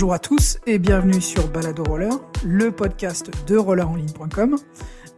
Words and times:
Bonjour 0.00 0.14
à 0.14 0.18
tous 0.18 0.58
et 0.66 0.78
bienvenue 0.78 1.20
sur 1.20 1.46
Balado 1.48 1.84
Roller, 1.84 2.14
le 2.42 2.72
podcast 2.72 3.30
de 3.46 3.58
rollerenligne.com. 3.58 4.56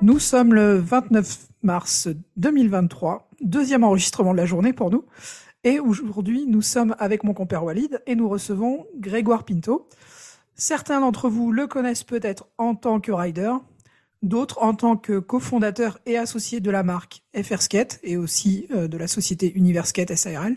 Nous 0.01 0.19
sommes 0.19 0.55
le 0.55 0.77
29 0.77 1.47
mars 1.63 2.09
2023, 2.37 3.31
deuxième 3.43 3.85
enregistrement 3.85 4.33
de 4.33 4.39
la 4.39 4.45
journée 4.45 4.73
pour 4.73 4.91
nous. 4.91 5.05
Et 5.63 5.79
aujourd'hui, 5.79 6.47
nous 6.49 6.63
sommes 6.63 6.97
avec 6.99 7.23
mon 7.23 7.33
compère 7.33 7.63
Walid 7.63 8.03
et 8.09 8.17
nous 8.17 8.29
recevons 8.29 8.89
Grégoire 8.97 9.45
Pinto. 9.45 9.89
Certains 10.57 10.99
d'entre 10.99 11.29
vous 11.29 11.53
le 11.53 11.69
connaissent 11.69 12.03
peut-être 12.03 12.49
en 12.59 12.75
tant 12.75 12.99
que 12.99 13.13
rider, 13.13 13.53
d'autres 14.23 14.65
en 14.65 14.75
tant 14.75 14.97
que 14.97 15.21
cofondateur 15.21 16.01
et 16.07 16.19
associé 16.19 16.59
de 16.59 16.73
la 16.73 16.83
marque 16.83 17.23
FR 17.41 17.63
Skate 17.63 18.01
et 18.03 18.17
aussi 18.17 18.67
euh, 18.73 18.89
de 18.89 18.97
la 18.97 19.07
société 19.07 19.53
Univers 19.55 19.87
Skate 19.87 20.17
SARL. 20.17 20.57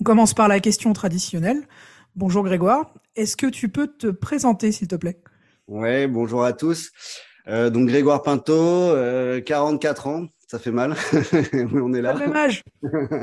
On 0.00 0.02
commence 0.02 0.34
par 0.34 0.48
la 0.48 0.58
question 0.58 0.92
traditionnelle. 0.92 1.62
Bonjour 2.14 2.44
Grégoire, 2.44 2.92
est-ce 3.16 3.38
que 3.38 3.46
tu 3.46 3.70
peux 3.70 3.86
te 3.86 4.08
présenter 4.08 4.70
s'il 4.70 4.86
te 4.86 4.96
plaît? 4.96 5.18
Ouais, 5.66 6.06
bonjour 6.06 6.44
à 6.44 6.52
tous. 6.52 6.90
Euh, 7.48 7.70
donc 7.70 7.88
Grégoire 7.88 8.22
Pinto, 8.22 8.52
euh, 8.52 9.40
44 9.40 10.08
ans, 10.08 10.26
ça 10.46 10.58
fait 10.58 10.72
mal, 10.72 10.94
mais 11.52 11.80
on 11.80 11.94
est 11.94 12.02
là. 12.02 12.12
Pas 12.12 12.18
le 12.18 12.26
même 12.26 12.36
âge. 12.36 12.62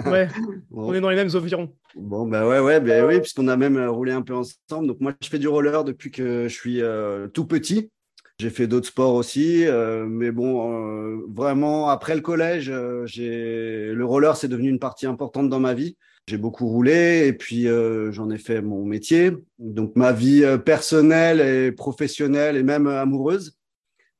ouais, 0.07 0.27
on 0.71 0.91
est 0.95 1.01
dans 1.01 1.11
les 1.11 1.15
mêmes 1.15 1.29
environs. 1.35 1.71
Bon 1.95 2.25
bah 2.25 2.47
ouais 2.47 2.59
ouais 2.59 2.79
bah 2.79 3.05
oui 3.05 3.19
puisqu'on 3.19 3.47
a 3.47 3.55
même 3.57 3.77
euh, 3.77 3.91
roulé 3.91 4.11
un 4.11 4.23
peu 4.23 4.33
ensemble. 4.33 4.87
Donc 4.87 4.99
moi 5.01 5.13
je 5.21 5.29
fais 5.29 5.37
du 5.37 5.47
roller 5.47 5.83
depuis 5.83 6.09
que 6.09 6.47
je 6.47 6.53
suis 6.53 6.81
euh, 6.81 7.27
tout 7.27 7.45
petit. 7.45 7.91
J'ai 8.39 8.49
fait 8.49 8.65
d'autres 8.65 8.87
sports 8.87 9.13
aussi, 9.13 9.67
euh, 9.67 10.07
mais 10.07 10.31
bon 10.31 11.27
vraiment 11.27 11.89
après 11.89 12.15
le 12.15 12.21
collège, 12.21 12.73
j'ai 13.05 13.91
le 13.93 14.05
roller 14.05 14.35
c'est 14.35 14.47
devenu 14.47 14.69
une 14.69 14.79
partie 14.79 15.05
importante 15.05 15.47
dans 15.47 15.59
ma 15.59 15.75
vie. 15.75 15.95
J'ai 16.29 16.37
beaucoup 16.37 16.67
roulé 16.67 17.25
et 17.27 17.33
puis 17.33 17.67
j'en 18.11 18.29
ai 18.29 18.37
fait 18.37 18.61
mon 18.61 18.85
métier. 18.85 19.31
Donc 19.57 19.95
ma 19.95 20.11
vie 20.11 20.45
personnelle 20.63 21.41
et 21.41 21.71
professionnelle 21.71 22.55
et 22.55 22.63
même 22.63 22.85
amoureuse 22.87 23.57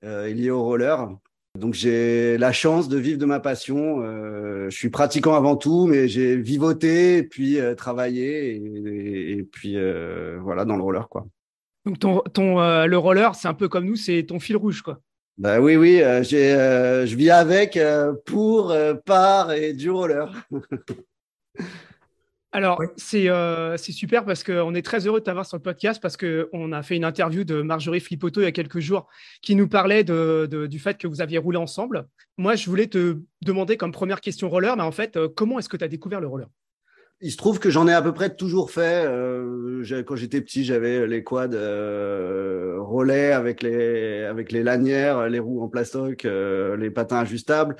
est 0.01 0.33
liée 0.33 0.49
au 0.49 0.63
roller. 0.63 1.09
Donc 1.57 1.73
j'ai 1.73 2.37
la 2.37 2.53
chance 2.53 2.89
de 2.89 2.97
vivre 2.97 3.17
de 3.17 3.25
ma 3.25 3.39
passion. 3.39 4.01
Euh, 4.01 4.69
je 4.69 4.77
suis 4.77 4.89
pratiquant 4.89 5.33
avant 5.33 5.55
tout, 5.55 5.87
mais 5.87 6.07
j'ai 6.07 6.35
vivoté 6.37 7.17
et 7.17 7.23
puis 7.23 7.59
euh, 7.59 7.73
travaillé 7.73 8.55
et, 8.55 9.31
et, 9.31 9.43
puis 9.43 9.75
euh, 9.75 10.37
voilà 10.41 10.63
dans 10.63 10.77
le 10.77 10.83
roller 10.83 11.09
quoi. 11.09 11.25
Donc 11.85 11.97
ton, 11.99 12.19
ton 12.33 12.59
euh, 12.59 12.85
le 12.85 12.97
roller, 12.97 13.33
c'est 13.33 13.47
un 13.47 13.55
peu 13.55 13.67
comme 13.67 13.85
nous, 13.85 13.95
c'est 13.95 14.23
ton 14.27 14.39
fil 14.39 14.57
rouge 14.57 14.83
quoi. 14.83 14.99
Bah 15.37 15.59
oui 15.59 15.75
oui, 15.75 16.01
euh, 16.01 16.21
j'ai 16.21 16.49
je 17.05 17.15
vis 17.15 17.31
avec 17.31 17.79
pour 18.25 18.75
par 19.05 19.51
et 19.51 19.73
du 19.73 19.89
roller. 19.89 20.31
Alors, 22.51 22.81
c'est 22.97 23.29
euh, 23.29 23.77
super 23.77 24.25
parce 24.25 24.43
qu'on 24.43 24.73
est 24.73 24.81
très 24.81 25.05
heureux 25.05 25.19
de 25.19 25.25
t'avoir 25.25 25.45
sur 25.45 25.57
le 25.57 25.61
podcast 25.61 26.01
parce 26.01 26.17
qu'on 26.17 26.71
a 26.71 26.81
fait 26.81 26.95
une 26.95 27.05
interview 27.05 27.43
de 27.43 27.61
Marjorie 27.61 27.99
Flipotto 27.99 28.41
il 28.41 28.45
y 28.45 28.47
a 28.47 28.51
quelques 28.51 28.79
jours 28.79 29.07
qui 29.43 29.55
nous 29.55 29.67
parlait 29.67 30.03
de, 30.03 30.47
de, 30.49 30.65
du 30.65 30.79
fait 30.79 30.97
que 30.97 31.07
vous 31.07 31.21
aviez 31.21 31.37
roulé 31.37 31.59
ensemble. 31.59 32.07
Moi, 32.37 32.55
je 32.55 32.67
voulais 32.67 32.87
te 32.87 33.19
demander 33.43 33.77
comme 33.77 33.91
première 33.91 34.19
question 34.19 34.49
roller, 34.49 34.75
mais 34.75 34.83
en 34.83 34.91
fait, 34.91 35.15
euh, 35.15 35.27
comment 35.27 35.59
est-ce 35.59 35.69
que 35.69 35.77
tu 35.77 35.83
as 35.83 35.87
découvert 35.87 36.21
le 36.21 36.27
roller? 36.27 36.47
Il 37.21 37.31
se 37.31 37.37
trouve 37.37 37.59
que 37.59 37.69
j'en 37.69 37.85
ai 37.87 37.93
à 37.93 38.01
peu 38.01 38.13
près 38.13 38.33
toujours 38.33 38.71
fait. 38.71 39.03
Euh, 39.05 40.03
quand 40.03 40.15
j'étais 40.15 40.39
petit, 40.39 40.63
j'avais 40.63 41.05
les 41.05 41.21
quads 41.21 41.49
euh, 41.53 42.77
relais 42.79 43.33
avec 43.33 43.61
les 43.61 44.23
avec 44.23 44.53
les 44.53 44.63
lanières, 44.63 45.27
les 45.27 45.39
roues 45.39 45.61
en 45.61 45.67
plastoc, 45.67 46.23
euh, 46.23 46.77
les 46.77 46.89
patins 46.89 47.19
ajustables. 47.19 47.75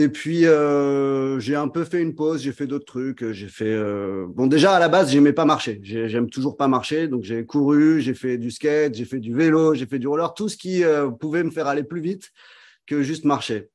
Et 0.00 0.08
puis 0.08 0.46
euh, 0.46 1.40
j'ai 1.40 1.56
un 1.56 1.66
peu 1.66 1.82
fait 1.82 2.00
une 2.00 2.14
pause, 2.14 2.42
j'ai 2.42 2.52
fait 2.52 2.68
d'autres 2.68 2.84
trucs. 2.84 3.32
J'ai 3.32 3.48
fait 3.48 3.64
euh... 3.64 4.26
bon 4.28 4.46
déjà 4.46 4.76
à 4.76 4.78
la 4.78 4.88
base 4.88 5.10
j'aimais 5.10 5.32
pas 5.32 5.44
marcher, 5.44 5.80
j'aime 5.82 6.30
toujours 6.30 6.56
pas 6.56 6.68
marcher, 6.68 7.08
donc 7.08 7.24
j'ai 7.24 7.44
couru, 7.44 8.00
j'ai 8.00 8.14
fait 8.14 8.38
du 8.38 8.52
skate, 8.52 8.94
j'ai 8.94 9.04
fait 9.04 9.18
du 9.18 9.34
vélo, 9.34 9.74
j'ai 9.74 9.86
fait 9.86 9.98
du 9.98 10.06
roller, 10.06 10.34
tout 10.34 10.48
ce 10.48 10.56
qui 10.56 10.84
euh, 10.84 11.10
pouvait 11.10 11.42
me 11.42 11.50
faire 11.50 11.66
aller 11.66 11.82
plus 11.82 12.00
vite 12.00 12.30
que 12.86 13.02
juste 13.02 13.24
marcher. 13.24 13.70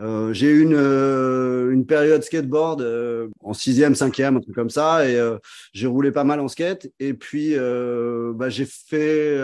Euh, 0.00 0.32
j'ai 0.32 0.48
eu 0.48 0.62
une, 0.62 0.74
euh, 0.76 1.72
une 1.72 1.84
période 1.84 2.22
skateboard 2.22 2.82
euh, 2.82 3.28
en 3.42 3.52
sixième, 3.52 3.96
cinquième, 3.96 4.36
un 4.36 4.40
truc 4.40 4.54
comme 4.54 4.70
ça, 4.70 5.08
et 5.08 5.16
euh, 5.16 5.38
j'ai 5.72 5.88
roulé 5.88 6.12
pas 6.12 6.22
mal 6.22 6.38
en 6.38 6.46
skate. 6.46 6.88
Et 7.00 7.14
puis 7.14 7.54
euh, 7.56 8.32
bah, 8.34 8.48
j'ai 8.48 8.64
fait 8.66 9.36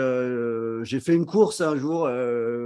j'ai 0.83 0.99
fait 0.99 1.13
une 1.13 1.25
course 1.25 1.61
un 1.61 1.75
jour 1.75 2.09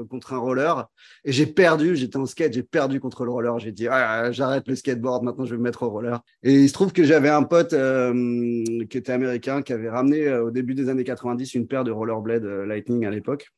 contre 0.09 0.33
un 0.33 0.37
roller 0.37 0.87
et 1.25 1.31
j'ai 1.31 1.45
perdu. 1.47 1.95
J'étais 1.95 2.17
en 2.17 2.25
skate, 2.25 2.53
j'ai 2.53 2.63
perdu 2.63 2.99
contre 2.99 3.25
le 3.25 3.31
roller. 3.31 3.57
J'ai 3.59 3.71
dit 3.71 3.87
ah, 3.87 4.31
j'arrête 4.31 4.67
le 4.67 4.75
skateboard, 4.75 5.23
maintenant 5.23 5.45
je 5.45 5.51
vais 5.51 5.57
me 5.57 5.63
mettre 5.63 5.83
au 5.83 5.89
roller. 5.89 6.21
Et 6.43 6.53
il 6.53 6.67
se 6.67 6.73
trouve 6.73 6.93
que 6.93 7.03
j'avais 7.03 7.29
un 7.29 7.43
pote 7.43 7.69
qui 7.71 8.97
était 8.97 9.11
américain 9.11 9.61
qui 9.61 9.73
avait 9.73 9.89
ramené 9.89 10.31
au 10.33 10.51
début 10.51 10.75
des 10.75 10.89
années 10.89 11.03
90 11.03 11.55
une 11.55 11.67
paire 11.67 11.83
de 11.83 11.91
rollerblades 11.91 12.45
Lightning 12.67 13.05
à 13.05 13.09
l'époque. 13.09 13.49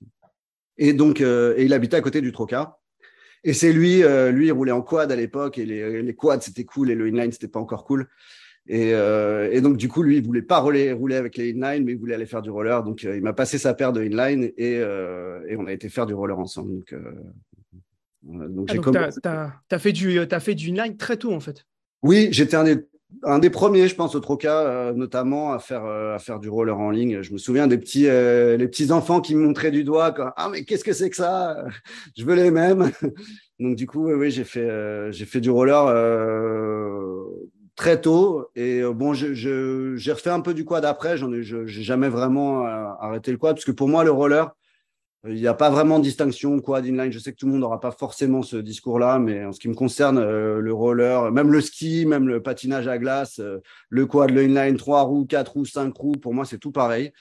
Et 0.77 0.93
donc 0.93 1.21
et 1.21 1.63
il 1.63 1.73
habitait 1.73 1.97
à 1.97 2.01
côté 2.01 2.21
du 2.21 2.31
Troca. 2.31 2.80
Et 3.43 3.53
c'est 3.53 3.73
lui, 3.73 4.03
euh, 4.03 4.31
lui, 4.31 4.47
il 4.47 4.51
roulait 4.51 4.71
en 4.71 4.81
quad 4.81 5.11
à 5.11 5.15
l'époque 5.15 5.57
et 5.57 5.65
les, 5.65 6.01
les 6.03 6.15
quads 6.15 6.41
c'était 6.41 6.63
cool 6.63 6.91
et 6.91 6.95
le 6.95 7.07
inline 7.07 7.31
c'était 7.31 7.47
pas 7.47 7.59
encore 7.59 7.85
cool. 7.85 8.07
Et, 8.67 8.93
euh, 8.93 9.49
et, 9.51 9.59
donc 9.59 9.77
du 9.77 9.87
coup, 9.87 10.03
lui, 10.03 10.17
il 10.17 10.23
voulait 10.23 10.43
pas 10.43 10.59
rouler, 10.59 10.91
rouler 10.91 11.15
avec 11.15 11.35
les 11.35 11.49
inline, 11.49 11.83
mais 11.83 11.93
il 11.93 11.97
voulait 11.97 12.13
aller 12.13 12.27
faire 12.27 12.43
du 12.43 12.51
roller. 12.51 12.83
Donc 12.83 13.03
euh, 13.03 13.15
il 13.15 13.23
m'a 13.23 13.33
passé 13.33 13.57
sa 13.57 13.73
paire 13.73 13.91
de 13.91 14.01
inline 14.03 14.51
et, 14.57 14.73
et 14.73 15.55
on 15.57 15.65
a 15.65 15.73
été 15.73 15.89
faire 15.89 16.05
du 16.05 16.13
roller 16.13 16.37
ensemble. 16.37 16.71
Donc, 16.71 16.95
donc 18.23 18.67
ah, 18.69 18.73
j'ai 18.73 18.79
commencé. 18.79 19.19
T'as 19.21 19.51
as 19.71 19.79
fait 19.79 19.91
du, 19.91 20.19
as 20.19 20.39
fait 20.39 20.55
du 20.55 20.69
inline 20.69 20.95
très 20.95 21.17
tôt 21.17 21.33
en 21.33 21.39
fait. 21.39 21.65
Oui, 22.03 22.29
j'étais 22.31 22.55
un 22.55 22.63
des 22.63 22.77
un 23.23 23.39
des 23.39 23.49
premiers, 23.49 23.87
je 23.87 23.95
pense, 23.95 24.15
au 24.15 24.19
Troca, 24.19 24.61
euh, 24.61 24.93
notamment 24.93 25.53
à 25.53 25.59
faire 25.59 25.85
euh, 25.85 26.15
à 26.15 26.19
faire 26.19 26.39
du 26.39 26.49
roller 26.49 26.77
en 26.77 26.89
ligne. 26.89 27.21
Je 27.21 27.33
me 27.33 27.37
souviens 27.37 27.67
des 27.67 27.77
petits 27.77 28.07
euh, 28.07 28.57
les 28.57 28.67
petits 28.67 28.91
enfants 28.91 29.21
qui 29.21 29.35
me 29.35 29.45
montraient 29.45 29.71
du 29.71 29.83
doigt 29.83 30.11
quand, 30.11 30.31
ah 30.35 30.49
mais 30.49 30.63
qu'est-ce 30.63 30.83
que 30.83 30.93
c'est 30.93 31.09
que 31.09 31.15
ça? 31.15 31.63
Je 32.17 32.25
veux 32.25 32.35
les 32.35 32.51
mêmes. 32.51 32.91
Donc 33.59 33.75
du 33.75 33.85
coup, 33.87 34.11
oui, 34.11 34.31
j'ai 34.31 34.43
fait 34.43 35.11
j'ai 35.11 35.25
fait 35.25 35.39
du 35.39 35.51
roller 35.51 35.85
très 37.75 38.01
tôt 38.01 38.49
et 38.55 38.81
bon, 38.83 39.13
j'ai 39.13 39.35
je, 39.35 39.95
j'ai 39.95 40.11
refait 40.11 40.29
un 40.31 40.41
peu 40.41 40.53
du 40.53 40.65
quad 40.65 40.83
après. 40.83 41.17
J'en 41.17 41.31
ai 41.31 41.43
j'ai 41.43 41.67
jamais 41.67 42.09
vraiment 42.09 42.65
arrêté 42.65 43.31
le 43.31 43.37
quad 43.37 43.55
parce 43.55 43.65
que 43.65 43.71
pour 43.71 43.87
moi 43.87 44.03
le 44.03 44.11
roller 44.11 44.51
il 45.27 45.35
n'y 45.35 45.47
a 45.47 45.53
pas 45.53 45.69
vraiment 45.69 45.99
de 45.99 46.03
distinction 46.03 46.59
quad 46.61 46.85
inline. 46.85 47.11
Je 47.11 47.19
sais 47.19 47.31
que 47.31 47.37
tout 47.37 47.45
le 47.45 47.51
monde 47.51 47.61
n'aura 47.61 47.79
pas 47.79 47.91
forcément 47.91 48.41
ce 48.41 48.57
discours-là, 48.57 49.19
mais 49.19 49.45
en 49.45 49.51
ce 49.51 49.59
qui 49.59 49.69
me 49.69 49.75
concerne, 49.75 50.17
euh, 50.17 50.59
le 50.59 50.73
roller, 50.73 51.31
même 51.31 51.51
le 51.51 51.61
ski, 51.61 52.05
même 52.07 52.27
le 52.27 52.41
patinage 52.41 52.87
à 52.87 52.97
glace, 52.97 53.39
euh, 53.39 53.59
le 53.89 54.05
quad, 54.07 54.31
le 54.31 54.43
inline, 54.43 54.77
trois 54.77 55.03
roues, 55.03 55.25
quatre 55.25 55.53
roues, 55.53 55.65
cinq 55.65 55.95
roues, 55.95 56.13
pour 56.13 56.33
moi 56.33 56.45
c'est 56.45 56.57
tout 56.57 56.71
pareil. 56.71 57.11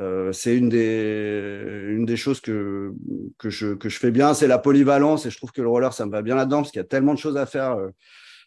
Euh, 0.00 0.32
c'est 0.32 0.56
une 0.56 0.68
des 0.68 1.86
une 1.88 2.04
des 2.04 2.16
choses 2.16 2.40
que 2.40 2.92
que 3.38 3.48
je 3.48 3.74
que 3.74 3.88
je 3.88 3.98
fais 3.98 4.10
bien, 4.10 4.34
c'est 4.34 4.48
la 4.48 4.58
polyvalence 4.58 5.24
et 5.24 5.30
je 5.30 5.36
trouve 5.38 5.52
que 5.52 5.62
le 5.62 5.68
roller 5.68 5.92
ça 5.92 6.04
me 6.04 6.10
va 6.10 6.22
bien 6.22 6.34
là-dedans 6.34 6.58
parce 6.58 6.70
qu'il 6.72 6.80
y 6.80 6.84
a 6.84 6.84
tellement 6.84 7.14
de 7.14 7.18
choses 7.18 7.36
à 7.36 7.46
faire 7.46 7.76
euh, 7.78 7.90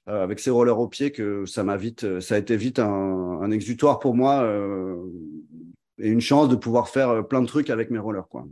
avec 0.05 0.39
ces 0.39 0.51
rollers 0.51 0.79
au 0.79 0.87
pied 0.87 1.11
que 1.11 1.45
ça 1.45 1.63
m'a 1.63 1.77
vite 1.77 2.19
ça 2.19 2.35
a 2.35 2.37
été 2.37 2.55
vite 2.57 2.79
un, 2.79 3.39
un 3.41 3.51
exutoire 3.51 3.99
pour 3.99 4.15
moi 4.15 4.47
et 5.99 6.09
une 6.09 6.21
chance 6.21 6.49
de 6.49 6.55
pouvoir 6.55 6.89
faire 6.89 7.27
plein 7.27 7.41
de 7.41 7.47
trucs 7.47 7.69
avec 7.69 7.89
mes 7.91 7.99
rollers 7.99 8.27
quoi. 8.29 8.45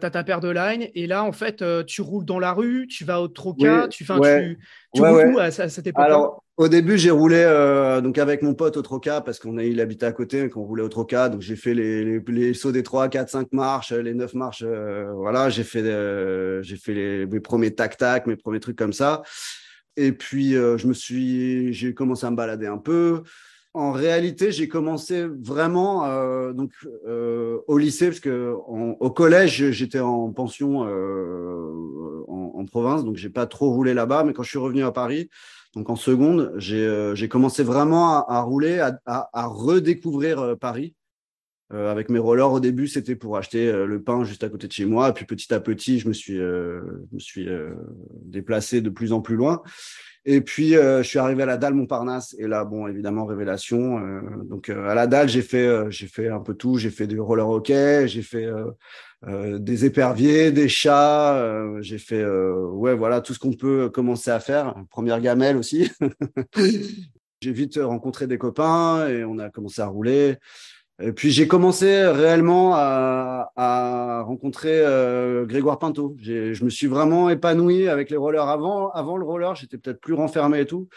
Tu 0.00 0.06
as 0.06 0.10
ta 0.10 0.24
paire 0.24 0.40
de 0.40 0.48
line 0.48 0.88
et 0.96 1.06
là, 1.06 1.22
en 1.22 1.30
fait, 1.30 1.62
euh, 1.62 1.84
tu 1.84 2.02
roules 2.02 2.24
dans 2.24 2.40
la 2.40 2.52
rue, 2.52 2.88
tu 2.88 3.04
vas 3.04 3.20
au 3.20 3.28
troca, 3.28 3.84
oui, 3.84 3.88
tu, 3.90 4.04
ouais, 4.12 4.56
tu, 4.56 4.58
tu 4.92 5.00
ouais, 5.00 5.08
roules 5.08 5.18
ouais. 5.18 5.34
où 5.34 5.38
à, 5.38 5.44
à 5.44 5.50
cette 5.50 5.86
époque 5.86 6.04
Alors, 6.04 6.44
au 6.56 6.68
début, 6.68 6.98
j'ai 6.98 7.10
roulé 7.10 7.42
euh, 7.46 8.00
donc 8.00 8.18
avec 8.18 8.42
mon 8.42 8.54
pote 8.54 8.76
au 8.76 8.82
troca 8.82 9.20
parce 9.20 9.38
qu'on 9.38 9.56
a 9.56 9.62
il 9.62 9.80
habitait 9.80 10.06
à 10.06 10.12
côté 10.12 10.42
et 10.42 10.48
qu'on 10.48 10.62
roulait 10.62 10.82
au 10.82 10.88
troca. 10.88 11.28
Donc, 11.28 11.42
j'ai 11.42 11.54
fait 11.54 11.74
les, 11.74 12.04
les, 12.04 12.20
les, 12.26 12.54
sauts 12.54 12.72
des 12.72 12.82
3, 12.82 13.08
4, 13.08 13.28
5 13.28 13.52
marches, 13.52 13.92
les 13.92 14.14
9 14.14 14.34
marches. 14.34 14.64
Euh, 14.64 15.12
voilà, 15.14 15.48
j'ai 15.48 15.62
fait, 15.62 15.82
euh, 15.82 16.60
j'ai 16.62 16.76
fait 16.76 16.94
les, 16.94 17.26
mes 17.26 17.40
premiers 17.40 17.72
tac-tac, 17.72 18.26
mes 18.26 18.36
premiers 18.36 18.60
trucs 18.60 18.76
comme 18.76 18.92
ça. 18.92 19.22
Et 19.96 20.12
puis, 20.12 20.56
euh, 20.56 20.76
je 20.76 20.88
me 20.88 20.92
suis, 20.92 21.72
j'ai 21.72 21.94
commencé 21.94 22.26
à 22.26 22.30
me 22.30 22.36
balader 22.36 22.66
un 22.66 22.78
peu 22.78 23.22
en 23.74 23.90
réalité, 23.90 24.52
j'ai 24.52 24.68
commencé 24.68 25.24
vraiment 25.26 26.04
euh, 26.04 26.52
donc 26.52 26.70
euh, 27.08 27.58
au 27.66 27.76
lycée 27.76 28.06
parce 28.06 28.20
que 28.20 28.54
au 28.68 29.10
collège 29.10 29.72
j'étais 29.72 29.98
en 29.98 30.30
pension 30.32 30.86
euh, 30.86 32.24
en, 32.28 32.64
province, 32.66 33.04
donc 33.04 33.16
j'ai 33.16 33.28
pas 33.28 33.46
trop 33.46 33.70
roulé 33.70 33.92
là-bas. 33.92 34.24
Mais 34.24 34.32
quand 34.32 34.44
je 34.44 34.48
suis 34.48 34.58
revenu 34.58 34.84
à 34.84 34.92
Paris, 34.92 35.28
donc 35.74 35.90
en 35.90 35.96
seconde, 35.96 36.54
j'ai 36.56 37.28
commencé 37.28 37.62
vraiment 37.62 38.24
à, 38.26 38.40
rouler, 38.40 38.78
à, 39.06 39.46
redécouvrir 39.46 40.56
Paris. 40.58 40.94
Euh, 41.72 41.90
avec 41.90 42.10
mes 42.10 42.18
rollers 42.18 42.52
au 42.52 42.60
début, 42.60 42.88
c'était 42.88 43.16
pour 43.16 43.36
acheter 43.36 43.72
le 43.72 44.02
pain 44.02 44.24
juste 44.24 44.44
à 44.44 44.48
côté 44.48 44.66
de 44.66 44.72
chez 44.72 44.84
moi. 44.84 45.08
Et 45.08 45.12
puis 45.12 45.24
petit 45.24 45.52
à 45.52 45.60
petit, 45.60 45.98
je 45.98 46.08
me 46.08 46.12
suis, 46.12 46.36
je 46.36 47.14
me 47.14 47.18
suis 47.18 47.48
déplacé 48.22 48.80
de 48.80 48.90
plus 48.90 49.12
en 49.12 49.20
plus 49.20 49.36
loin. 49.36 49.62
Et 50.26 50.40
puis, 50.40 50.74
euh, 50.74 51.02
je 51.02 51.08
suis 51.08 51.18
arrivé 51.18 51.42
à 51.42 51.46
la 51.46 51.58
dalle 51.58 51.74
Montparnasse. 51.74 52.34
Et 52.38 52.46
là, 52.46 52.64
bon, 52.64 52.86
évidemment, 52.86 53.26
révélation. 53.26 53.98
Euh, 53.98 54.20
donc, 54.44 54.70
euh, 54.70 54.88
à 54.88 54.94
la 54.94 55.06
dalle, 55.06 55.28
j'ai 55.28 55.42
fait, 55.42 55.90
j'ai 55.90 56.06
fait 56.06 56.28
un 56.28 56.40
peu 56.40 56.54
tout. 56.54 56.78
J'ai 56.78 56.90
fait 56.90 57.06
du 57.06 57.20
roller 57.20 57.48
hockey, 57.48 58.08
j'ai 58.08 58.22
fait 58.22 58.48
des 59.26 59.84
éperviers, 59.84 60.52
des 60.52 60.68
chats. 60.68 61.80
j'ai 61.80 61.98
fait, 61.98 62.24
ouais, 62.24 62.94
voilà, 62.94 63.20
tout 63.20 63.34
ce 63.34 63.38
qu'on 63.38 63.52
peut 63.52 63.90
commencer 63.90 64.30
à 64.30 64.40
faire. 64.40 64.74
Première 64.90 65.20
gamelle 65.20 65.56
aussi. 65.56 65.90
j'ai 67.40 67.52
vite 67.52 67.78
rencontré 67.82 68.26
des 68.26 68.38
copains 68.38 69.08
et 69.08 69.24
on 69.24 69.38
a 69.38 69.50
commencé 69.50 69.82
à 69.82 69.86
rouler. 69.86 70.36
Et 71.02 71.12
puis 71.12 71.32
j'ai 71.32 71.48
commencé 71.48 72.06
réellement 72.06 72.74
à, 72.74 73.50
à 73.56 74.22
rencontrer 74.22 74.80
euh, 74.84 75.44
Grégoire 75.44 75.80
Pinto. 75.80 76.16
Je 76.20 76.64
me 76.64 76.70
suis 76.70 76.86
vraiment 76.86 77.28
épanoui 77.30 77.88
avec 77.88 78.10
les 78.10 78.16
rollers. 78.16 78.48
Avant, 78.48 78.90
avant 78.90 79.16
le 79.16 79.24
roller, 79.24 79.56
j'étais 79.56 79.76
peut-être 79.76 80.00
plus 80.00 80.14
renfermé 80.14 80.60
et 80.60 80.66
tout. 80.66 80.88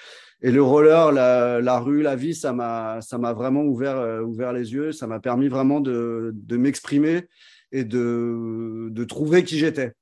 Et 0.44 0.52
le 0.52 0.62
roller, 0.62 1.12
la, 1.12 1.62
la 1.62 1.80
rue, 1.80 2.04
la 2.04 2.16
vie, 2.16 2.36
ça 2.36 2.54
m'a, 2.54 3.02
ça 3.02 3.18
m'a 3.18 3.34
vraiment 3.34 3.64
ouvert, 3.64 3.98
euh, 3.98 4.22
ouvert 4.22 4.54
les 4.54 4.72
yeux. 4.72 4.92
Ça 4.92 5.08
m'a 5.08 5.20
permis 5.20 5.48
vraiment 5.48 5.80
de, 5.80 6.32
de 6.36 6.58
m'exprimer 6.58 7.24
et 7.72 7.84
de, 7.84 8.90
de 8.92 9.04
trouver 9.04 9.44
qui 9.44 9.58
j'étais. 9.58 9.94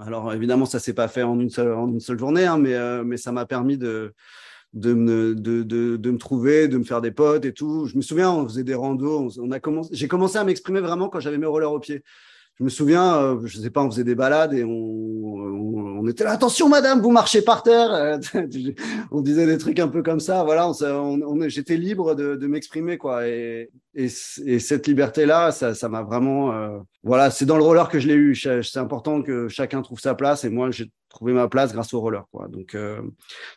Alors 0.00 0.34
évidemment, 0.34 0.66
ça 0.66 0.80
s'est 0.80 0.94
pas 0.94 1.08
fait 1.08 1.22
en 1.22 1.38
une 1.38 1.48
seule, 1.48 1.72
en 1.72 1.88
une 1.88 2.00
seule 2.00 2.18
journée, 2.18 2.44
hein, 2.44 2.58
mais, 2.58 2.74
euh, 2.74 3.04
mais 3.04 3.16
ça 3.16 3.30
m'a 3.30 3.46
permis 3.46 3.78
de, 3.78 4.12
de 4.72 4.92
me, 4.92 5.34
de, 5.34 5.62
de, 5.62 5.96
de, 5.96 6.10
me 6.10 6.18
trouver, 6.18 6.68
de 6.68 6.76
me 6.78 6.84
faire 6.84 7.00
des 7.00 7.10
potes 7.10 7.44
et 7.44 7.52
tout. 7.52 7.86
Je 7.86 7.96
me 7.96 8.02
souviens, 8.02 8.30
on 8.30 8.44
faisait 8.46 8.64
des 8.64 8.74
randos. 8.74 9.30
On, 9.38 9.50
a 9.50 9.60
commencé, 9.60 9.90
j'ai 9.92 10.08
commencé 10.08 10.36
à 10.36 10.44
m'exprimer 10.44 10.80
vraiment 10.80 11.08
quand 11.08 11.20
j'avais 11.20 11.38
mes 11.38 11.46
rollers 11.46 11.72
au 11.72 11.80
pied. 11.80 12.02
Je 12.58 12.64
me 12.64 12.68
souviens, 12.68 13.16
euh, 13.16 13.40
je 13.44 13.58
sais 13.58 13.70
pas, 13.70 13.82
on 13.82 13.90
faisait 13.90 14.04
des 14.04 14.14
balades 14.14 14.54
et 14.54 14.64
on, 14.64 14.70
on, 14.70 16.00
on 16.00 16.08
était 16.08 16.24
là, 16.24 16.30
attention 16.30 16.68
madame, 16.68 17.00
vous 17.00 17.10
marchez 17.10 17.42
par 17.42 17.62
terre. 17.62 18.18
on 19.10 19.20
disait 19.20 19.46
des 19.46 19.58
trucs 19.58 19.78
un 19.78 19.88
peu 19.88 20.02
comme 20.02 20.20
ça. 20.20 20.42
Voilà, 20.44 20.68
on, 20.68 21.48
j'étais 21.48 21.76
libre 21.76 22.14
de, 22.14 22.36
de 22.36 22.46
m'exprimer 22.46 22.96
quoi. 22.96 23.28
Et, 23.28 23.70
et, 23.94 24.08
et, 24.44 24.58
cette 24.58 24.86
liberté-là, 24.86 25.52
ça, 25.52 25.74
ça 25.74 25.88
m'a 25.88 26.02
vraiment, 26.02 26.52
euh, 26.52 26.78
voilà, 27.02 27.30
c'est 27.30 27.46
dans 27.46 27.56
le 27.56 27.62
roller 27.62 27.88
que 27.88 27.98
je 27.98 28.08
l'ai 28.08 28.14
eu. 28.14 28.34
C'est 28.34 28.78
important 28.78 29.22
que 29.22 29.48
chacun 29.48 29.82
trouve 29.82 30.00
sa 30.00 30.14
place 30.14 30.44
et 30.44 30.48
moi 30.48 30.70
j'ai 30.70 30.90
trouvé 31.08 31.32
ma 31.32 31.48
place 31.48 31.72
grâce 31.72 31.92
au 31.94 32.00
roller 32.00 32.24
quoi. 32.30 32.48
Donc, 32.48 32.74
euh, 32.74 33.00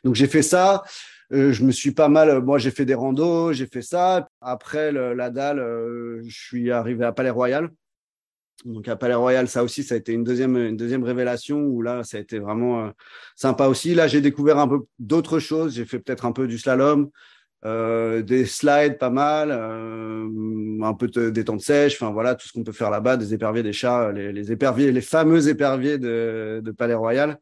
donc 0.04 0.16
j'ai 0.16 0.28
fait 0.28 0.44
ça. 0.44 0.84
Euh, 1.32 1.54
je 1.54 1.64
me 1.64 1.72
suis 1.72 1.92
pas 1.92 2.10
mal. 2.10 2.42
Moi, 2.42 2.58
j'ai 2.58 2.72
fait 2.72 2.86
des 2.86 2.96
randos, 2.96 3.54
j'ai 3.54 3.68
fait 3.68 3.82
ça. 3.82 4.28
Après 4.42 4.92
la 4.92 5.30
dalle, 5.30 5.60
euh, 5.60 6.22
je 6.26 6.36
suis 6.36 6.72
arrivé 6.72 7.06
à 7.06 7.12
Palais 7.12 7.30
Royal. 7.30 7.70
Donc 8.66 8.88
à 8.88 8.96
Palais 8.96 9.14
Royal, 9.14 9.48
ça 9.48 9.64
aussi, 9.64 9.84
ça 9.84 9.96
a 9.96 9.98
été 9.98 10.12
une 10.12 10.24
deuxième, 10.24 10.58
une 10.58 10.78
deuxième 10.78 11.04
révélation 11.04 11.62
où 11.62 11.82
là, 11.82 12.04
ça 12.04 12.18
a 12.18 12.20
été 12.20 12.40
vraiment 12.40 12.86
euh, 12.86 12.90
sympa 13.36 13.68
aussi. 13.68 13.96
Là, 13.96 14.08
j'ai 14.08 14.22
découvert 14.22 14.58
un 14.58 14.68
peu 14.68 14.80
d'autres 15.00 15.40
choses. 15.40 15.76
J'ai 15.76 15.86
fait 15.86 16.00
peut-être 16.00 16.26
un 16.26 16.34
peu 16.34 16.46
du 16.48 16.58
slalom, 16.58 17.10
euh, 17.66 18.22
des 18.22 18.46
slides 18.46 18.98
pas 18.98 19.10
mal, 19.10 19.50
euh, 19.52 20.28
un 20.82 20.94
peu 20.94 21.08
de 21.08 21.30
détente 21.30 21.62
sèche. 21.62 21.96
Enfin 22.02 22.12
voilà, 22.12 22.36
tout 22.36 22.48
ce 22.48 22.54
qu'on 22.54 22.64
peut 22.64 22.72
faire 22.74 22.90
là-bas, 22.90 23.18
des 23.18 23.34
éperviers, 23.34 23.64
des 23.64 23.74
chats, 23.74 24.12
les, 24.12 24.34
les 24.34 24.52
éperviers, 24.52 24.92
les 24.92 25.02
fameux 25.02 25.48
éperviers 25.48 25.98
de, 25.98 26.74
Palais 26.78 26.94
Royal. 26.94 27.38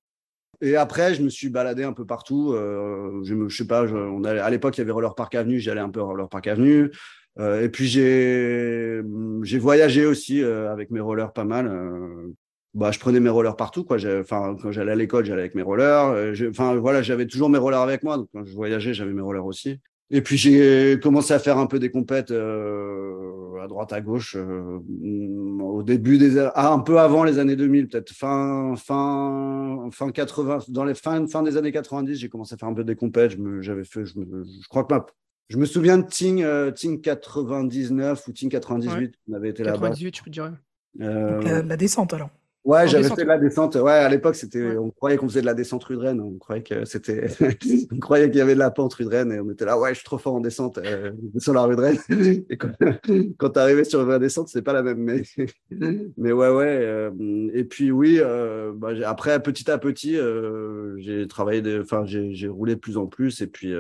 Et 0.62 0.76
après, 0.76 1.14
je 1.14 1.22
me 1.22 1.30
suis 1.30 1.50
baladé 1.50 1.84
un 1.84 1.94
peu 1.94 2.06
partout. 2.06 2.54
Euh, 2.54 3.22
je, 3.24 3.36
me, 3.36 3.50
je 3.50 3.58
sais 3.58 3.68
pas, 3.68 3.86
je, 3.86 3.96
on 3.96 4.24
allait, 4.24 4.40
à 4.40 4.50
l'époque, 4.50 4.78
il 4.78 4.82
y 4.82 4.84
avait 4.84 4.92
Roller 4.92 5.14
Park 5.14 5.36
Avenue, 5.36 5.60
j'allais 5.60 5.82
un 5.82 5.90
peu 5.90 6.02
Roller 6.02 6.28
Park 6.30 6.48
Avenue. 6.48 6.92
Euh, 7.40 7.64
et 7.64 7.70
puis 7.70 7.88
j'ai 7.88 9.02
j'ai 9.44 9.60
voyagé 9.60 10.06
aussi 10.06 10.42
euh, 10.42 10.72
avec 10.72 10.92
mes 10.92 11.00
rollers 11.00 11.34
pas 11.34 11.44
mal. 11.46 11.68
Euh, 11.68 12.34
bah, 12.74 12.92
je 12.92 13.00
prenais 13.00 13.20
mes 13.20 13.30
rollers 13.30 13.56
partout, 13.56 13.84
quoi. 13.84 13.98
Enfin, 14.20 14.56
quand 14.62 14.72
j'allais 14.72 14.92
à 14.92 14.96
l'école, 14.96 15.26
j'allais 15.26 15.42
avec 15.42 15.56
mes 15.56 15.64
rollers. 15.64 16.10
Euh, 16.10 16.50
enfin, 16.50 16.76
voilà, 16.76 17.02
j'avais 17.02 17.26
toujours 17.26 17.50
mes 17.50 17.58
rollers 17.58 17.82
avec 17.82 18.04
moi. 18.04 18.18
Donc, 18.18 18.30
quand 18.34 18.46
je 18.46 18.54
voyageais, 18.54 18.94
j'avais 18.94 19.14
mes 19.14 19.22
rollers 19.22 19.46
aussi. 19.46 19.80
Et 20.10 20.22
puis 20.22 20.38
j'ai 20.38 21.00
commencé 21.02 21.34
à 21.34 21.40
faire 21.40 21.58
un 21.58 21.66
peu 21.66 21.80
des 21.80 21.92
compètes 21.92 22.32
euh, 22.32 23.60
à 23.62 23.68
droite 23.68 23.92
à 23.92 24.00
gauche 24.00 24.38
euh, 24.38 24.80
au 25.62 25.84
début 25.84 26.18
des 26.18 26.40
ah, 26.40 26.72
un 26.72 26.80
peu 26.80 26.98
avant 27.00 27.26
les 27.26 27.40
années 27.40 27.58
2000 27.58 27.90
peut-être 27.90 28.12
fin 28.14 28.76
fin 28.78 29.90
fin 29.92 30.10
80 30.12 30.60
dans 30.70 30.86
les 30.86 30.94
fin 30.94 31.28
fin 31.28 31.44
des 31.44 31.58
années 31.58 31.74
90 31.74 32.16
j'ai 32.16 32.30
commencé 32.30 32.54
à 32.56 32.58
faire 32.58 32.70
un 32.70 32.74
peu 32.74 32.86
des 32.86 32.96
compètes 32.96 33.36
j'avais 33.60 33.84
fait 33.84 34.06
je, 34.06 34.18
me, 34.18 34.46
je, 34.46 34.68
crois 34.70 34.86
que 34.86 34.94
ma, 34.94 35.06
je 35.50 35.58
me 35.58 35.66
souviens 35.66 35.98
de 35.98 36.06
Ting 36.08 36.44
euh, 36.44 36.72
Ting 36.72 37.02
99 37.02 38.28
ou 38.28 38.32
Ting 38.32 38.50
98 38.50 38.94
ouais. 38.94 39.12
on 39.30 39.34
avait 39.34 39.50
été 39.50 39.64
là-bas 39.64 39.90
98 39.90 40.18
je 40.18 40.24
peux 40.24 40.30
dire 40.30 40.54
euh, 41.02 41.42
la, 41.42 41.62
la 41.62 41.78
descente 41.78 42.14
alors 42.14 42.30
Ouais, 42.68 42.86
j'avais 42.86 43.08
fait 43.08 43.24
de 43.24 43.28
la 43.30 43.38
descente. 43.38 43.76
Ouais, 43.76 43.94
à 43.94 44.10
l'époque, 44.10 44.36
c'était, 44.36 44.62
ouais. 44.62 44.78
on 44.78 44.92
croyait 44.92 45.16
qu'on 45.16 45.30
faisait 45.30 45.40
de 45.40 45.46
la 45.46 45.54
descente 45.54 45.86
rue 45.86 45.96
de 45.96 46.02
Rennes. 46.02 46.20
On 46.20 46.38
croyait 46.38 46.64
que 46.64 46.84
c'était, 46.84 47.28
on 47.94 48.00
croyait 48.00 48.30
qu'il 48.30 48.40
y 48.40 48.42
avait 48.42 48.56
de 48.56 48.60
la 48.60 48.72
pente 48.72 48.94
rue 48.96 49.06
de 49.06 49.10
Rennes 49.10 49.32
et 49.32 49.40
on 49.40 49.50
était 49.50 49.64
là, 49.64 49.80
ouais, 49.80 49.92
je 49.92 50.00
suis 50.00 50.04
trop 50.04 50.18
fort 50.18 50.36
en 50.36 50.42
descente 50.42 50.78
euh, 50.80 51.14
sur 51.38 51.54
la 51.54 51.62
rue 51.62 51.78
de 51.78 51.82
Rennes. 51.82 51.98
Et 52.50 52.58
quand, 52.58 52.72
quand 53.38 53.50
t'arrivais 53.52 53.86
sur 53.86 54.02
une 54.02 54.08
vraie 54.08 54.20
descente, 54.20 54.50
c'est 54.50 54.62
pas 54.62 54.74
la 54.74 54.84
même. 54.84 54.98
Mais, 54.98 55.22
mais 56.18 56.34
ouais, 56.34 56.50
ouais. 56.50 56.80
Euh, 56.82 57.10
et 57.54 57.64
puis 57.64 57.90
oui, 57.90 58.20
euh, 58.20 58.74
bah, 58.76 58.90
après, 59.06 59.42
petit 59.42 59.72
à 59.72 59.78
petit, 59.78 60.18
euh, 60.18 60.98
j'ai 60.98 61.26
travaillé, 61.26 61.80
enfin, 61.80 62.04
j'ai 62.06 62.48
roulé 62.50 62.76
de 62.76 62.82
plus 62.82 62.98
en 62.98 63.08
plus 63.08 63.40
et 63.42 63.48
puis. 63.48 63.74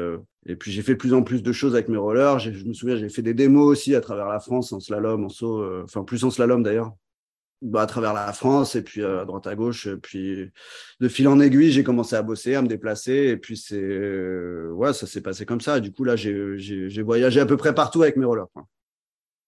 Et 0.47 0.55
puis 0.55 0.71
j'ai 0.71 0.81
fait 0.81 0.95
plus 0.95 1.13
en 1.13 1.23
plus 1.23 1.43
de 1.43 1.51
choses 1.51 1.75
avec 1.75 1.89
mes 1.89 1.97
rollers. 1.97 2.39
Je 2.39 2.65
me 2.65 2.73
souviens, 2.73 2.95
j'ai 2.95 3.09
fait 3.09 3.21
des 3.21 3.33
démos 3.33 3.67
aussi 3.67 3.95
à 3.95 4.01
travers 4.01 4.27
la 4.27 4.39
France 4.39 4.73
en 4.73 4.79
slalom, 4.79 5.25
en 5.25 5.29
saut, 5.29 5.63
enfin 5.83 6.03
plus 6.03 6.23
en 6.23 6.31
slalom 6.31 6.63
d'ailleurs 6.63 6.93
bah, 7.61 7.81
à 7.81 7.85
travers 7.87 8.13
la 8.13 8.31
France 8.33 8.75
et 8.75 8.83
puis 8.83 9.01
euh, 9.01 9.21
à 9.21 9.25
droite 9.25 9.47
à 9.47 9.55
gauche. 9.55 9.89
Puis 10.01 10.49
de 10.99 11.07
fil 11.07 11.27
en 11.27 11.39
aiguille, 11.39 11.71
j'ai 11.71 11.83
commencé 11.83 12.15
à 12.15 12.21
bosser, 12.21 12.55
à 12.55 12.61
me 12.61 12.67
déplacer. 12.67 13.29
Et 13.29 13.37
puis 13.37 13.57
c'est 13.57 13.81
euh, 13.81 14.71
ouais, 14.73 14.93
ça 14.93 15.07
s'est 15.07 15.21
passé 15.21 15.45
comme 15.45 15.61
ça. 15.61 15.79
Du 15.79 15.91
coup, 15.91 16.03
là, 16.03 16.15
j'ai 16.15 17.01
voyagé 17.01 17.39
à 17.39 17.45
peu 17.45 17.57
près 17.57 17.73
partout 17.73 18.03
avec 18.03 18.17
mes 18.17 18.25
rollers. 18.25 18.47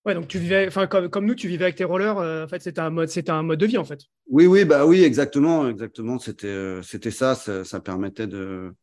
Ouais, 0.06 0.14
donc 0.14 0.30
tu 0.30 0.40
vivais, 0.40 0.66
enfin 0.68 0.88
comme, 0.88 1.26
nous, 1.26 1.36
tu 1.36 1.50
vivais 1.50 1.66
avec 1.66 1.76
tes 1.76 1.84
rollers. 1.84 2.18
Euh, 2.20 2.46
en 2.46 2.48
fait, 2.48 2.62
c'était 2.62 2.80
un 2.80 2.90
mode, 2.90 3.10
c'était 3.10 3.32
un 3.32 3.44
mode 3.44 3.60
de 3.60 3.66
vie 3.66 3.78
en 3.78 3.84
fait. 3.84 4.00
Oui, 4.28 4.46
oui, 4.46 4.64
bah 4.64 4.86
oui, 4.86 5.04
exactement, 5.04 5.68
exactement. 5.68 6.20
C'était, 6.20 6.48
euh, 6.48 6.82
c'était 6.82 7.12
ça, 7.12 7.36
ça, 7.36 7.80
permettait 7.82 8.28
de, 8.28 8.74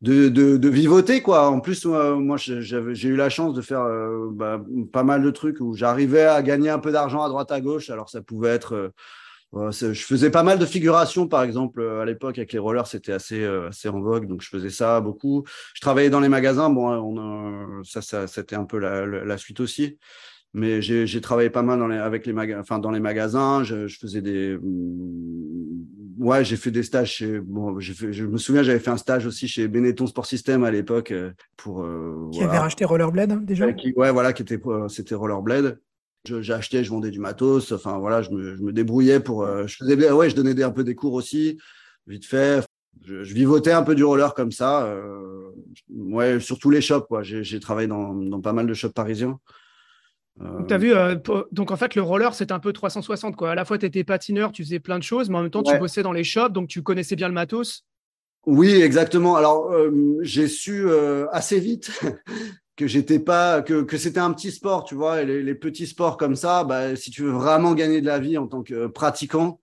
de, 0.00 0.28
de, 0.28 0.68
vivoter 0.68 1.22
quoi. 1.22 1.48
En 1.48 1.60
plus, 1.60 1.84
moi, 1.84 2.16
moi 2.16 2.36
j'ai 2.36 3.08
eu 3.08 3.16
la 3.16 3.30
chance 3.30 3.54
de 3.54 3.62
faire 3.62 3.82
euh, 3.82 4.28
bah, 4.32 4.60
pas 4.92 5.04
mal 5.04 5.22
de 5.22 5.30
trucs 5.30 5.60
où 5.60 5.74
j'arrivais 5.74 6.24
à 6.24 6.42
gagner 6.42 6.70
un 6.70 6.80
peu 6.80 6.90
d'argent 6.90 7.22
à 7.22 7.28
droite 7.28 7.52
à 7.52 7.60
gauche. 7.60 7.90
Alors 7.90 8.10
ça 8.10 8.20
pouvait 8.20 8.50
être 8.50 8.92
je 9.70 9.94
faisais 9.94 10.30
pas 10.30 10.42
mal 10.42 10.58
de 10.58 10.66
figurations, 10.66 11.28
par 11.28 11.42
exemple, 11.42 11.80
à 11.82 12.04
l'époque 12.04 12.36
avec 12.36 12.52
les 12.52 12.58
rollers, 12.58 12.86
c'était 12.86 13.12
assez, 13.12 13.42
assez 13.42 13.88
en 13.88 14.00
vogue, 14.00 14.26
donc 14.26 14.42
je 14.42 14.48
faisais 14.48 14.68
ça 14.68 15.00
beaucoup. 15.00 15.44
Je 15.72 15.80
travaillais 15.80 16.10
dans 16.10 16.20
les 16.20 16.28
magasins, 16.28 16.68
bon, 16.68 16.88
on 16.90 17.16
a, 17.16 17.82
ça, 17.84 18.02
ça, 18.02 18.26
c'était 18.26 18.56
un 18.56 18.64
peu 18.64 18.78
la, 18.78 19.38
suite 19.38 19.60
aussi 19.60 19.98
mais 20.56 20.80
j'ai 20.80 21.20
travaillé 21.20 21.50
pas 21.50 21.60
mal 21.60 21.78
dans 21.78 21.86
les, 21.86 21.98
avec 21.98 22.24
les 22.24 22.32
magasins, 22.32 22.60
enfin 22.60 22.78
dans 22.78 22.90
les 22.90 22.98
magasins. 22.98 23.62
Je, 23.62 23.86
je 23.88 23.98
faisais 23.98 24.22
des, 24.22 24.58
ouais, 26.18 26.46
j'ai 26.46 26.56
fait 26.56 26.70
des 26.70 26.82
stages. 26.82 27.12
Chez, 27.12 27.40
bon, 27.40 27.78
fait, 27.78 28.14
je 28.14 28.24
me 28.24 28.38
souviens, 28.38 28.62
j'avais 28.62 28.78
fait 28.78 28.90
un 28.90 28.96
stage 28.96 29.26
aussi 29.26 29.48
chez 29.48 29.68
Benetton 29.68 30.06
Sport 30.06 30.24
System 30.24 30.64
à 30.64 30.70
l'époque 30.70 31.12
pour. 31.58 31.82
Euh, 31.82 32.30
qui 32.32 32.38
voilà. 32.38 32.52
avait 32.52 32.58
racheté 32.60 32.86
Rollerblade 32.86 33.32
hein, 33.32 33.42
déjà? 33.44 33.70
Qui, 33.74 33.92
ouais, 33.96 34.10
voilà, 34.10 34.32
qui 34.32 34.40
était, 34.40 34.58
c'était 34.88 35.14
Rollerblade. 35.14 35.78
Acheté, 36.48 36.82
je 36.82 36.88
vendais 36.88 37.10
du 37.10 37.20
matos. 37.20 37.72
Enfin 37.72 37.98
voilà, 37.98 38.22
je 38.22 38.30
me, 38.30 38.56
je 38.56 38.62
me 38.62 38.72
débrouillais 38.72 39.20
pour. 39.20 39.42
Euh, 39.42 39.66
je 39.66 39.76
faisais, 39.76 40.10
ouais, 40.10 40.30
je 40.30 40.36
donnais 40.36 40.54
des, 40.54 40.62
un 40.62 40.70
peu 40.70 40.84
des 40.84 40.94
cours 40.94 41.12
aussi, 41.12 41.58
vite 42.06 42.24
fait. 42.24 42.64
Je, 43.04 43.24
je, 43.24 43.34
vivotais 43.34 43.72
un 43.72 43.82
peu 43.82 43.94
du 43.94 44.04
roller 44.04 44.32
comme 44.32 44.52
ça. 44.52 44.86
Euh, 44.86 45.50
ouais, 45.90 46.40
sur 46.40 46.58
tous 46.58 46.70
les 46.70 46.80
shops. 46.80 47.04
Quoi. 47.08 47.22
J'ai 47.22 47.60
travaillé 47.60 47.88
dans, 47.88 48.14
dans 48.14 48.40
pas 48.40 48.54
mal 48.54 48.66
de 48.66 48.72
shops 48.72 48.94
parisiens. 48.94 49.38
Euh... 50.42 50.62
Tu 50.66 50.74
as 50.74 50.78
vu, 50.78 50.94
euh, 50.94 51.16
donc 51.52 51.70
en 51.70 51.76
fait, 51.76 51.94
le 51.94 52.02
roller, 52.02 52.34
c'est 52.34 52.52
un 52.52 52.58
peu 52.58 52.72
360. 52.72 53.36
Quoi. 53.36 53.52
À 53.52 53.54
la 53.54 53.64
fois, 53.64 53.78
tu 53.78 53.86
étais 53.86 54.04
patineur, 54.04 54.52
tu 54.52 54.64
faisais 54.64 54.80
plein 54.80 54.98
de 54.98 55.02
choses, 55.04 55.30
mais 55.30 55.38
en 55.38 55.42
même 55.42 55.50
temps, 55.50 55.62
ouais. 55.62 55.72
tu 55.72 55.78
bossais 55.78 56.02
dans 56.02 56.12
les 56.12 56.24
shops, 56.24 56.52
donc 56.52 56.68
tu 56.68 56.82
connaissais 56.82 57.16
bien 57.16 57.28
le 57.28 57.34
matos. 57.34 57.84
Oui, 58.46 58.80
exactement. 58.80 59.36
Alors, 59.36 59.72
euh, 59.72 60.18
j'ai 60.20 60.46
su 60.46 60.86
euh, 60.86 61.26
assez 61.32 61.58
vite 61.58 61.90
que 62.76 62.86
j'étais 62.86 63.18
pas, 63.18 63.62
que, 63.62 63.82
que 63.82 63.96
c'était 63.96 64.20
un 64.20 64.32
petit 64.32 64.52
sport, 64.52 64.84
tu 64.84 64.94
vois. 64.94 65.22
Et 65.22 65.26
les, 65.26 65.42
les, 65.42 65.54
petits 65.54 65.86
sports 65.86 66.16
comme 66.16 66.36
ça, 66.36 66.62
bah, 66.62 66.94
si 66.94 67.10
tu 67.10 67.22
veux 67.22 67.32
vraiment 67.32 67.74
gagner 67.74 68.00
de 68.00 68.06
la 68.06 68.18
vie 68.18 68.38
en 68.38 68.46
tant 68.46 68.62
que 68.62 68.86
pratiquant, 68.86 69.60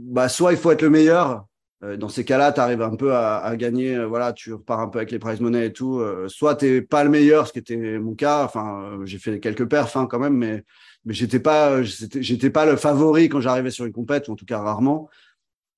bah, 0.00 0.28
soit 0.28 0.52
il 0.52 0.58
faut 0.58 0.70
être 0.70 0.82
le 0.82 0.90
meilleur, 0.90 1.44
dans 1.82 2.08
ces 2.08 2.24
cas-là, 2.24 2.52
tu 2.52 2.60
arrives 2.60 2.80
un 2.80 2.96
peu 2.96 3.12
à, 3.12 3.36
à, 3.36 3.54
gagner, 3.56 3.94
euh, 3.94 4.06
voilà, 4.06 4.32
tu 4.32 4.54
repars 4.54 4.80
un 4.80 4.88
peu 4.88 4.98
avec 4.98 5.10
les 5.10 5.18
prize 5.18 5.40
money 5.40 5.66
et 5.66 5.72
tout. 5.72 6.00
Euh, 6.00 6.26
soit 6.28 6.56
t'es 6.56 6.80
pas 6.80 7.04
le 7.04 7.10
meilleur, 7.10 7.46
ce 7.46 7.52
qui 7.52 7.58
était 7.58 7.98
mon 7.98 8.14
cas. 8.14 8.44
Enfin, 8.44 8.98
j'ai 9.04 9.18
fait 9.18 9.40
quelques 9.40 9.68
perfs 9.68 9.96
hein, 9.96 10.06
quand 10.06 10.18
même, 10.18 10.36
mais 10.36 10.64
mais 11.04 11.14
j'étais 11.14 11.38
pas, 11.38 11.82
j'étais 11.82 12.50
pas 12.50 12.66
le 12.66 12.76
favori 12.76 13.28
quand 13.28 13.40
j'arrivais 13.40 13.70
sur 13.70 13.84
une 13.84 13.92
compète, 13.92 14.28
ou 14.28 14.32
en 14.32 14.36
tout 14.36 14.46
cas 14.46 14.58
rarement. 14.58 15.08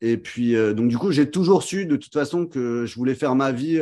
Et 0.00 0.17
puis 0.17 0.55
donc 0.75 0.88
du 0.88 0.97
coup, 0.97 1.11
j'ai 1.11 1.28
toujours 1.28 1.62
su 1.64 1.85
de 1.85 1.97
toute 1.97 2.14
façon 2.14 2.47
que 2.47 2.87
je 2.87 2.95
voulais 2.95 3.14
faire 3.14 3.35
ma 3.35 3.52
vie. 3.52 3.78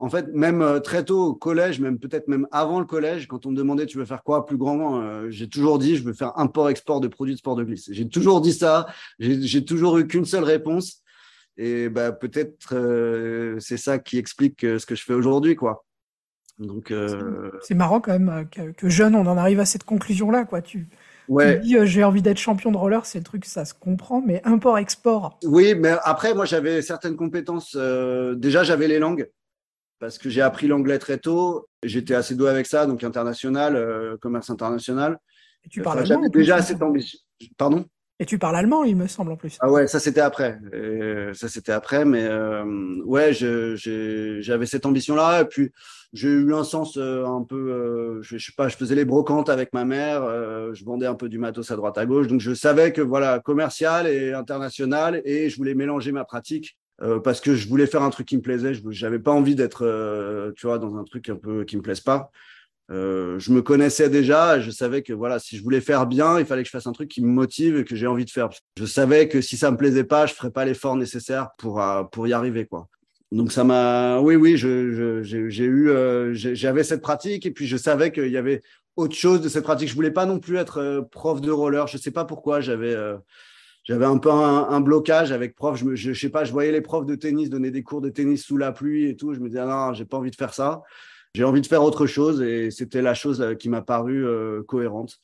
en 0.00 0.08
fait, 0.08 0.26
même 0.34 0.80
très 0.82 1.04
tôt 1.04 1.26
au 1.26 1.34
collège, 1.34 1.78
même 1.78 1.98
peut-être 1.98 2.26
même 2.26 2.48
avant 2.50 2.80
le 2.80 2.86
collège, 2.86 3.28
quand 3.28 3.46
on 3.46 3.50
me 3.50 3.56
demandait 3.56 3.86
tu 3.86 3.98
veux 3.98 4.06
faire 4.06 4.24
quoi 4.24 4.46
plus 4.46 4.56
grand, 4.56 5.30
j'ai 5.30 5.48
toujours 5.48 5.78
dit 5.78 5.96
je 5.96 6.02
veux 6.02 6.14
faire 6.14 6.32
import-export 6.36 7.00
de 7.00 7.08
produits 7.08 7.34
de 7.34 7.38
sport 7.38 7.54
de 7.54 7.64
glisse. 7.64 7.90
J'ai 7.92 8.08
toujours 8.08 8.40
dit 8.40 8.54
ça. 8.54 8.86
J'ai 9.20 9.64
toujours 9.64 9.98
eu 9.98 10.06
qu'une 10.08 10.24
seule 10.24 10.44
réponse 10.44 11.02
et 11.58 11.88
bah, 11.88 12.12
peut-être 12.12 12.74
euh, 12.74 13.58
c'est 13.58 13.76
ça 13.76 13.98
qui 13.98 14.16
explique 14.16 14.64
euh, 14.64 14.78
ce 14.78 14.86
que 14.86 14.94
je 14.94 15.02
fais 15.02 15.12
aujourd'hui, 15.12 15.56
quoi. 15.56 15.84
Donc 16.58 16.90
euh... 16.90 17.50
c'est 17.62 17.74
marrant 17.74 18.00
quand 18.00 18.12
même 18.12 18.28
euh, 18.28 18.44
que, 18.44 18.72
que, 18.72 18.88
jeune 18.88 19.14
on 19.14 19.26
en 19.26 19.36
arrive 19.36 19.60
à 19.60 19.64
cette 19.64 19.84
conclusion 19.84 20.30
là, 20.30 20.44
quoi. 20.44 20.62
Tu, 20.62 20.88
ouais. 21.28 21.60
tu 21.60 21.66
dis 21.66 21.76
j'ai 21.84 22.04
envie 22.04 22.22
d'être 22.22 22.38
champion 22.38 22.70
de 22.70 22.76
roller, 22.76 23.04
c'est 23.06 23.18
le 23.18 23.24
truc 23.24 23.44
ça 23.44 23.64
se 23.64 23.74
comprend, 23.74 24.22
mais 24.24 24.40
import 24.44 24.78
export. 24.78 25.38
Oui, 25.44 25.74
mais 25.74 25.94
après 26.04 26.32
moi 26.32 26.44
j'avais 26.44 26.80
certaines 26.80 27.16
compétences. 27.16 27.76
déjà 27.76 28.62
j'avais 28.62 28.88
les 28.88 29.00
langues. 29.00 29.28
parce 29.98 30.18
que 30.18 30.30
j'ai 30.30 30.42
appris 30.42 30.68
l'anglais 30.68 30.98
très 31.00 31.18
tôt. 31.18 31.68
J'étais 31.82 32.14
assez 32.14 32.36
doué 32.36 32.50
avec 32.50 32.66
ça, 32.66 32.86
donc 32.86 33.02
international, 33.02 34.16
commerce 34.20 34.50
international. 34.50 35.18
Et 35.64 35.68
tu 35.68 35.82
parles 35.82 36.00
allemand 36.00 36.28
déjà 36.28 36.56
assez 36.56 36.80
ambition. 36.80 37.18
Pardon? 37.56 37.84
Et 38.20 38.26
tu 38.26 38.38
parles 38.38 38.56
allemand, 38.56 38.82
il 38.82 38.96
me 38.96 39.06
semble 39.06 39.30
en 39.30 39.36
plus. 39.36 39.56
Ah 39.60 39.70
ouais, 39.70 39.86
ça 39.86 40.00
c'était 40.00 40.20
après. 40.20 40.58
ça 41.34 41.48
c'était 41.48 41.72
après, 41.72 42.04
mais 42.04 42.24
euh, 42.24 42.64
ouais, 43.04 43.32
j'avais 43.32 44.66
cette 44.66 44.86
ambition-là. 44.86 45.42
Et 45.42 45.44
puis 45.44 45.70
j'ai 46.12 46.28
eu 46.28 46.52
un 46.52 46.64
sens 46.64 46.96
euh, 46.96 47.24
un 47.26 47.44
peu, 47.44 47.70
euh, 47.70 48.22
je, 48.22 48.38
sais 48.38 48.52
pas, 48.56 48.68
je 48.68 48.76
faisais 48.76 48.96
les 48.96 49.04
brocantes 49.04 49.48
avec 49.48 49.72
ma 49.72 49.84
mère, 49.84 50.22
je 50.74 50.84
vendais 50.84 51.06
un 51.06 51.14
peu 51.14 51.28
du 51.28 51.38
matos 51.38 51.70
à 51.70 51.76
droite 51.76 51.96
à 51.96 52.06
gauche, 52.06 52.26
donc 52.26 52.40
je 52.40 52.54
savais 52.54 52.92
que 52.92 53.02
voilà, 53.02 53.38
commercial 53.38 54.08
et 54.08 54.32
international, 54.32 55.22
et 55.24 55.48
je 55.48 55.56
voulais 55.56 55.74
mélanger 55.74 56.10
ma 56.10 56.24
pratique. 56.24 56.76
parce 57.22 57.40
que 57.40 57.54
je 57.54 57.68
voulais 57.68 57.86
faire 57.86 58.02
un 58.02 58.10
truc 58.10 58.26
qui 58.26 58.36
me 58.36 58.42
plaisait, 58.42 58.74
je 58.74 59.04
n'avais 59.04 59.20
pas 59.20 59.30
envie 59.30 59.54
d'être, 59.54 60.52
tu 60.56 60.66
vois, 60.66 60.78
dans 60.78 60.96
un 60.96 61.04
truc 61.04 61.28
un 61.28 61.36
peu 61.36 61.64
qui 61.64 61.76
me 61.76 61.82
plaise 61.82 62.00
pas. 62.00 62.32
Euh, 62.90 63.38
je 63.38 63.52
me 63.52 63.60
connaissais 63.60 64.08
déjà, 64.08 64.60
je 64.60 64.70
savais 64.70 65.02
que 65.02 65.12
voilà, 65.12 65.38
si 65.38 65.58
je 65.58 65.62
voulais 65.62 65.82
faire 65.82 66.06
bien, 66.06 66.38
il 66.38 66.46
fallait 66.46 66.62
que 66.62 66.68
je 66.68 66.72
fasse 66.72 66.86
un 66.86 66.92
truc 66.92 67.10
qui 67.10 67.22
me 67.22 67.28
motive 67.28 67.76
et 67.76 67.84
que 67.84 67.94
j'ai 67.94 68.06
envie 68.06 68.24
de 68.24 68.30
faire. 68.30 68.48
Je 68.78 68.86
savais 68.86 69.28
que 69.28 69.42
si 69.42 69.58
ça 69.58 69.70
me 69.70 69.76
plaisait 69.76 70.04
pas, 70.04 70.24
je 70.24 70.32
ferais 70.32 70.50
pas 70.50 70.64
l'effort 70.64 70.96
nécessaire 70.96 71.50
pour 71.58 71.82
euh, 71.82 72.04
pour 72.04 72.26
y 72.26 72.32
arriver 72.32 72.64
quoi. 72.64 72.88
Donc 73.30 73.52
ça 73.52 73.62
m'a, 73.62 74.20
oui 74.20 74.36
oui, 74.36 74.56
je, 74.56 75.20
j'ai 75.22 75.64
eu, 75.64 75.90
euh, 75.90 76.32
j'avais 76.32 76.82
cette 76.82 77.02
pratique 77.02 77.44
et 77.44 77.50
puis 77.50 77.66
je 77.66 77.76
savais 77.76 78.10
qu'il 78.10 78.30
y 78.30 78.38
avait 78.38 78.62
autre 78.96 79.14
chose 79.14 79.42
de 79.42 79.50
cette 79.50 79.64
pratique. 79.64 79.90
Je 79.90 79.94
voulais 79.94 80.10
pas 80.10 80.24
non 80.24 80.38
plus 80.38 80.56
être 80.56 81.06
prof 81.10 81.42
de 81.42 81.50
roller. 81.50 81.86
Je 81.88 81.98
sais 81.98 82.10
pas 82.10 82.24
pourquoi 82.24 82.62
j'avais 82.62 82.96
j'avais 83.84 84.06
un 84.06 84.16
peu 84.16 84.30
un, 84.30 84.80
blocage 84.80 85.30
avec 85.30 85.54
prof. 85.54 85.78
Je, 85.78 85.84
me, 85.84 85.94
je, 85.94 86.14
sais 86.14 86.30
pas, 86.30 86.44
je 86.44 86.52
voyais 86.52 86.72
les 86.72 86.80
profs 86.80 87.06
de 87.06 87.14
tennis 87.16 87.50
donner 87.50 87.70
des 87.70 87.82
cours 87.82 88.00
de 88.00 88.08
tennis 88.08 88.44
sous 88.44 88.56
la 88.56 88.72
pluie 88.72 89.10
et 89.10 89.16
tout. 89.16 89.34
Je 89.34 89.40
me 89.40 89.48
disais 89.48 89.60
ah 89.60 89.66
non, 89.66 89.92
j'ai 89.92 90.06
pas 90.06 90.16
envie 90.16 90.30
de 90.30 90.36
faire 90.36 90.54
ça 90.54 90.82
j'ai 91.34 91.44
envie 91.44 91.60
de 91.60 91.66
faire 91.66 91.82
autre 91.82 92.06
chose 92.06 92.42
et 92.42 92.70
c'était 92.70 93.02
la 93.02 93.14
chose 93.14 93.40
euh, 93.40 93.54
qui 93.54 93.68
m'a 93.68 93.82
paru 93.82 94.26
euh, 94.26 94.62
cohérente. 94.62 95.20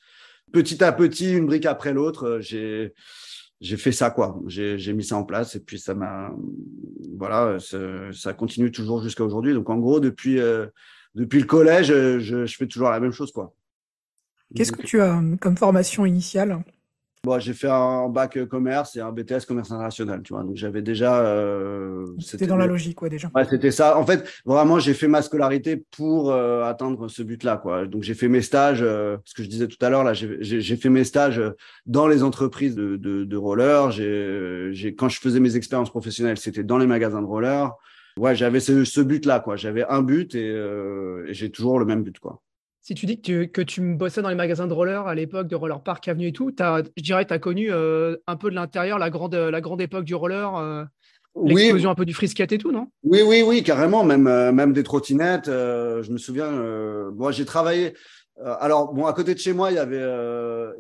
Petit 0.53 0.83
à 0.85 0.93
petit, 0.93 1.33
une 1.33 1.47
brique 1.47 1.67
après 1.67 1.93
l'autre, 1.93 2.25
euh, 2.25 2.41
j'ai 2.41 2.95
j'ai 3.61 3.77
fait 3.77 3.93
ça 3.93 4.11
quoi. 4.11 4.39
J'ai 4.47 4.93
mis 4.93 5.05
ça 5.05 5.17
en 5.17 5.25
place 5.25 5.57
et 5.57 5.61
puis 5.61 5.79
ça 5.79 5.95
m'a 5.95 6.31
voilà, 7.17 7.59
ça, 7.61 8.33
continue 8.35 8.71
toujours 8.71 9.03
jusqu'à 9.03 9.25
aujourd'hui. 9.25 9.55
Donc 9.55 9.71
en 9.71 9.79
gros, 9.79 10.01
depuis 10.01 10.39
depuis 11.15 11.41
le 11.41 11.47
collège, 11.47 11.87
je, 11.87 12.19
je, 12.19 12.57
fais 12.57 12.67
toujours 12.67 12.91
la 12.91 13.01
même 13.01 13.13
chose 13.13 13.33
quoi. 13.33 13.55
Qu'est-ce 14.55 14.73
que 14.73 14.83
tu 14.83 15.01
as 15.01 15.23
comme 15.41 15.57
formation 15.57 16.05
initiale? 16.05 16.63
Bon, 17.25 17.38
j'ai 17.38 17.54
fait 17.54 17.71
un 17.71 18.11
bac 18.11 18.38
commerce 18.50 18.97
et 18.97 19.00
un 19.00 19.11
BTS 19.11 19.47
commerce 19.49 19.71
international, 19.71 20.21
tu 20.23 20.35
vois. 20.35 20.43
Donc 20.43 20.57
j'avais 20.57 20.83
déjà. 20.83 21.25
Euh, 21.25 22.04
c'était 22.21 22.47
dans 22.47 22.59
la 22.59 22.66
logique, 22.66 22.97
quoi, 22.97 23.09
déjà. 23.09 23.31
Ouais, 23.35 23.47
c'était 23.49 23.71
ça. 23.71 23.97
En 23.97 24.04
fait, 24.04 24.28
vraiment, 24.45 24.78
j'ai 24.78 24.93
fait 24.93 25.09
ma 25.09 25.23
scolarité 25.23 25.83
pour 25.97 26.31
euh, 26.31 26.64
atteindre 26.64 27.09
ce 27.09 27.23
but-là, 27.23 27.57
quoi. 27.57 27.87
Donc 27.87 28.02
j'ai 28.02 28.12
fait 28.12 28.28
mes 28.28 28.43
stages, 28.43 28.83
euh, 28.83 29.16
ce 29.25 29.33
que 29.33 29.43
je 29.43 29.49
disais 29.49 29.69
tout 29.69 29.78
à 29.81 29.88
l'heure 29.88 30.04
là, 30.04 30.12
j'ai 30.12 30.76
fait 30.76 30.90
mes 30.90 31.04
stages 31.04 31.43
dans 31.87 32.07
les 32.09 32.23
entreprises 32.23 32.75
de, 32.75 32.97
de, 32.97 33.25
de 33.25 33.37
roller. 33.38 33.90
J'ai, 33.90 34.95
quand 34.95 35.09
je 35.09 35.19
faisais 35.19 35.40
mes 35.40 35.57
expériences 35.57 35.90
professionnelles, 35.90 36.37
c'était 36.37 36.62
dans 36.62 36.76
les 36.76 36.87
magasins 36.87 37.23
de 37.23 37.26
roller. 37.26 37.71
Ouais, 38.19 38.37
j'avais 38.37 38.61
ce, 38.61 38.85
ce 38.85 39.00
but-là, 39.00 39.40
quoi. 39.40 39.57
J'avais 39.57 39.85
un 39.88 40.02
but 40.02 40.35
et, 40.35 40.50
et 40.50 41.33
j'ai 41.33 41.50
toujours 41.50 41.78
le 41.78 41.87
même 41.87 42.02
but, 42.02 42.19
quoi 42.19 42.44
si 42.85 42.95
tu 42.95 43.07
dis 43.07 43.17
que 43.17 43.23
tu, 43.23 43.49
que 43.49 43.62
tu 43.62 43.81
bossais 43.81 44.21
dans 44.21 44.29
les 44.29 44.35
magasins 44.35 44.67
de 44.67 44.75
roller 44.75 45.07
à 45.07 45.14
l'époque 45.14 45.49
de 45.49 45.57
Roller 45.57 45.83
Park 45.83 46.07
Avenue 46.07 46.29
et 46.29 46.33
tout, 46.33 46.55
as, 46.61 46.83
je 46.99 47.03
dirais 47.03 47.25
que 47.25 47.29
tu 47.29 47.35
as 47.35 47.38
connu 47.38 47.73
euh, 47.73 48.19
un 48.26 48.37
peu 48.37 48.50
de 48.50 48.55
l'intérieur, 48.55 48.99
la 48.99 49.09
grande, 49.09 49.35
la 49.35 49.61
grande 49.62 49.81
époque 49.81 50.05
du 50.05 50.14
roller, 50.14 50.55
euh, 50.57 50.85
l'explosion 51.43 51.88
un 51.88 51.95
peu 51.95 52.05
du 52.05 52.12
frisket 52.12 52.53
et 52.53 52.59
tout, 52.59 52.73
non? 52.73 52.88
Oui, 53.03 53.23
oui, 53.26 53.43
oui, 53.43 53.62
carrément, 53.62 54.05
même, 54.05 54.26
euh, 54.26 54.53
même 54.53 54.75
des 54.75 54.83
trottinettes. 54.83 55.47
je 55.47 56.12
me 56.12 56.19
souviens, 56.19 56.50
moi 57.12 57.33
j'ai 57.33 57.47
travaillé. 57.47 57.95
alors, 58.61 58.93
bon, 58.93 59.07
à 59.07 59.14
côté 59.14 59.33
de 59.33 59.38
chez 59.38 59.55
moi, 59.55 59.71
il 59.71 59.76
y 59.76 59.79
avait, 59.79 60.05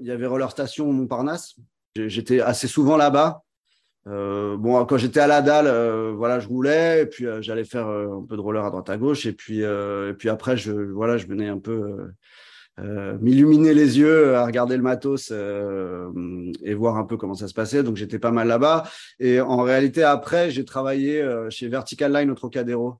il 0.02 0.06
y 0.06 0.10
avait 0.10 0.26
Roller 0.26 0.50
Station 0.50 0.92
Montparnasse. 0.92 1.54
J'étais 1.96 2.40
assez 2.40 2.68
souvent 2.68 2.98
là-bas. 2.98 3.43
Euh, 4.06 4.56
bon, 4.58 4.84
quand 4.84 4.98
j'étais 4.98 5.20
à 5.20 5.26
la 5.26 5.40
dalle, 5.40 5.66
euh, 5.66 6.12
voilà, 6.14 6.38
je 6.38 6.46
roulais 6.48 7.02
et 7.02 7.06
puis 7.06 7.26
euh, 7.26 7.40
j'allais 7.40 7.64
faire 7.64 7.88
un 7.88 8.24
peu 8.28 8.36
de 8.36 8.40
roller 8.40 8.64
à 8.64 8.70
droite 8.70 8.90
à 8.90 8.98
gauche 8.98 9.24
et 9.24 9.32
puis 9.32 9.60
et 9.60 10.12
puis 10.18 10.28
après, 10.28 10.56
je 10.56 10.72
voilà, 10.72 11.16
je 11.16 11.26
venais 11.26 11.48
un 11.48 11.58
peu 11.58 11.96
m'illuminer 13.20 13.72
les 13.72 13.98
yeux 13.98 14.34
à 14.34 14.44
regarder 14.44 14.76
le 14.76 14.82
matos 14.82 15.30
et 15.30 16.74
voir 16.74 16.96
un 16.96 17.04
peu 17.04 17.16
comment 17.16 17.34
ça 17.34 17.48
se 17.48 17.54
passait. 17.54 17.82
Donc 17.82 17.96
j'étais 17.96 18.18
pas 18.18 18.32
mal 18.32 18.48
là-bas 18.48 18.84
et 19.20 19.40
en 19.40 19.62
réalité 19.62 20.02
après, 20.02 20.50
j'ai 20.50 20.64
travaillé 20.64 21.24
chez 21.50 21.68
Vertical 21.68 22.12
Line 22.12 22.30
au 22.30 22.34
Trocadéro. 22.34 22.96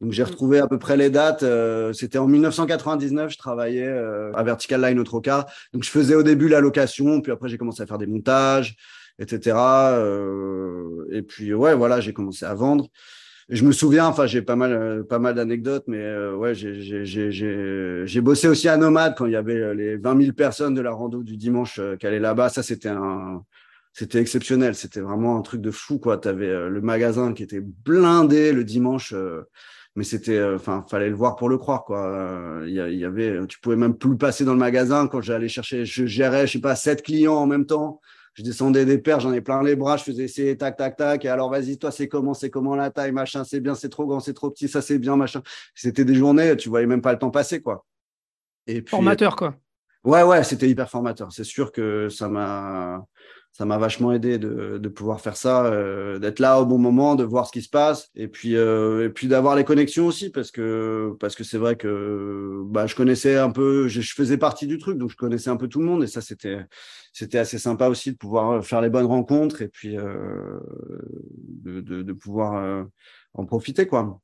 Donc 0.00 0.12
j'ai 0.12 0.22
retrouvé 0.22 0.60
à 0.60 0.68
peu 0.68 0.78
près 0.78 0.96
les 0.96 1.10
dates. 1.10 1.44
C'était 1.92 2.18
en 2.18 2.28
1999, 2.28 3.32
je 3.32 3.38
travaillais 3.38 3.88
à 4.34 4.42
Vertical 4.44 4.80
Line 4.80 5.00
au 5.00 5.04
Troca. 5.04 5.46
Donc 5.72 5.82
je 5.82 5.90
faisais 5.90 6.14
au 6.14 6.22
début 6.22 6.48
la 6.48 6.60
location, 6.60 7.20
puis 7.20 7.32
après 7.32 7.48
j'ai 7.48 7.58
commencé 7.58 7.82
à 7.82 7.86
faire 7.86 7.98
des 7.98 8.06
montages 8.06 8.76
etc. 9.18 9.56
Euh, 9.56 11.06
et 11.10 11.22
puis 11.22 11.52
ouais, 11.54 11.74
voilà, 11.74 12.00
j'ai 12.00 12.12
commencé 12.12 12.44
à 12.44 12.54
vendre. 12.54 12.88
je 13.48 13.64
me 13.64 13.72
souviens, 13.72 14.06
enfin, 14.06 14.26
j'ai 14.26 14.42
pas 14.42 14.56
mal, 14.56 14.72
euh, 14.72 15.02
pas 15.02 15.18
mal 15.18 15.34
d'anecdotes, 15.34 15.84
mais 15.86 15.98
euh, 15.98 16.34
ouais, 16.34 16.54
j'ai 16.54 18.20
bossé 18.20 18.48
aussi 18.48 18.68
à 18.68 18.76
Nomade 18.76 19.14
quand 19.16 19.26
il 19.26 19.32
y 19.32 19.36
avait 19.36 19.74
les 19.74 19.96
20 19.96 20.20
000 20.20 20.32
personnes 20.32 20.74
de 20.74 20.80
la 20.80 20.92
rando 20.92 21.22
du 21.22 21.36
dimanche 21.36 21.80
qui 21.98 22.06
allaient 22.06 22.18
là-bas. 22.20 22.48
Ça, 22.50 22.62
c'était 22.62 22.90
un, 22.90 23.42
c'était 23.92 24.20
exceptionnel. 24.20 24.74
C'était 24.74 25.00
vraiment 25.00 25.38
un 25.38 25.42
truc 25.42 25.60
de 25.60 25.70
fou, 25.70 25.98
quoi. 25.98 26.18
Tu 26.18 26.28
avais 26.28 26.68
le 26.68 26.80
magasin 26.80 27.32
qui 27.32 27.42
était 27.42 27.60
blindé 27.62 28.52
le 28.52 28.64
dimanche 28.64 29.14
mais 29.96 30.04
c'était 30.04 30.40
enfin 30.54 30.84
fallait 30.88 31.08
le 31.08 31.16
voir 31.16 31.34
pour 31.34 31.48
le 31.48 31.58
croire 31.58 31.84
quoi 31.84 32.60
il 32.64 32.72
y, 32.72 33.04
avait 33.04 33.44
tu 33.48 33.58
pouvais 33.58 33.74
même 33.74 33.96
plus 33.96 34.16
passer 34.16 34.44
dans 34.44 34.52
le 34.52 34.58
magasin 34.58 35.08
quand 35.08 35.20
j'allais 35.20 35.48
chercher 35.48 35.84
je 35.84 36.06
gérais 36.06 36.46
je 36.46 36.52
sais 36.52 36.60
pas 36.60 36.76
sept 36.76 37.02
clients 37.02 37.34
en 37.34 37.46
même 37.46 37.66
temps 37.66 38.00
je 38.38 38.44
descendais 38.44 38.84
des 38.84 38.98
paires, 38.98 39.18
j'en 39.18 39.32
ai 39.32 39.40
plein 39.40 39.64
les 39.64 39.74
bras, 39.74 39.96
je 39.96 40.04
faisais 40.04 40.22
essayer 40.22 40.56
tac, 40.56 40.76
tac, 40.76 40.96
tac. 40.96 41.24
Et 41.24 41.28
alors, 41.28 41.50
vas-y, 41.50 41.76
toi, 41.76 41.90
c'est 41.90 42.06
comment, 42.06 42.34
c'est 42.34 42.50
comment 42.50 42.76
la 42.76 42.88
taille, 42.88 43.10
machin, 43.10 43.42
c'est 43.42 43.58
bien, 43.58 43.74
c'est 43.74 43.88
trop 43.88 44.06
grand, 44.06 44.20
c'est 44.20 44.32
trop 44.32 44.48
petit, 44.48 44.68
ça, 44.68 44.80
c'est 44.80 45.00
bien, 45.00 45.16
machin. 45.16 45.42
C'était 45.74 46.04
des 46.04 46.14
journées, 46.14 46.56
tu 46.56 46.68
voyais 46.68 46.86
même 46.86 47.02
pas 47.02 47.12
le 47.12 47.18
temps 47.18 47.32
passer, 47.32 47.60
quoi. 47.60 47.84
Et 48.68 48.84
formateur, 48.86 49.34
quoi. 49.34 49.56
Ouais, 50.04 50.22
ouais, 50.22 50.44
c'était 50.44 50.68
hyper 50.68 50.88
formateur. 50.88 51.32
C'est 51.32 51.42
sûr 51.42 51.72
que 51.72 52.08
ça 52.08 52.28
m'a, 52.28 53.04
ça 53.58 53.64
m'a 53.64 53.76
vachement 53.76 54.12
aidé 54.12 54.38
de, 54.38 54.78
de, 54.78 54.88
pouvoir 54.88 55.20
faire 55.20 55.36
ça, 55.36 55.64
euh, 55.66 56.20
d'être 56.20 56.38
là 56.38 56.60
au 56.60 56.64
bon 56.64 56.78
moment, 56.78 57.16
de 57.16 57.24
voir 57.24 57.44
ce 57.44 57.50
qui 57.50 57.60
se 57.60 57.68
passe, 57.68 58.08
et 58.14 58.28
puis 58.28 58.54
euh, 58.54 59.06
et 59.06 59.08
puis 59.08 59.26
d'avoir 59.26 59.56
les 59.56 59.64
connexions 59.64 60.06
aussi, 60.06 60.30
parce 60.30 60.52
que 60.52 61.16
parce 61.18 61.34
que 61.34 61.42
c'est 61.42 61.58
vrai 61.58 61.74
que 61.74 62.62
bah 62.66 62.86
je 62.86 62.94
connaissais 62.94 63.36
un 63.36 63.50
peu, 63.50 63.88
je, 63.88 64.00
faisais 64.00 64.38
partie 64.38 64.68
du 64.68 64.78
truc, 64.78 64.96
donc 64.96 65.10
je 65.10 65.16
connaissais 65.16 65.50
un 65.50 65.56
peu 65.56 65.66
tout 65.66 65.80
le 65.80 65.86
monde, 65.86 66.04
et 66.04 66.06
ça 66.06 66.20
c'était 66.20 66.60
c'était 67.12 67.38
assez 67.38 67.58
sympa 67.58 67.88
aussi 67.88 68.12
de 68.12 68.16
pouvoir 68.16 68.64
faire 68.64 68.80
les 68.80 68.90
bonnes 68.90 69.06
rencontres 69.06 69.60
et 69.60 69.68
puis 69.68 69.98
euh, 69.98 70.60
de, 71.64 71.80
de, 71.80 72.02
de, 72.02 72.12
pouvoir 72.12 72.62
euh, 72.62 72.84
en 73.34 73.44
profiter 73.44 73.88
quoi. 73.88 74.20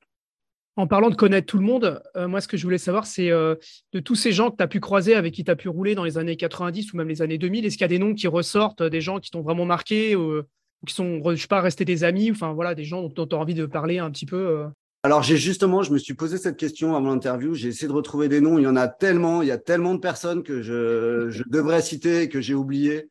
En 0.76 0.88
parlant 0.88 1.09
de 1.09 1.14
connaître 1.14 1.47
tout 1.47 1.59
le 1.59 1.64
monde, 1.64 2.02
euh, 2.16 2.26
moi, 2.26 2.40
ce 2.40 2.49
que 2.49 2.57
je 2.57 2.64
voulais 2.64 2.78
savoir, 2.78 3.07
c'est 3.07 3.31
euh, 3.31 3.54
de 3.93 4.00
tous 4.00 4.16
ces 4.16 4.33
gens 4.33 4.50
que 4.50 4.57
tu 4.57 4.62
as 4.62 4.66
pu 4.66 4.81
croiser, 4.81 5.14
avec 5.14 5.33
qui 5.33 5.45
tu 5.45 5.50
as 5.50 5.57
pu 5.57 5.69
rouler 5.69 5.95
dans 5.95 6.02
les 6.02 6.19
années 6.19 6.37
90 6.37 6.93
ou 6.93 6.97
même 6.97 7.09
les 7.09 7.23
années 7.23 7.38
2000, 7.38 7.64
est-ce 7.64 7.76
qu'il 7.76 7.83
y 7.83 7.85
a 7.85 7.88
des 7.88 8.00
noms 8.00 8.14
qui 8.14 8.26
ressortent, 8.26 8.83
des 8.83 9.00
gens 9.00 9.21
qui 9.21 9.31
t'ont 9.31 9.43
vraiment 9.43 9.66
marqué 9.66 10.16
ou, 10.16 10.43
qui 10.85 10.95
sont, 10.95 11.23
je 11.31 11.40
sais 11.40 11.47
pas, 11.47 11.61
restés 11.61 11.85
des 11.85 12.02
amis, 12.02 12.31
enfin 12.31 12.52
voilà, 12.52 12.75
des 12.75 12.85
gens 12.85 13.02
dont 13.02 13.26
tu 13.26 13.35
as 13.37 13.38
envie 13.38 13.54
de 13.54 13.66
parler 13.66 13.99
un 13.99 14.11
petit 14.11 14.26
peu 14.26 14.37
euh? 14.37 14.66
Alors, 15.04 15.23
j'ai 15.23 15.37
justement, 15.37 15.83
je 15.83 15.93
me 15.93 15.99
suis 15.99 16.14
posé 16.14 16.38
cette 16.38 16.57
question 16.57 16.97
avant 16.97 17.11
l'interview. 17.11 17.54
J'ai 17.54 17.69
essayé 17.69 17.87
de 17.87 17.93
retrouver 17.93 18.28
des 18.28 18.40
noms. 18.40 18.59
Il 18.59 18.62
y 18.62 18.66
en 18.66 18.75
a 18.75 18.88
tellement, 18.88 19.43
il 19.43 19.49
y 19.49 19.52
a 19.52 19.59
tellement 19.59 19.95
de 19.95 20.00
personnes 20.00 20.43
que 20.43 20.62
je, 20.62 21.28
je 21.28 21.43
devrais 21.47 21.83
citer 21.83 22.23
et 22.23 22.28
que 22.31 22.40
j'ai 22.40 22.54
oublié. 22.54 23.11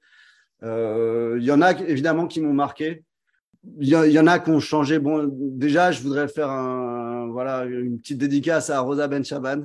il 0.64 1.44
y 1.44 1.52
en 1.52 1.62
a 1.62 1.72
évidemment 1.88 2.28
qui 2.28 2.42
m'ont 2.42 2.54
marqué. 2.54 3.04
Il 3.80 3.88
y, 3.88 4.20
en 4.20 4.28
a 4.28 4.40
qui 4.40 4.50
ont 4.50 4.60
changé. 4.60 5.00
Bon, 5.00 5.30
déjà, 5.32 5.92
je 5.92 6.02
voudrais 6.02 6.28
faire 6.28 6.50
un, 6.50 7.28
voilà, 7.28 7.64
une 7.64 8.00
petite 8.00 8.18
dédicace 8.18 8.70
à 8.70 8.82
Rosa 8.82 9.08
Benchaban, 9.08 9.64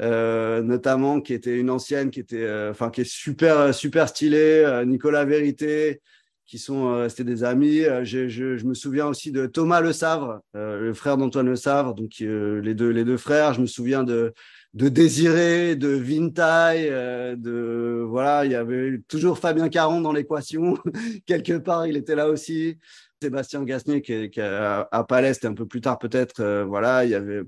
euh, 0.00 0.62
notamment, 0.62 1.20
qui 1.20 1.34
était 1.34 1.58
une 1.58 1.68
ancienne, 1.68 2.10
qui 2.10 2.20
était, 2.20 2.44
euh, 2.44 2.70
enfin, 2.70 2.88
qui 2.90 3.02
est 3.02 3.10
super, 3.10 3.74
super 3.74 4.08
stylée, 4.08 4.62
euh, 4.64 4.86
Nicolas 4.86 5.26
Vérité, 5.26 6.00
qui 6.46 6.58
sont 6.58 6.96
restés 6.96 7.24
des 7.24 7.44
amis. 7.44 7.82
Je, 8.04 8.26
je, 8.28 8.66
me 8.66 8.72
souviin 8.72 9.06
aussi 9.06 9.32
de 9.32 9.46
Thomas 9.46 9.82
Le 9.82 9.92
Savre, 9.92 10.40
le 10.54 10.92
frère 10.94 11.16
d'Antoine 11.16 11.46
Le 11.46 11.56
Savre, 11.56 11.94
donc 11.94 12.18
les 12.18 12.74
deux, 12.74 12.88
les 12.88 13.04
deux 13.04 13.18
frères. 13.18 13.52
Je 13.52 13.60
me 13.60 13.66
souviens 13.66 14.02
de 14.02 14.32
de 14.74 14.88
Désiré, 14.88 15.76
de 15.76 15.88
Vintaille, 15.88 16.88
de 16.88 18.04
voilà, 18.08 18.44
il 18.44 18.52
y 18.52 18.54
avait 18.54 19.00
toujours 19.08 19.38
Fabien 19.38 19.68
Caron 19.68 20.00
dans 20.00 20.12
l'équation. 20.12 20.78
Quelque 21.26 21.58
part, 21.58 21.86
il 21.86 21.96
était 21.96 22.14
là 22.14 22.28
aussi. 22.28 22.78
Sébastien 23.22 23.62
Gasnier 23.64 24.00
qui, 24.00 24.30
qui 24.30 24.40
à, 24.40 24.88
à 24.90 25.04
Palais, 25.04 25.44
un 25.44 25.52
peu 25.52 25.66
plus 25.66 25.80
tard 25.82 25.98
peut-être. 25.98 26.40
Euh, 26.40 26.64
voilà, 26.64 27.04
il 27.04 27.10
y 27.10 27.14
avait 27.14 27.42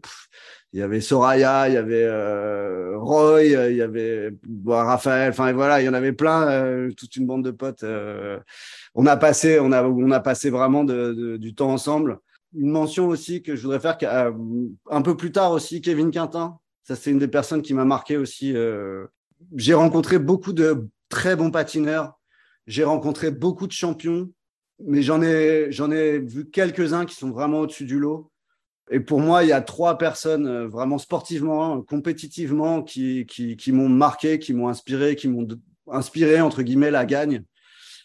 il 0.73 0.81
y 0.81 0.83
avait 0.83 1.01
Soraya, 1.01 1.69
il 1.69 1.75
y 1.75 1.77
avait 1.77 2.05
euh, 2.05 2.99
Roy, 2.99 3.45
il 3.45 3.77
y 3.77 3.83
avait 3.83 4.33
Raphaël. 4.67 5.31
Enfin 5.31 5.53
voilà, 5.53 5.81
il 5.81 5.85
y 5.85 5.89
en 5.89 5.95
avait 5.95 6.13
plein, 6.13 6.49
euh, 6.49 6.91
toute 6.93 7.17
une 7.17 7.27
bande 7.27 7.45
de 7.45 7.51
potes. 7.51 7.85
on 8.95 9.07
a 9.07 9.17
passé, 9.17 9.59
on 9.61 9.73
a 9.73 9.83
on 9.83 10.11
a 10.11 10.21
passé 10.21 10.51
vraiment 10.51 10.85
de, 10.85 11.37
du 11.39 11.55
temps 11.55 11.71
ensemble. 11.71 12.19
une 12.55 12.71
mention 12.71 13.09
aussi 13.09 13.43
que 13.43 13.57
je 13.57 13.63
voudrais 13.63 13.81
faire 13.81 13.97
euh, 14.03 14.33
un 14.91 15.03
peu 15.03 15.17
plus 15.17 15.33
tard 15.33 15.53
aussi, 15.53 15.81
Kevin 15.81 16.11
Quintin. 16.11 16.59
Ça, 16.83 16.97
c'est 16.97 17.11
une 17.11 17.19
des 17.19 17.29
personnes 17.29 17.63
qui 17.63 17.75
m'a 17.75 17.85
marqué 17.85 18.17
aussi. 18.17 18.55
Euh, 18.57 19.07
j'ai 19.57 19.75
rencontré 19.75 20.19
beaucoup 20.19 20.53
de 20.53 20.89
très 21.09 21.37
bons 21.37 21.51
patineurs. 21.51 22.19
J'ai 22.67 22.85
rencontré 22.85 23.31
beaucoup 23.31 23.67
de 23.67 23.73
champions, 23.73 24.31
mais 24.85 25.03
j'en 25.03 25.23
ai, 25.23 25.69
j'en 25.71 25.91
ai 25.91 26.19
vu 26.19 26.49
quelques-uns 26.51 27.07
qui 27.07 27.15
sont 27.15 27.31
vraiment 27.31 27.61
au-dessus 27.61 27.85
du 27.85 27.99
lot. 27.99 28.31
Et 28.91 29.01
pour 29.01 29.21
moi, 29.21 29.45
il 29.45 29.49
y 29.49 29.53
a 29.53 29.61
trois 29.61 29.97
personnes 29.97 30.47
euh, 30.47 30.67
vraiment 30.67 30.99
sportivement, 30.99 31.83
compétitivement, 31.83 32.83
qui, 32.83 33.27
qui, 33.27 33.73
m'ont 33.73 33.89
marqué, 33.89 34.39
qui 34.39 34.53
m'ont 34.53 34.69
inspiré, 34.69 35.15
qui 35.15 35.29
m'ont 35.29 35.47
inspiré, 35.89 36.41
entre 36.41 36.63
guillemets, 36.63 36.91
la 36.91 37.07
gagne. 37.07 37.45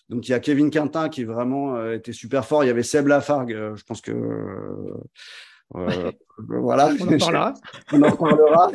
Donc 0.10 0.28
il 0.28 0.32
y 0.32 0.34
a 0.34 0.40
Kevin 0.40 0.70
Quintin 0.70 1.10
qui 1.10 1.26
vraiment 1.26 1.76
euh, 1.76 1.96
était 1.96 2.14
super 2.14 2.46
fort. 2.46 2.64
Il 2.64 2.68
y 2.68 2.70
avait 2.70 2.84
Seb 2.84 3.08
Lafargue. 3.08 3.74
Je 3.76 3.84
pense 3.84 4.02
que 4.02 4.14
voilà. 6.38 6.92
On 7.00 7.14
en 7.14 7.18
parlera. 7.18 7.54
On 7.92 8.02
en 8.02 8.16
parlera. 8.16 8.72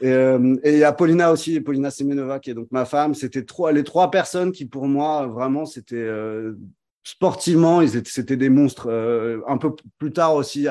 Et, 0.00 0.72
il 0.72 0.78
y 0.78 0.84
a 0.84 0.92
Paulina 0.92 1.32
aussi, 1.32 1.60
Paulina 1.60 1.90
Semenova 1.90 2.38
qui 2.38 2.50
est 2.50 2.54
donc 2.54 2.68
ma 2.70 2.84
femme. 2.84 3.14
C'était 3.14 3.44
trois, 3.44 3.72
les 3.72 3.84
trois 3.84 4.10
personnes 4.10 4.52
qui 4.52 4.64
pour 4.64 4.86
moi 4.86 5.26
vraiment 5.26 5.66
c'était 5.66 6.08
sportivement, 7.02 7.80
ils 7.80 7.96
étaient, 7.96 8.10
c'était 8.10 8.36
des 8.36 8.48
monstres. 8.48 8.90
un 9.46 9.58
peu 9.58 9.74
plus 9.98 10.12
tard 10.12 10.34
aussi, 10.34 10.66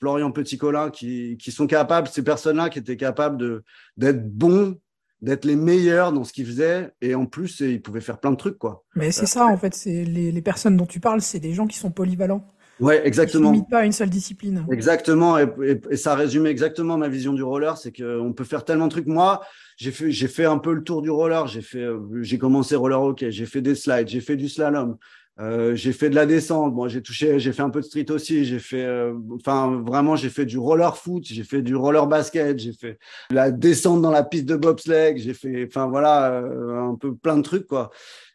Florian 0.00 0.32
Petit-Colin 0.32 0.90
qui, 0.90 1.36
qui 1.38 1.52
sont 1.52 1.66
capables, 1.66 2.08
ces 2.08 2.24
personnes-là 2.24 2.70
qui 2.70 2.78
étaient 2.78 2.96
capables 2.96 3.36
de 3.36 3.62
d'être 3.96 4.28
bons 4.28 4.78
d'être 5.22 5.44
les 5.44 5.56
meilleurs 5.56 6.12
dans 6.12 6.24
ce 6.24 6.32
qu'ils 6.32 6.46
faisaient 6.46 6.90
et 7.00 7.14
en 7.14 7.26
plus 7.26 7.60
ils 7.60 7.80
pouvaient 7.80 8.00
faire 8.00 8.18
plein 8.18 8.32
de 8.32 8.36
trucs 8.36 8.58
quoi. 8.58 8.84
Mais 8.96 9.12
c'est 9.12 9.26
ça 9.26 9.46
en 9.46 9.56
fait, 9.56 9.74
c'est 9.74 10.04
les, 10.04 10.32
les, 10.32 10.42
personnes 10.42 10.76
dont 10.76 10.86
tu 10.86 10.98
parles, 10.98 11.22
c'est 11.22 11.38
des 11.38 11.54
gens 11.54 11.68
qui 11.68 11.78
sont 11.78 11.92
polyvalents. 11.92 12.44
Ouais, 12.80 13.06
exactement. 13.06 13.50
Ne 13.50 13.54
limitent 13.54 13.70
pas 13.70 13.80
à 13.80 13.84
une 13.84 13.92
seule 13.92 14.10
discipline. 14.10 14.66
Exactement, 14.70 15.38
et, 15.38 15.46
et, 15.90 15.96
ça 15.96 16.14
résume 16.14 16.46
exactement 16.46 16.96
ma 16.96 17.08
vision 17.08 17.32
du 17.32 17.42
roller, 17.42 17.76
c'est 17.76 17.92
qu'on 17.92 18.32
peut 18.32 18.44
faire 18.44 18.64
tellement 18.64 18.86
de 18.86 18.92
trucs. 18.92 19.06
Moi, 19.06 19.40
j'ai 19.76 19.90
fait, 19.90 20.10
j'ai 20.10 20.28
fait 20.28 20.44
un 20.44 20.58
peu 20.58 20.72
le 20.72 20.82
tour 20.82 21.02
du 21.02 21.10
roller. 21.10 21.46
J'ai 21.46 21.62
fait, 21.62 21.86
j'ai 22.20 22.38
commencé 22.38 22.76
roller 22.76 23.00
hockey, 23.00 23.30
j'ai 23.30 23.46
fait 23.46 23.60
des 23.60 23.74
slides, 23.74 24.08
j'ai 24.08 24.20
fait 24.20 24.36
du 24.36 24.48
slalom, 24.48 24.96
euh, 25.40 25.74
j'ai 25.74 25.92
fait 25.92 26.10
de 26.10 26.14
la 26.14 26.26
descente. 26.26 26.74
Bon, 26.74 26.88
j'ai 26.88 27.02
touché, 27.02 27.38
j'ai 27.38 27.52
fait 27.52 27.62
un 27.62 27.70
peu 27.70 27.80
de 27.80 27.84
street 27.86 28.10
aussi. 28.10 28.44
J'ai 28.44 28.58
fait, 28.58 28.84
euh, 28.84 29.14
enfin, 29.34 29.82
vraiment, 29.84 30.16
j'ai 30.16 30.28
fait 30.28 30.44
du 30.44 30.58
roller 30.58 30.96
foot, 30.96 31.24
j'ai 31.26 31.44
fait 31.44 31.62
du 31.62 31.74
roller 31.74 32.06
basket, 32.06 32.58
j'ai 32.58 32.72
fait 32.72 32.98
la 33.30 33.50
descente 33.50 34.02
dans 34.02 34.10
la 34.10 34.24
piste 34.24 34.46
de 34.46 34.56
bobsleigh. 34.56 35.18
J'ai 35.18 35.34
fait, 35.34 35.66
enfin 35.66 35.86
voilà, 35.88 36.32
euh, 36.32 36.90
un 36.90 36.96
peu 36.96 37.14
plein 37.14 37.36
de 37.36 37.42
trucs 37.42 37.66
quoi. 37.66 37.90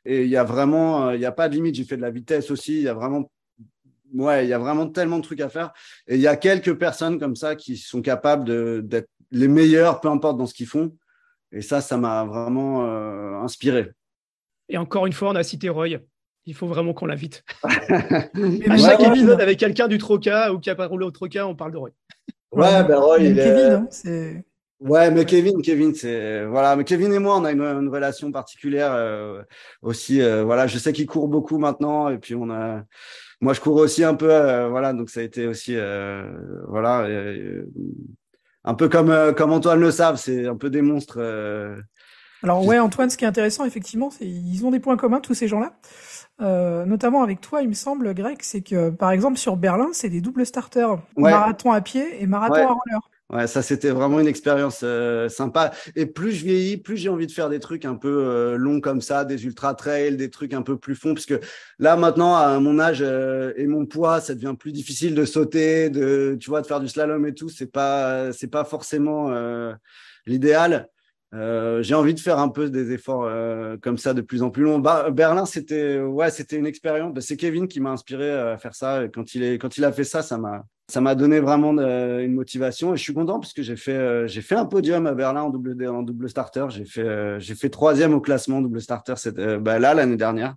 Et 0.06 0.24
il 0.24 0.30
y 0.30 0.38
a 0.38 0.44
vraiment, 0.44 1.12
il 1.12 1.20
n'y 1.20 1.26
a 1.26 1.32
pas 1.32 1.50
de 1.50 1.56
limite. 1.56 1.76
J'ai 1.76 1.84
fait 1.84 1.98
de 1.98 2.02
la 2.02 2.12
vitesse 2.12 2.50
aussi. 2.52 2.78
Il 2.78 2.84
y 2.84 2.88
a 2.88 2.94
vraiment, 2.94 3.30
ouais, 4.14 4.46
il 4.46 4.50
y 4.50 4.54
a 4.54 4.60
vraiment 4.60 4.88
tellement 4.88 5.18
de 5.18 5.24
trucs 5.24 5.42
à 5.42 5.50
faire. 5.50 5.72
Et 6.08 6.16
il 6.16 6.22
y 6.22 6.28
a 6.28 6.36
quelques 6.36 6.78
personnes 6.78 7.20
comme 7.20 7.36
ça 7.36 7.56
qui 7.56 7.78
sont 7.78 8.02
capables 8.02 8.88
d'être 8.88 9.10
les 9.32 9.48
meilleurs, 9.48 10.00
peu 10.00 10.10
importe 10.10 10.38
dans 10.38 10.46
ce 10.46 10.54
qu'ils 10.54 10.68
font. 10.68 10.96
Et 11.52 11.62
ça, 11.62 11.82
ça 11.82 11.98
m'a 11.98 12.26
vraiment 12.26 12.84
inspiré. 13.42 13.92
Et 14.70 14.78
encore 14.78 15.06
une 15.06 15.14
fois, 15.14 15.30
on 15.30 15.36
a 15.36 15.44
cité 15.44 15.70
Roy 15.70 16.00
il 16.48 16.54
faut 16.54 16.66
vraiment 16.66 16.94
qu'on 16.94 17.06
l'invite. 17.06 17.44
à 17.64 18.78
chaque 18.78 19.04
épisode 19.04 19.42
avec 19.42 19.60
quelqu'un 19.60 19.88
du 19.88 19.98
Troca 19.98 20.54
ou 20.54 20.60
qui 20.60 20.70
a 20.70 20.76
pas 20.76 20.88
roulé 20.88 21.06
au 21.06 21.12
Troca, 21.12 21.46
on 21.46 21.56
parle 21.56 21.74
de 21.74 21.78
Roy. 21.78 21.90
Ouais, 22.54 22.84
ben 22.86 22.98
Roy, 22.98 23.20
il 23.20 23.36
Kevin, 23.36 23.88
hein, 24.06 24.42
Ouais, 24.80 25.12
mais 25.12 25.26
Kevin, 25.26 25.62
Kevin, 25.62 25.94
c'est 25.94 26.46
voilà, 26.46 26.76
mais 26.76 26.84
Kevin 26.84 27.12
et 27.12 27.20
moi, 27.20 27.38
on 27.38 27.44
a 27.44 27.52
une, 27.52 27.90
relation 27.90 28.32
particulière 28.32 28.94
euh, 28.94 29.42
aussi. 29.82 30.22
Euh, 30.22 30.44
voilà, 30.44 30.68
je 30.68 30.78
sais 30.78 30.94
qu'il 30.94 31.08
court 31.08 31.28
beaucoup 31.28 31.58
maintenant, 31.58 32.10
et 32.10 32.18
puis 32.18 32.36
on 32.36 32.50
a, 32.50 32.84
moi, 33.42 33.54
je 33.54 33.62
cours 33.62 33.76
aussi 33.76 34.04
un 34.04 34.16
peu, 34.16 34.32
euh, 34.32 34.68
voilà, 34.70 34.94
donc 34.94 35.10
ça 35.10 35.20
a 35.20 35.24
été 35.24 35.48
aussi, 35.48 35.76
voilà, 36.68 37.08
un 38.64 38.74
peu 38.74 38.90
comme 38.90 39.34
comme 39.36 39.52
Antoine 39.52 39.80
le 39.80 39.92
savent, 39.92 40.18
c'est 40.18 40.48
un 40.48 40.56
peu 40.56 40.70
des 40.70 40.82
monstres. 40.82 41.20
Alors 42.44 42.66
ouais, 42.66 42.80
Antoine, 42.80 43.10
ce 43.10 43.18
qui 43.18 43.26
est 43.26 43.28
intéressant, 43.28 43.66
effectivement, 43.66 44.10
c'est 44.10 44.26
ils 44.26 44.66
ont 44.66 44.72
des 44.72 44.80
points 44.80 44.98
communs 44.98 45.20
tous 45.20 45.34
ces 45.34 45.48
gens-là. 45.48 45.74
Euh, 46.40 46.86
notamment 46.86 47.24
avec 47.24 47.42
toi, 47.42 47.62
il 47.64 47.70
me 47.70 47.74
semble, 47.74 48.14
Greg, 48.14 48.38
c'est 48.42 48.62
que 48.62 48.92
par 48.92 49.12
exemple 49.12 49.38
sur 49.38 49.58
Berlin, 49.58 49.90
c'est 49.92 50.10
des 50.10 50.22
doubles 50.22 50.46
starters, 50.46 50.98
marathon 51.18 51.72
à 51.72 51.82
pied 51.82 52.22
et 52.22 52.28
marathon 52.28 52.68
à 52.68 52.74
roller. 52.74 53.10
Ouais, 53.30 53.46
ça 53.46 53.62
c'était 53.62 53.90
vraiment 53.90 54.22
une 54.22 54.28
expérience 54.28 54.82
euh, 54.84 55.28
sympa. 55.28 55.72
Et 55.98 56.06
plus 56.06 56.32
je 56.32 56.46
vieillis, 56.46 56.78
plus 56.78 56.96
j'ai 56.96 57.10
envie 57.10 57.28
de 57.28 57.32
faire 57.32 57.50
des 57.50 57.60
trucs 57.60 57.84
un 57.84 57.96
peu 57.96 58.08
euh, 58.26 58.56
longs 58.56 58.80
comme 58.80 59.02
ça, 59.02 59.26
des 59.26 59.46
ultra 59.46 59.76
trails, 59.76 60.16
des 60.16 60.30
trucs 60.30 60.54
un 60.54 60.62
peu 60.62 60.78
plus 60.78 60.96
fonds, 60.96 61.14
parce 61.14 61.26
que 61.26 61.42
là 61.78 61.98
maintenant 61.98 62.36
à 62.36 62.58
mon 62.62 62.80
âge 62.80 63.02
et 63.02 63.68
mon 63.68 63.86
poids, 63.86 64.22
ça 64.22 64.34
devient 64.34 64.56
plus 64.58 64.72
difficile 64.72 65.14
de 65.14 65.26
sauter, 65.26 65.90
de 65.90 66.38
tu 66.40 66.50
vois, 66.50 66.62
de 66.62 66.68
faire 66.68 66.80
du 66.80 66.88
slalom 66.88 67.26
et 67.26 67.34
tout. 67.34 67.50
C'est 67.50 67.72
pas 67.72 68.32
c'est 68.32 68.48
pas 68.48 68.64
forcément 68.64 69.30
l'idéal. 70.26 70.90
Euh, 71.34 71.84
j'ai 71.84 71.94
envie 71.94 72.14
de 72.14 72.20
faire 72.20 72.40
un 72.40 72.50
peu 72.50 72.70
des 72.70 72.94
efforts 72.94 73.26
euh, 73.26 73.76
comme 73.78 73.98
ça 73.98 74.14
de 74.14 74.22
plus 74.22 74.44
en 74.44 74.50
plus 74.50 74.64
longs. 74.64 74.80
Bah, 74.80 75.10
Berlin, 75.12 75.46
c'était 75.46 76.00
ouais, 76.00 76.32
c'était 76.32 76.56
une 76.56 76.66
expérience. 76.66 77.14
Bah, 77.14 77.22
c'est 77.22 77.36
Kevin 77.36 77.68
qui 77.68 77.82
m'a 77.82 77.92
inspiré 77.92 78.32
à 78.32 78.58
faire 78.58 78.76
ça. 78.76 79.08
Quand 79.14 79.36
il 79.36 79.44
est 79.44 79.58
quand 79.58 79.78
il 79.78 79.84
a 79.84 79.92
fait 79.92 80.06
ça, 80.06 80.22
ça 80.22 80.38
m'a 80.38 80.64
ça 80.90 81.02
m'a 81.02 81.16
donné 81.16 81.40
vraiment 81.40 81.72
une 81.72 82.34
motivation. 82.34 82.94
Et 82.94 82.98
je 82.98 83.04
suis 83.04 83.14
content 83.14 83.40
parce 83.40 83.54
que 83.54 83.62
j'ai 83.62 83.76
fait 83.76 83.92
euh, 83.92 84.28
j'ai 84.28 84.42
fait 84.42 84.56
un 84.56 84.66
podium 84.66 85.06
à 85.06 85.14
Berlin 85.14 85.44
en 85.44 85.50
double 85.50 85.88
en 85.88 86.02
double 86.02 86.30
starter. 86.30 86.66
J'ai 86.70 86.86
fait 86.86 87.40
j'ai 87.40 87.56
fait 87.56 87.70
troisième 87.70 88.14
au 88.14 88.22
classement 88.22 88.62
double 88.62 88.82
starter. 88.82 89.14
C'était 89.18 89.58
bah, 89.58 89.80
là 89.80 89.94
l'année 89.94 90.18
dernière. 90.18 90.56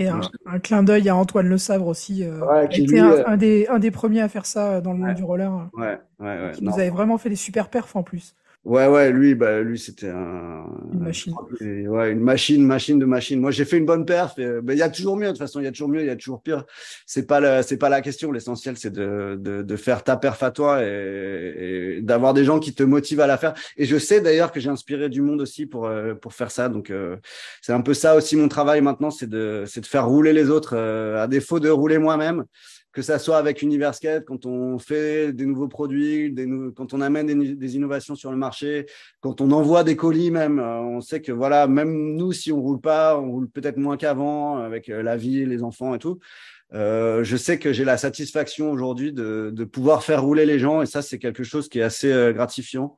Et 0.00 0.06
un, 0.06 0.20
clin 0.62 0.84
d'œil 0.84 1.08
à 1.08 1.16
Antoine 1.16 1.48
Le 1.48 1.58
Sabre 1.58 1.88
aussi, 1.88 2.24
qui 2.70 2.82
était 2.82 3.00
un, 3.00 3.36
des, 3.36 3.66
un 3.66 3.80
des 3.80 3.90
premiers 3.90 4.20
à 4.20 4.28
faire 4.28 4.46
ça 4.46 4.80
dans 4.80 4.92
le 4.92 4.98
monde 5.00 5.14
du 5.14 5.24
roller. 5.24 5.50
Ouais, 5.72 5.98
ouais, 6.20 6.26
ouais. 6.26 6.52
Qui 6.54 6.62
nous 6.62 6.74
avait 6.74 6.90
vraiment 6.90 7.18
fait 7.18 7.30
des 7.30 7.34
super 7.34 7.68
perfs 7.68 7.96
en 7.96 8.04
plus. 8.04 8.36
Ouais, 8.64 8.86
ouais, 8.86 9.12
lui, 9.12 9.34
bah, 9.34 9.60
lui, 9.62 9.78
c'était 9.78 10.10
un, 10.10 10.66
une 10.92 11.00
machine. 11.00 11.34
ouais, 11.60 12.12
une 12.12 12.20
machine, 12.20 12.66
machine 12.66 12.98
de 12.98 13.06
machine. 13.06 13.40
Moi, 13.40 13.50
j'ai 13.50 13.64
fait 13.64 13.78
une 13.78 13.86
bonne 13.86 14.04
perf. 14.04 14.34
Il 14.36 14.74
y 14.74 14.82
a 14.82 14.90
toujours 14.90 15.16
mieux. 15.16 15.26
De 15.26 15.30
toute 15.30 15.38
façon, 15.38 15.60
il 15.60 15.64
y 15.64 15.66
a 15.66 15.70
toujours 15.70 15.88
mieux, 15.88 16.00
il 16.00 16.06
y 16.06 16.10
a 16.10 16.16
toujours 16.16 16.42
pire. 16.42 16.64
C'est 17.06 17.26
pas 17.26 17.62
c'est 17.62 17.78
pas 17.78 17.88
la 17.88 18.02
question. 18.02 18.30
L'essentiel, 18.32 18.76
c'est 18.76 18.90
de, 18.90 19.38
de, 19.40 19.62
de, 19.62 19.76
faire 19.76 20.04
ta 20.04 20.16
perf 20.16 20.42
à 20.42 20.50
toi 20.50 20.82
et, 20.82 22.00
d'avoir 22.02 22.34
des 22.34 22.44
gens 22.44 22.58
qui 22.58 22.74
te 22.74 22.82
motivent 22.82 23.20
à 23.20 23.26
la 23.26 23.38
faire. 23.38 23.54
Et 23.76 23.86
je 23.86 23.96
sais 23.96 24.20
d'ailleurs 24.20 24.52
que 24.52 24.60
j'ai 24.60 24.70
inspiré 24.70 25.08
du 25.08 25.22
monde 25.22 25.40
aussi 25.40 25.64
pour 25.64 25.86
euh, 25.86 26.14
pour 26.14 26.34
faire 26.34 26.50
ça. 26.50 26.68
Donc, 26.68 26.90
euh, 26.90 27.16
c'est 27.62 27.72
un 27.72 27.80
peu 27.80 27.94
ça 27.94 28.16
aussi 28.16 28.36
mon 28.36 28.48
travail 28.48 28.80
maintenant, 28.82 29.10
c'est 29.10 29.28
de 29.28 29.64
c'est 29.66 29.80
de 29.80 29.86
faire 29.86 30.06
rouler 30.06 30.32
les 30.32 30.50
autres 30.50 30.74
euh, 30.76 31.22
à 31.22 31.28
défaut 31.28 31.60
de 31.60 31.70
rouler 31.70 31.98
moi-même 31.98 32.44
que 32.92 33.02
ça 33.02 33.18
soit 33.18 33.36
avec 33.36 33.62
Universket, 33.62 34.24
quand 34.24 34.46
on 34.46 34.78
fait 34.78 35.32
des 35.32 35.46
nouveaux 35.46 35.68
produits, 35.68 36.32
des 36.32 36.48
quand 36.74 36.94
on 36.94 37.00
amène 37.00 37.26
des, 37.56 37.76
innovations 37.76 38.14
sur 38.14 38.30
le 38.30 38.36
marché, 38.36 38.86
quand 39.20 39.40
on 39.40 39.50
envoie 39.50 39.84
des 39.84 39.94
colis 39.96 40.30
même, 40.30 40.58
euh, 40.58 40.80
on 40.80 41.00
sait 41.00 41.20
que 41.20 41.32
voilà, 41.32 41.66
même 41.66 42.16
nous, 42.16 42.32
si 42.32 42.50
on 42.50 42.60
roule 42.60 42.80
pas, 42.80 43.18
on 43.18 43.30
roule 43.30 43.48
peut-être 43.48 43.76
moins 43.76 43.96
qu'avant 43.96 44.58
avec 44.58 44.88
euh, 44.88 45.02
la 45.02 45.16
vie, 45.16 45.44
les 45.44 45.62
enfants 45.62 45.94
et 45.94 45.98
tout. 45.98 46.18
Euh, 46.74 47.24
je 47.24 47.36
sais 47.36 47.58
que 47.58 47.72
j'ai 47.72 47.84
la 47.84 47.96
satisfaction 47.98 48.70
aujourd'hui 48.70 49.12
de, 49.12 49.50
de, 49.52 49.64
pouvoir 49.64 50.02
faire 50.02 50.22
rouler 50.22 50.44
les 50.44 50.58
gens 50.58 50.82
et 50.82 50.86
ça, 50.86 51.02
c'est 51.02 51.18
quelque 51.18 51.44
chose 51.44 51.68
qui 51.68 51.78
est 51.78 51.82
assez 51.82 52.32
gratifiant. 52.34 52.96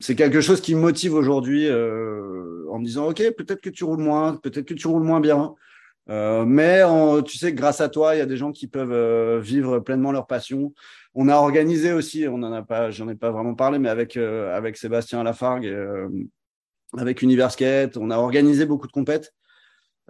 C'est 0.00 0.16
quelque 0.16 0.40
chose 0.40 0.60
qui 0.60 0.74
me 0.74 0.80
motive 0.80 1.14
aujourd'hui 1.14 1.68
en 1.70 2.78
me 2.78 2.84
disant, 2.84 3.08
OK, 3.08 3.22
peut-être 3.36 3.60
que 3.60 3.70
tu 3.70 3.84
roules 3.84 4.02
moins, 4.02 4.36
peut-être 4.36 4.66
que 4.66 4.74
tu 4.74 4.88
roules 4.88 5.04
moins 5.04 5.20
bien. 5.20 5.54
Euh, 6.08 6.44
mais 6.44 6.82
tu 7.24 7.38
sais, 7.38 7.52
grâce 7.52 7.80
à 7.80 7.88
toi, 7.88 8.14
il 8.14 8.18
y 8.18 8.22
a 8.22 8.26
des 8.26 8.36
gens 8.36 8.52
qui 8.52 8.66
peuvent 8.66 8.92
euh, 8.92 9.40
vivre 9.40 9.78
pleinement 9.78 10.12
leur 10.12 10.26
passion. 10.26 10.74
On 11.14 11.28
a 11.28 11.36
organisé 11.36 11.92
aussi, 11.92 12.26
on 12.28 12.36
en 12.36 12.52
a 12.52 12.62
pas, 12.62 12.90
j'en 12.90 13.08
ai 13.08 13.14
pas 13.14 13.30
vraiment 13.30 13.54
parlé, 13.54 13.78
mais 13.78 13.88
avec 13.88 14.16
euh, 14.16 14.56
avec 14.56 14.76
Sébastien 14.76 15.22
Lafargue, 15.22 15.72
avec 16.96 17.22
Universkate, 17.22 17.96
on 17.96 18.10
a 18.10 18.18
organisé 18.18 18.66
beaucoup 18.66 18.86
de 18.86 18.92
compètes. 18.92 19.32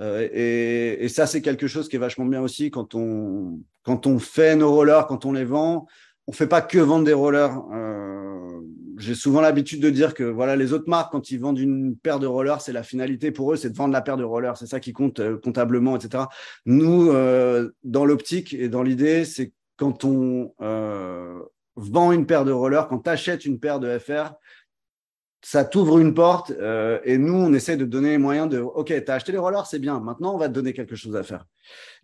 Et, 0.00 1.04
et, 1.04 1.08
ça, 1.08 1.26
c'est 1.28 1.42
quelque 1.42 1.68
chose 1.68 1.88
qui 1.88 1.94
est 1.94 1.98
vachement 1.98 2.24
bien 2.24 2.40
aussi 2.40 2.70
quand 2.72 2.94
on 2.96 3.60
quand 3.84 4.06
on 4.06 4.18
fait 4.18 4.56
nos 4.56 4.72
rollers, 4.72 5.06
quand 5.06 5.24
on 5.26 5.32
les 5.32 5.44
vend. 5.44 5.86
On 6.26 6.32
fait 6.32 6.46
pas 6.46 6.62
que 6.62 6.78
vendre 6.78 7.04
des 7.04 7.12
rollers 7.12 7.52
j'ai 9.02 9.14
souvent 9.14 9.40
l'habitude 9.40 9.80
de 9.80 9.90
dire 9.90 10.14
que 10.14 10.22
voilà, 10.22 10.54
les 10.54 10.72
autres 10.72 10.88
marques, 10.88 11.12
quand 11.12 11.30
ils 11.30 11.40
vendent 11.40 11.58
une 11.58 11.96
paire 11.96 12.20
de 12.20 12.26
rollers, 12.26 12.60
c'est 12.60 12.72
la 12.72 12.82
finalité 12.82 13.32
pour 13.32 13.52
eux, 13.52 13.56
c'est 13.56 13.70
de 13.70 13.76
vendre 13.76 13.92
la 13.92 14.00
paire 14.00 14.16
de 14.16 14.24
rollers. 14.24 14.56
C'est 14.56 14.66
ça 14.66 14.80
qui 14.80 14.92
compte 14.92 15.20
euh, 15.20 15.36
comptablement, 15.38 15.96
etc. 15.96 16.24
Nous, 16.66 17.10
euh, 17.10 17.70
dans 17.82 18.04
l'optique 18.04 18.54
et 18.54 18.68
dans 18.68 18.82
l'idée, 18.82 19.24
c'est 19.24 19.52
quand 19.76 20.04
on 20.04 20.54
euh, 20.60 21.40
vend 21.74 22.12
une 22.12 22.26
paire 22.26 22.44
de 22.44 22.52
rollers, 22.52 22.86
quand 22.86 23.00
tu 23.00 23.10
achètes 23.10 23.44
une 23.44 23.58
paire 23.58 23.80
de 23.80 23.98
FR, 23.98 24.34
ça 25.44 25.64
t'ouvre 25.64 25.98
une 25.98 26.14
porte 26.14 26.52
euh, 26.52 27.00
et 27.04 27.18
nous, 27.18 27.34
on 27.34 27.52
essaie 27.52 27.76
de 27.76 27.84
donner 27.84 28.10
les 28.10 28.18
moyens 28.18 28.48
de, 28.48 28.60
OK, 28.60 28.86
tu 28.86 29.10
as 29.10 29.14
acheté 29.14 29.32
les 29.32 29.38
rollers, 29.38 29.66
c'est 29.66 29.80
bien. 29.80 29.98
Maintenant, 29.98 30.34
on 30.34 30.38
va 30.38 30.48
te 30.48 30.54
donner 30.54 30.72
quelque 30.72 30.94
chose 30.94 31.16
à 31.16 31.24
faire. 31.24 31.44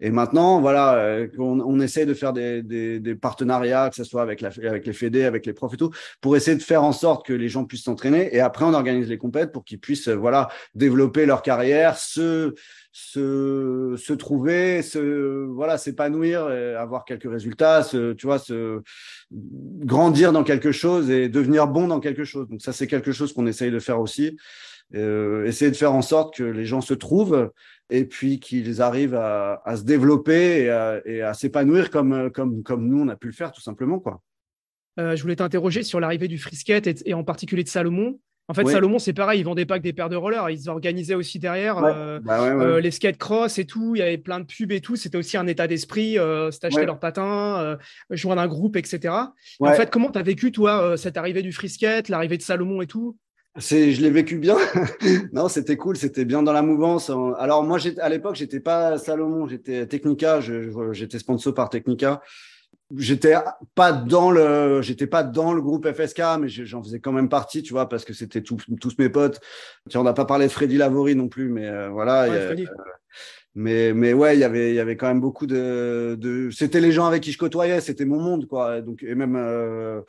Et 0.01 0.11
maintenant, 0.11 0.61
voilà, 0.61 0.95
euh, 0.97 1.29
on, 1.39 1.61
on, 1.61 1.81
essaie 1.81 2.05
de 2.05 2.15
faire 2.15 2.33
des, 2.33 2.63
des, 2.63 2.99
des, 2.99 3.15
partenariats, 3.15 3.91
que 3.91 3.97
ce 3.97 4.05
soit 4.05 4.23
avec, 4.23 4.41
la, 4.41 4.49
avec 4.49 4.87
les 4.87 4.93
fédés, 4.93 5.25
avec 5.25 5.47
les 5.47 5.53
profs 5.53 5.75
et 5.75 5.77
tout, 5.77 5.91
pour 6.21 6.37
essayer 6.37 6.57
de 6.57 6.63
faire 6.63 6.83
en 6.83 6.93
sorte 6.93 7.27
que 7.27 7.33
les 7.33 7.49
gens 7.49 7.65
puissent 7.65 7.85
s'entraîner. 7.85 8.35
Et 8.35 8.41
après, 8.41 8.65
on 8.65 8.75
organise 8.75 9.09
les 9.09 9.19
compètes 9.19 9.53
pour 9.53 9.65
qu'ils 9.65 9.81
puissent, 9.81 10.09
euh, 10.09 10.17
voilà, 10.17 10.49
développer 10.75 11.25
leur 11.25 11.43
carrière, 11.43 11.97
se 11.97 12.55
se, 12.93 14.13
trouver, 14.15 14.83
se 14.83 15.45
voilà, 15.47 15.79
s'épanouir, 15.79 16.47
avoir 16.79 17.05
quelques 17.05 17.31
résultats, 17.31 17.83
se, 17.83 18.13
tu 18.13 18.27
se 18.39 18.83
grandir 19.31 20.33
dans 20.33 20.45
quelque 20.45 20.73
chose 20.73 21.11
et 21.11 21.29
devenir 21.29 21.69
bon 21.69 21.89
dans 21.89 22.01
quelque 22.01 22.25
chose. 22.25 22.49
Donc 22.49 22.63
ça, 22.63 22.73
c'est 22.73 22.87
quelque 22.87 23.13
chose 23.13 23.33
qu'on 23.33 23.47
essaye 23.47 23.71
de 23.71 23.79
faire 23.79 24.01
aussi. 24.01 24.37
Euh, 24.95 25.45
essayer 25.45 25.71
de 25.71 25.77
faire 25.77 25.93
en 25.93 26.01
sorte 26.01 26.35
que 26.35 26.43
les 26.43 26.65
gens 26.65 26.81
se 26.81 26.95
trouvent 26.95 27.53
et 27.91 28.07
puis 28.07 28.41
qu'ils 28.41 28.81
arrivent 28.81 29.15
à, 29.15 29.63
se 29.77 29.83
développer 29.83 30.63
et 30.63 30.71
à, 30.71 31.03
à 31.29 31.35
s'épanouir 31.35 31.91
comme, 31.91 32.31
comme, 32.31 32.63
comme 32.63 32.89
nous, 32.89 33.01
on 33.01 33.09
a 33.09 33.17
pu 33.17 33.27
le 33.27 33.35
faire 33.35 33.53
tout 33.53 33.61
simplement. 33.61 33.99
Quoi. 33.99 34.23
Euh, 34.99 35.15
je 35.15 35.23
voulais 35.23 35.37
t'interroger 35.37 35.83
sur 35.83 36.01
l'arrivée 36.01 36.29
du 36.29 36.39
frisket 36.39 36.87
et, 36.87 36.95
et, 37.05 37.15
en 37.15 37.23
particulier 37.23 37.65
de 37.65 37.69
Salomon. 37.69 38.19
En 38.51 38.55
fait, 38.55 38.67
Salomon, 38.67 38.99
c'est 38.99 39.13
pareil, 39.13 39.41
ils 39.41 39.45
vendaient 39.45 39.67
pas 39.67 39.79
que 39.79 39.83
des 39.83 39.93
paires 39.93 40.09
de 40.09 40.17
rollers, 40.17 40.49
ils 40.49 40.71
organisaient 40.71 41.15
aussi 41.15 41.39
derrière 41.39 41.85
euh, 41.85 42.19
bah 42.19 42.41
euh, 42.41 42.81
les 42.81 42.91
skate 42.91 43.19
cross 43.19 43.59
et 43.59 43.67
tout. 43.67 43.95
Il 43.95 43.99
y 43.99 44.03
avait 44.03 44.17
plein 44.17 44.41
de 44.41 44.47
pubs 44.47 44.73
et 44.73 44.81
tout. 44.81 44.97
C'était 44.97 45.19
aussi 45.19 45.37
un 45.37 45.47
état 45.47 45.67
d'esprit, 45.67 46.19
euh, 46.19 46.51
c'était 46.51 46.69
acheter 46.69 46.87
leurs 46.87 46.99
patins, 46.99 47.59
euh, 47.61 47.77
joindre 48.09 48.41
un 48.41 48.47
groupe, 48.49 48.77
etc. 48.77 49.15
en 49.61 49.73
fait, 49.75 49.91
comment 49.91 50.11
tu 50.11 50.19
as 50.19 50.23
vécu, 50.23 50.51
toi, 50.51 50.97
cette 50.97 51.19
arrivée 51.19 51.43
du 51.43 51.53
frisket, 51.53 52.09
l'arrivée 52.09 52.39
de 52.39 52.43
Salomon 52.43 52.81
et 52.81 52.87
tout? 52.87 53.17
C'est, 53.59 53.93
je 53.93 54.01
l'ai 54.01 54.11
vécu 54.11 54.39
bien. 54.39 54.57
non, 55.33 55.49
c'était 55.49 55.77
cool, 55.77 55.97
c'était 55.97 56.25
bien 56.25 56.43
dans 56.43 56.53
la 56.53 56.63
mouvance. 56.63 57.11
Alors 57.39 57.65
moi, 57.65 57.79
à 58.01 58.09
l'époque, 58.09 58.37
j'étais 58.37 58.61
pas 58.61 58.97
Salomon, 58.97 59.47
j'étais 59.47 59.87
Technica, 59.87 60.41
j'étais 60.93 61.19
sponsor 61.19 61.53
par 61.53 61.69
Technica. 61.69 62.23
J'étais 62.97 63.35
pas 63.75 63.93
dans 63.93 64.31
le, 64.31 64.81
j'étais 64.81 65.07
pas 65.07 65.23
dans 65.23 65.53
le 65.53 65.61
groupe 65.61 65.87
FSK, 65.91 66.23
mais 66.41 66.49
j'en 66.49 66.83
faisais 66.83 67.01
quand 67.01 67.13
même 67.13 67.29
partie, 67.29 67.63
tu 67.63 67.75
vois, 67.75 67.87
parce 67.89 68.05
que 68.05 68.15
c'était 68.15 68.41
tous 68.41 68.59
mes 68.99 69.11
potes. 69.11 69.41
on 69.95 70.03
n'a 70.03 70.15
pas 70.15 70.25
parlé 70.25 70.47
de 70.47 70.53
Freddy 70.53 70.79
Lavori 70.79 71.15
non 71.15 71.29
plus, 71.29 71.51
mais 71.51 71.67
euh, 71.67 71.91
voilà. 71.91 72.25
Euh, 72.25 72.57
mais 73.55 73.93
mais 73.93 74.15
ouais, 74.15 74.37
il 74.37 74.41
y 74.41 74.45
avait 74.45 74.71
il 74.71 74.77
y 74.77 74.81
avait 74.81 74.97
quand 74.97 75.09
même 75.09 75.21
beaucoup 75.21 75.47
de, 75.47 76.17
de... 76.19 76.49
c'était 76.51 76.81
les 76.81 76.93
gens 76.93 77.07
avec 77.07 77.23
qui 77.23 77.33
je 77.33 77.39
côtoyais, 77.39 77.81
c'était 77.81 78.05
mon 78.05 78.21
monde 78.21 78.47
quoi. 78.47 78.81
Donc 78.81 79.03
et 79.03 79.15
même 79.15 79.37
euh, 79.37 80.01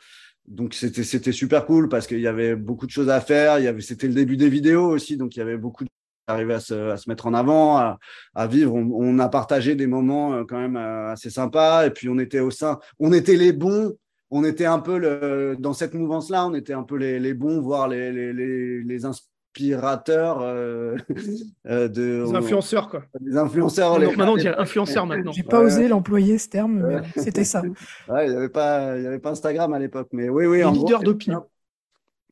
donc 0.46 0.72
c'était 0.72 1.04
c'était 1.04 1.32
super 1.32 1.66
cool 1.66 1.88
parce 1.88 2.06
qu'il 2.06 2.20
y 2.20 2.26
avait 2.26 2.56
beaucoup 2.56 2.86
de 2.86 2.92
choses 2.92 3.10
à 3.10 3.20
faire. 3.20 3.58
Il 3.58 3.64
y 3.64 3.68
avait 3.68 3.80
c'était 3.82 4.06
le 4.06 4.14
début 4.14 4.36
des 4.36 4.48
vidéos 4.48 4.86
aussi, 4.86 5.16
donc 5.16 5.36
il 5.36 5.40
y 5.40 5.42
avait 5.42 5.58
beaucoup 5.58 5.84
de 5.84 5.90
arriver 6.32 6.54
à 6.54 6.60
se, 6.60 6.90
à 6.90 6.96
se 6.96 7.08
mettre 7.08 7.26
en 7.26 7.34
avant, 7.34 7.76
à, 7.76 7.98
à 8.34 8.46
vivre. 8.46 8.74
On, 8.74 8.90
on, 8.92 9.18
a 9.18 9.28
partagé 9.28 9.74
des 9.74 9.86
moments 9.86 10.32
euh, 10.32 10.44
quand 10.48 10.58
même 10.58 10.76
euh, 10.76 11.12
assez 11.12 11.30
sympas. 11.30 11.86
Et 11.86 11.90
puis 11.90 12.08
on 12.08 12.18
était 12.18 12.40
au 12.40 12.50
sein, 12.50 12.78
on 12.98 13.12
était 13.12 13.36
les 13.36 13.52
bons. 13.52 13.94
On 14.30 14.44
était 14.44 14.66
un 14.66 14.78
peu 14.78 14.96
le, 14.96 15.56
dans 15.58 15.72
cette 15.72 15.94
mouvance-là, 15.94 16.46
on 16.46 16.54
était 16.54 16.72
un 16.72 16.84
peu 16.84 16.96
les, 16.96 17.18
les 17.18 17.34
bons, 17.34 17.60
voire 17.60 17.88
les, 17.88 18.12
les, 18.12 18.32
les, 18.32 18.80
les 18.84 19.04
inspirateurs 19.04 20.40
euh, 20.40 20.96
euh 21.66 21.88
de. 21.88 22.24
Les 22.24 22.36
influenceurs, 22.36 22.88
quoi. 22.88 23.02
Les 23.20 23.36
influenceurs. 23.36 23.98
les... 23.98 24.06
Maintenant, 24.06 24.34
on 24.34 24.36
dit 24.36 24.46
influenceurs 24.46 25.06
maintenant. 25.06 25.32
J'ai 25.32 25.42
pas 25.42 25.60
osé 25.60 25.88
l'employer 25.88 26.38
ce 26.38 26.48
terme, 26.48 26.86
mais 26.86 27.02
c'était 27.22 27.44
ça. 27.44 27.62
Ouais, 28.08 28.26
il 28.26 28.30
n'y 28.30 28.36
avait, 28.36 28.48
pas, 28.48 28.96
il 28.96 29.02
y 29.02 29.06
avait 29.06 29.18
pas 29.18 29.30
Instagram 29.30 29.72
à 29.72 29.80
l'époque, 29.80 30.08
mais 30.12 30.28
oui, 30.28 30.46
oui. 30.46 30.58
Les 30.58 30.70
leaders 30.70 31.02
d'opinion. 31.02 31.44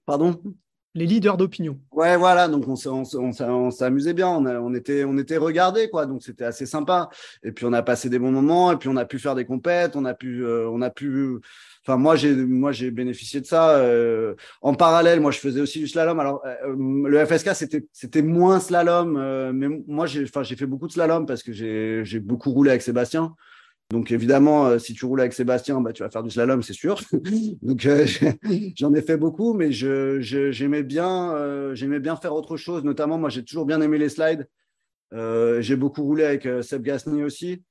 Pardon? 0.06 0.40
Les 0.98 1.06
leaders 1.06 1.36
d'opinion. 1.36 1.78
Ouais, 1.92 2.16
voilà, 2.16 2.48
donc 2.48 2.64
on, 2.66 3.70
s'amusait 3.70 4.12
bien, 4.12 4.28
on, 4.28 4.74
était, 4.74 5.04
on 5.04 5.16
était 5.16 5.36
regardés, 5.36 5.88
quoi, 5.88 6.06
donc 6.06 6.22
c'était 6.22 6.44
assez 6.44 6.66
sympa. 6.66 7.08
Et 7.42 7.52
puis 7.52 7.64
on 7.64 7.72
a 7.72 7.82
passé 7.82 8.10
des 8.10 8.18
bons 8.18 8.32
moments, 8.32 8.72
et 8.72 8.76
puis 8.76 8.88
on 8.88 8.96
a 8.96 9.04
pu 9.04 9.18
faire 9.18 9.34
des 9.34 9.44
compètes, 9.44 9.94
on 9.96 10.04
a 10.04 10.14
pu, 10.14 10.44
euh, 10.44 10.68
on 10.68 10.82
a 10.82 10.90
pu. 10.90 11.38
Enfin, 11.86 11.96
moi 11.96 12.16
j'ai, 12.16 12.34
moi 12.34 12.72
j'ai 12.72 12.90
bénéficié 12.90 13.40
de 13.40 13.46
ça. 13.46 13.76
Euh, 13.76 14.34
en 14.60 14.74
parallèle, 14.74 15.20
moi 15.20 15.30
je 15.30 15.38
faisais 15.38 15.60
aussi 15.60 15.78
du 15.78 15.86
slalom. 15.86 16.18
Alors 16.18 16.42
euh, 16.44 16.74
le 16.76 17.24
FSK 17.24 17.54
c'était, 17.54 17.86
c'était 17.92 18.22
moins 18.22 18.58
slalom, 18.58 19.52
mais 19.52 19.68
moi 19.86 20.06
j'ai, 20.06 20.24
enfin 20.24 20.42
j'ai 20.42 20.56
fait 20.56 20.66
beaucoup 20.66 20.88
de 20.88 20.92
slalom 20.92 21.26
parce 21.26 21.42
que 21.42 21.52
j'ai, 21.52 22.04
j'ai 22.04 22.20
beaucoup 22.20 22.50
roulé 22.50 22.70
avec 22.70 22.82
Sébastien. 22.82 23.34
Donc 23.90 24.12
évidemment, 24.12 24.66
euh, 24.66 24.78
si 24.78 24.92
tu 24.92 25.06
roules 25.06 25.20
avec 25.20 25.32
Sébastien, 25.32 25.80
bah, 25.80 25.94
tu 25.94 26.02
vas 26.02 26.10
faire 26.10 26.22
du 26.22 26.30
slalom, 26.30 26.62
c'est 26.62 26.74
sûr. 26.74 27.00
Donc 27.62 27.86
euh, 27.86 28.06
j'en 28.76 28.92
ai 28.92 29.00
fait 29.00 29.16
beaucoup, 29.16 29.54
mais 29.54 29.72
je, 29.72 30.20
j'aimais 30.20 30.82
bien, 30.82 31.34
euh, 31.34 31.74
j'aimais 31.74 31.98
bien 31.98 32.16
faire 32.16 32.34
autre 32.34 32.58
chose. 32.58 32.84
Notamment, 32.84 33.16
moi, 33.16 33.30
j'ai 33.30 33.44
toujours 33.44 33.64
bien 33.64 33.80
aimé 33.80 33.96
les 33.96 34.10
slides. 34.10 34.46
j'ai 35.12 35.76
beaucoup 35.76 36.02
roulé 36.02 36.24
avec 36.24 36.46
Seb 36.62 36.82
Gasny 36.82 37.22
aussi. 37.22 37.62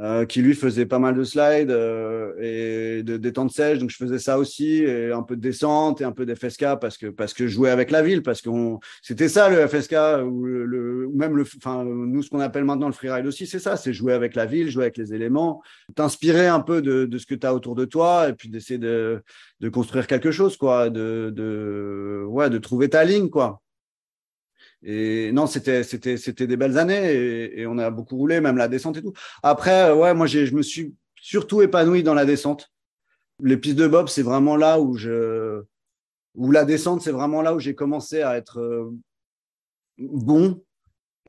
Euh, 0.00 0.26
qui 0.26 0.42
lui 0.42 0.54
faisait 0.54 0.86
pas 0.86 1.00
mal 1.00 1.16
de 1.16 1.24
slides 1.24 1.72
euh, 1.72 2.32
et 2.40 3.02
de 3.02 3.16
détente 3.16 3.50
sèche. 3.50 3.78
Donc 3.78 3.90
je 3.90 3.96
faisais 3.96 4.20
ça 4.20 4.38
aussi, 4.38 4.84
et 4.84 5.10
un 5.10 5.24
peu 5.24 5.34
de 5.34 5.40
descente 5.40 6.00
et 6.00 6.04
un 6.04 6.12
peu 6.12 6.24
d'FSK 6.24 6.78
parce 6.80 6.96
que 6.96 7.08
parce 7.08 7.34
que 7.34 7.48
je 7.48 7.60
avec 7.64 7.90
la 7.90 8.00
ville, 8.00 8.22
parce 8.22 8.40
que 8.40 8.48
c'était 9.02 9.28
ça 9.28 9.48
le 9.48 9.66
FSK 9.66 9.96
ou 10.24 10.46
même 11.16 11.36
le, 11.36 11.44
enfin 11.56 11.82
nous 11.84 12.22
ce 12.22 12.30
qu'on 12.30 12.38
appelle 12.38 12.62
maintenant 12.64 12.86
le 12.86 12.92
freeride 12.92 13.26
aussi, 13.26 13.48
c'est 13.48 13.58
ça, 13.58 13.76
c'est 13.76 13.92
jouer 13.92 14.12
avec 14.12 14.36
la 14.36 14.46
ville, 14.46 14.70
jouer 14.70 14.84
avec 14.84 14.98
les 14.98 15.14
éléments, 15.14 15.62
t'inspirer 15.96 16.46
un 16.46 16.60
peu 16.60 16.80
de, 16.80 17.04
de 17.04 17.18
ce 17.18 17.26
que 17.26 17.34
tu 17.34 17.44
as 17.44 17.52
autour 17.52 17.74
de 17.74 17.84
toi 17.84 18.28
et 18.28 18.34
puis 18.34 18.48
d'essayer 18.48 18.78
de, 18.78 19.20
de 19.58 19.68
construire 19.68 20.06
quelque 20.06 20.30
chose 20.30 20.56
quoi, 20.56 20.90
de, 20.90 21.32
de 21.34 22.24
ouais 22.28 22.50
de 22.50 22.58
trouver 22.58 22.88
ta 22.88 23.02
ligne 23.02 23.30
quoi. 23.30 23.60
Et 24.82 25.32
non, 25.32 25.46
c'était 25.46 25.82
c'était 25.82 26.16
c'était 26.16 26.46
des 26.46 26.56
belles 26.56 26.78
années 26.78 27.12
et, 27.58 27.66
on 27.66 27.78
a 27.78 27.90
beaucoup 27.90 28.16
roulé, 28.16 28.40
même 28.40 28.56
la 28.56 28.68
descente 28.68 28.96
et 28.96 29.02
tout. 29.02 29.12
Après, 29.42 29.90
euh, 29.90 29.96
ouais, 29.96 30.14
moi 30.14 30.26
je 30.26 30.54
me 30.54 30.62
suis 30.62 30.94
surtout 31.20 31.62
épanoui 31.62 32.02
dans 32.02 32.14
la 32.14 32.24
descente. 32.24 32.70
Les 33.40 33.56
pistes 33.56 33.76
de 33.76 33.88
bob, 33.88 34.08
c'est 34.08 34.22
vraiment 34.22 34.56
là 34.56 34.80
où 34.80 34.96
je 34.96 35.62
où 36.34 36.52
la 36.52 36.64
descente, 36.64 37.02
c'est 37.02 37.10
vraiment 37.10 37.42
là 37.42 37.54
où 37.54 37.58
j'ai 37.58 37.74
commencé 37.74 38.22
à 38.22 38.36
être 38.36 38.60
euh, 38.60 38.94
bon 39.98 40.62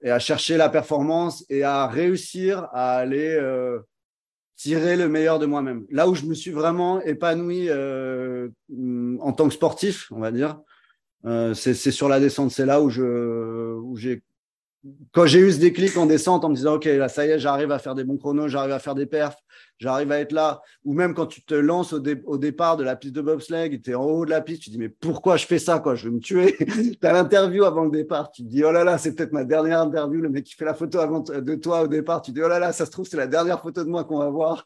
et 0.01 0.11
à 0.11 0.19
chercher 0.19 0.55
la 0.55 0.69
performance 0.69 1.43
et 1.49 1.63
à 1.63 1.87
réussir 1.87 2.67
à 2.71 2.97
aller 2.97 3.35
euh, 3.35 3.79
tirer 4.55 4.95
le 4.95 5.09
meilleur 5.09 5.39
de 5.39 5.45
moi-même. 5.45 5.85
Là 5.89 6.07
où 6.07 6.15
je 6.15 6.25
me 6.25 6.33
suis 6.33 6.51
vraiment 6.51 7.01
épanoui 7.01 7.69
euh, 7.69 8.49
en 9.19 9.33
tant 9.33 9.47
que 9.47 9.53
sportif, 9.53 10.11
on 10.11 10.19
va 10.19 10.31
dire, 10.31 10.59
euh, 11.25 11.53
c'est 11.53 11.73
sur 11.73 12.07
la 12.07 12.19
descente, 12.19 12.51
c'est 12.51 12.65
là 12.65 12.81
où 12.81 12.89
je 12.89 13.75
où 13.75 13.97
j'ai 13.97 14.23
quand 15.11 15.25
j'ai 15.25 15.39
eu 15.39 15.51
ce 15.51 15.59
déclic 15.59 15.97
en 15.97 16.05
descente 16.05 16.45
en 16.45 16.49
me 16.49 16.55
disant 16.55 16.75
ok 16.75 16.85
là 16.85 17.09
ça 17.09 17.25
y 17.25 17.31
est 17.31 17.39
j'arrive 17.39 17.71
à 17.71 17.79
faire 17.79 17.95
des 17.95 18.05
bons 18.05 18.17
chronos 18.17 18.47
j'arrive 18.47 18.71
à 18.71 18.79
faire 18.79 18.95
des 18.95 19.05
perfs 19.05 19.37
j'arrive 19.77 20.11
à 20.11 20.19
être 20.19 20.31
là. 20.31 20.61
Ou 20.85 20.93
même 20.93 21.13
quand 21.13 21.25
tu 21.25 21.41
te 21.43 21.53
lances 21.53 21.91
au, 21.91 22.01
au 22.25 22.37
départ 22.37 22.77
de 22.77 22.83
la 22.85 22.95
piste 22.95 23.13
de 23.13 23.21
bobsleigh 23.21 23.81
tu 23.81 23.91
es 23.91 23.95
en 23.95 24.05
haut 24.05 24.23
de 24.23 24.29
la 24.29 24.39
piste 24.39 24.61
tu 24.61 24.69
te 24.69 24.75
dis 24.75 24.79
mais 24.79 24.87
pourquoi 24.87 25.35
je 25.35 25.45
fais 25.45 25.59
ça 25.59 25.79
quoi? 25.79 25.95
Je 25.95 26.07
vais 26.07 26.15
me 26.15 26.19
tuer. 26.19 26.55
Tu 27.01 27.07
as 27.07 27.11
l'interview 27.11 27.65
avant 27.65 27.83
le 27.83 27.91
départ 27.91 28.31
tu 28.31 28.43
te 28.43 28.47
dis 28.47 28.63
oh 28.63 28.71
là 28.71 28.85
là 28.85 28.97
c'est 28.97 29.13
peut-être 29.15 29.33
ma 29.33 29.43
dernière 29.43 29.81
interview 29.81 30.21
le 30.21 30.29
mec 30.29 30.45
qui 30.45 30.55
fait 30.55 30.65
la 30.65 30.73
photo 30.73 30.99
avant 30.99 31.19
de 31.19 31.55
toi 31.55 31.81
au 31.81 31.87
départ 31.87 32.21
tu 32.21 32.31
te 32.31 32.37
dis 32.37 32.43
oh 32.43 32.47
là 32.47 32.59
là 32.59 32.71
ça 32.71 32.85
se 32.85 32.91
trouve 32.91 33.05
c'est 33.05 33.17
la 33.17 33.27
dernière 33.27 33.61
photo 33.61 33.83
de 33.83 33.89
moi 33.89 34.05
qu'on 34.05 34.19
va 34.19 34.29
voir 34.29 34.65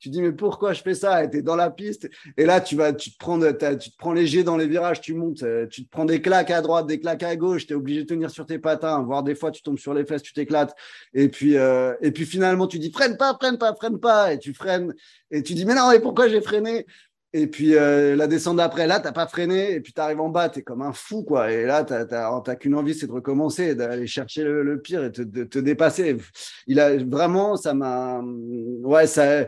tu 0.00 0.08
dis 0.08 0.20
mais 0.22 0.32
pourquoi 0.32 0.72
je 0.72 0.82
fais 0.82 0.94
ça? 0.94 1.22
Et 1.22 1.30
tu 1.30 1.38
es 1.38 1.42
dans 1.42 1.56
la 1.56 1.70
piste. 1.70 2.08
Et 2.36 2.46
là 2.46 2.60
tu 2.60 2.76
vas 2.76 2.92
tu 2.92 3.12
te 3.12 3.18
prends 3.18 3.38
tu 3.38 3.90
te 3.90 3.96
prends 3.96 4.12
léger 4.12 4.42
dans 4.42 4.56
les 4.56 4.66
virages 4.66 5.00
tu 5.00 5.14
montes 5.14 5.42
euh, 5.42 5.66
tu 5.66 5.84
te 5.84 5.90
prends 5.90 6.04
des 6.04 6.20
claques 6.20 6.50
à 6.50 6.60
droite 6.60 6.86
des 6.86 6.98
claques 6.98 7.22
à 7.22 7.36
gauche 7.36 7.66
tu 7.66 7.74
es 7.74 7.76
obligé 7.76 8.02
de 8.02 8.06
tenir 8.06 8.30
sur 8.30 8.46
tes 8.46 8.58
patins 8.58 9.02
voire 9.02 9.22
des 9.22 9.34
fois 9.34 9.50
tu 9.50 9.62
tombes 9.62 9.78
sur 9.78 9.94
les 9.94 10.04
fesses 10.04 10.22
tu 10.22 10.32
t'éclates. 10.32 10.74
Et 11.14 11.28
puis 11.28 11.56
euh, 11.56 11.94
et 12.00 12.10
puis 12.10 12.26
finalement 12.26 12.66
tu 12.66 12.78
dis 12.78 12.90
freine 12.90 13.16
pas 13.16 13.36
freine 13.38 13.58
pas 13.58 13.74
freine 13.74 14.00
pas. 14.00 14.32
Et 14.32 14.38
tu 14.38 14.54
freines. 14.54 14.94
Et 15.30 15.42
tu 15.42 15.54
dis 15.54 15.64
mais 15.64 15.74
non 15.74 15.90
mais 15.90 16.00
pourquoi 16.00 16.28
j'ai 16.28 16.40
freiné? 16.40 16.86
Et 17.32 17.46
puis 17.46 17.76
euh, 17.76 18.16
la 18.16 18.26
descente 18.26 18.56
d'après, 18.56 18.88
là, 18.88 18.98
t'as 18.98 19.12
pas 19.12 19.28
freiné, 19.28 19.72
et 19.74 19.80
puis 19.80 19.92
tu 19.92 20.00
arrives 20.00 20.20
en 20.20 20.28
bas, 20.30 20.48
tu 20.48 20.60
es 20.60 20.62
comme 20.62 20.82
un 20.82 20.92
fou, 20.92 21.22
quoi. 21.22 21.52
Et 21.52 21.64
là, 21.64 21.84
t'as 21.84 22.56
qu'une 22.56 22.74
envie, 22.74 22.92
c'est 22.94 23.06
de 23.06 23.12
recommencer, 23.12 23.76
d'aller 23.76 24.08
chercher 24.08 24.42
le, 24.42 24.80
pire 24.80 25.04
et 25.04 25.10
de 25.10 25.44
te 25.44 25.58
dépasser. 25.60 26.16
Il 26.66 26.80
a 26.80 26.96
vraiment, 26.96 27.56
ça 27.56 27.72
m'a, 27.72 28.20
ouais, 28.82 29.06
ça, 29.06 29.46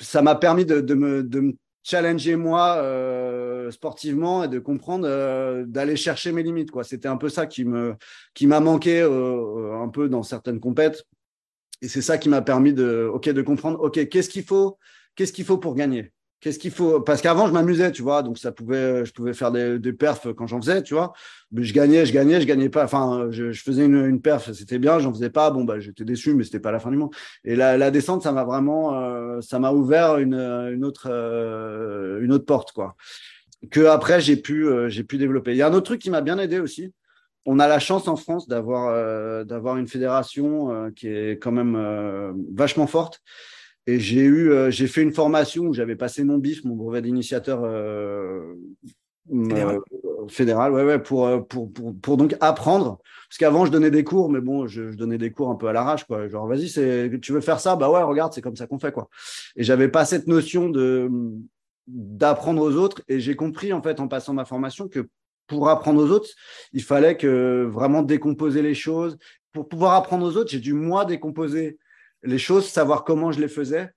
ça 0.00 0.22
m'a 0.22 0.34
permis 0.34 0.64
de, 0.64 0.80
de, 0.80 0.94
me, 0.94 1.22
de, 1.22 1.40
me, 1.40 1.52
challenger 1.82 2.36
moi 2.36 2.76
euh, 2.76 3.70
sportivement 3.70 4.44
et 4.44 4.48
de 4.48 4.58
comprendre 4.58 5.06
euh, 5.08 5.64
d'aller 5.66 5.96
chercher 5.96 6.32
mes 6.32 6.42
limites 6.42 6.70
quoi. 6.70 6.84
C'était 6.84 7.08
un 7.08 7.16
peu 7.16 7.28
ça 7.28 7.46
qui 7.46 7.64
me 7.64 7.94
qui 8.34 8.46
m'a 8.46 8.60
manqué 8.60 9.00
euh, 9.00 9.80
un 9.80 9.88
peu 9.88 10.08
dans 10.08 10.22
certaines 10.22 10.60
compètes. 10.60 11.04
Et 11.82 11.88
c'est 11.88 12.02
ça 12.02 12.18
qui 12.18 12.28
m'a 12.28 12.42
permis 12.42 12.74
de 12.74 13.08
ok 13.12 13.30
de 13.30 13.42
comprendre 13.42 13.80
ok 13.80 14.08
qu'est-ce 14.08 14.28
qu'il 14.28 14.44
faut 14.44 14.78
qu'est-ce 15.14 15.32
qu'il 15.32 15.44
faut 15.44 15.58
pour 15.58 15.74
gagner? 15.74 16.12
Qu'est-ce 16.40 16.58
qu'il 16.58 16.70
faut? 16.70 17.00
Parce 17.02 17.20
qu'avant, 17.20 17.46
je 17.46 17.52
m'amusais, 17.52 17.92
tu 17.92 18.00
vois, 18.00 18.22
donc 18.22 18.38
ça 18.38 18.50
pouvait, 18.50 19.04
je 19.04 19.12
pouvais 19.12 19.34
faire 19.34 19.52
des, 19.52 19.92
perfs 19.92 20.28
quand 20.34 20.46
j'en 20.46 20.58
faisais, 20.58 20.82
tu 20.82 20.94
vois. 20.94 21.12
Mais 21.52 21.64
je 21.64 21.74
gagnais, 21.74 22.06
je 22.06 22.14
gagnais, 22.14 22.40
je 22.40 22.46
gagnais 22.46 22.70
pas. 22.70 22.84
Enfin, 22.84 23.28
je, 23.30 23.52
faisais 23.52 23.84
une, 23.84 24.06
une 24.06 24.22
perf, 24.22 24.50
c'était 24.52 24.78
bien, 24.78 24.98
j'en 25.00 25.12
faisais 25.12 25.28
pas. 25.28 25.50
Bon, 25.50 25.64
bah, 25.64 25.80
j'étais 25.80 26.04
déçu, 26.04 26.32
mais 26.32 26.44
c'était 26.44 26.58
pas 26.58 26.72
la 26.72 26.80
fin 26.80 26.90
du 26.90 26.96
monde. 26.96 27.14
Et 27.44 27.56
la, 27.56 27.76
la 27.76 27.90
descente, 27.90 28.22
ça 28.22 28.32
m'a 28.32 28.44
vraiment, 28.44 28.98
euh, 28.98 29.42
ça 29.42 29.58
m'a 29.58 29.72
ouvert 29.72 30.16
une, 30.16 30.32
une 30.32 30.82
autre, 30.82 31.08
euh, 31.10 32.22
une 32.22 32.32
autre 32.32 32.46
porte, 32.46 32.72
quoi. 32.72 32.96
Que 33.70 33.84
après, 33.84 34.22
j'ai 34.22 34.36
pu, 34.36 34.66
euh, 34.66 34.88
j'ai 34.88 35.04
pu 35.04 35.18
développer. 35.18 35.50
Il 35.50 35.58
y 35.58 35.62
a 35.62 35.68
un 35.68 35.74
autre 35.74 35.86
truc 35.86 36.00
qui 36.00 36.08
m'a 36.08 36.22
bien 36.22 36.38
aidé 36.38 36.58
aussi. 36.58 36.90
On 37.44 37.58
a 37.58 37.68
la 37.68 37.80
chance 37.80 38.08
en 38.08 38.16
France 38.16 38.48
d'avoir, 38.48 39.44
d'avoir 39.46 39.76
une 39.78 39.88
fédération 39.88 40.90
qui 40.94 41.08
est 41.08 41.38
quand 41.38 41.52
même 41.52 42.34
vachement 42.52 42.86
forte 42.86 43.22
et 43.90 44.00
j'ai 44.00 44.20
eu, 44.22 44.52
euh, 44.52 44.70
j'ai 44.70 44.86
fait 44.86 45.02
une 45.02 45.12
formation 45.12 45.64
où 45.64 45.74
j'avais 45.74 45.96
passé 45.96 46.24
mon 46.24 46.38
BIF, 46.38 46.64
mon 46.64 46.76
brevet 46.76 47.02
d'initiateur 47.02 47.60
euh, 47.64 48.54
euh, 49.32 49.80
fédéral, 50.28 50.72
ouais, 50.72 50.84
ouais, 50.84 50.98
pour, 50.98 51.46
pour, 51.48 51.72
pour, 51.72 51.94
pour 52.00 52.16
donc 52.16 52.36
apprendre. 52.40 53.00
Parce 53.28 53.38
qu'avant, 53.38 53.64
je 53.64 53.70
donnais 53.70 53.90
des 53.90 54.04
cours, 54.04 54.30
mais 54.30 54.40
bon, 54.40 54.66
je, 54.66 54.90
je 54.90 54.96
donnais 54.96 55.18
des 55.18 55.30
cours 55.30 55.50
un 55.50 55.54
peu 55.54 55.68
à 55.68 55.72
l'arrache, 55.72 56.04
quoi. 56.04 56.28
Genre, 56.28 56.46
vas-y, 56.46 56.68
tu 57.20 57.32
veux 57.32 57.40
faire 57.40 57.60
ça? 57.60 57.76
Bah 57.76 57.90
ouais, 57.90 58.02
regarde, 58.02 58.32
c'est 58.32 58.42
comme 58.42 58.56
ça 58.56 58.66
qu'on 58.66 58.78
fait, 58.78 58.92
quoi. 58.92 59.08
Et 59.56 59.62
j'avais 59.62 59.88
pas 59.88 60.04
cette 60.04 60.26
notion 60.26 60.68
de, 60.68 61.08
d'apprendre 61.86 62.62
aux 62.62 62.74
autres. 62.74 63.02
Et 63.08 63.20
j'ai 63.20 63.36
compris, 63.36 63.72
en 63.72 63.82
fait, 63.82 64.00
en 64.00 64.08
passant 64.08 64.34
ma 64.34 64.44
formation, 64.44 64.88
que 64.88 65.08
pour 65.46 65.68
apprendre 65.68 66.02
aux 66.02 66.10
autres, 66.10 66.30
il 66.72 66.82
fallait 66.82 67.16
que 67.16 67.68
vraiment 67.70 68.02
décomposer 68.02 68.62
les 68.62 68.74
choses. 68.74 69.16
Pour 69.52 69.68
pouvoir 69.68 69.94
apprendre 69.94 70.26
aux 70.26 70.36
autres, 70.36 70.50
j'ai 70.50 70.60
dû 70.60 70.74
moi 70.74 71.04
décomposer 71.04 71.78
les 72.22 72.38
choses, 72.38 72.68
savoir 72.68 73.04
comment 73.04 73.32
je 73.32 73.40
les 73.40 73.48
faisais. 73.48 73.90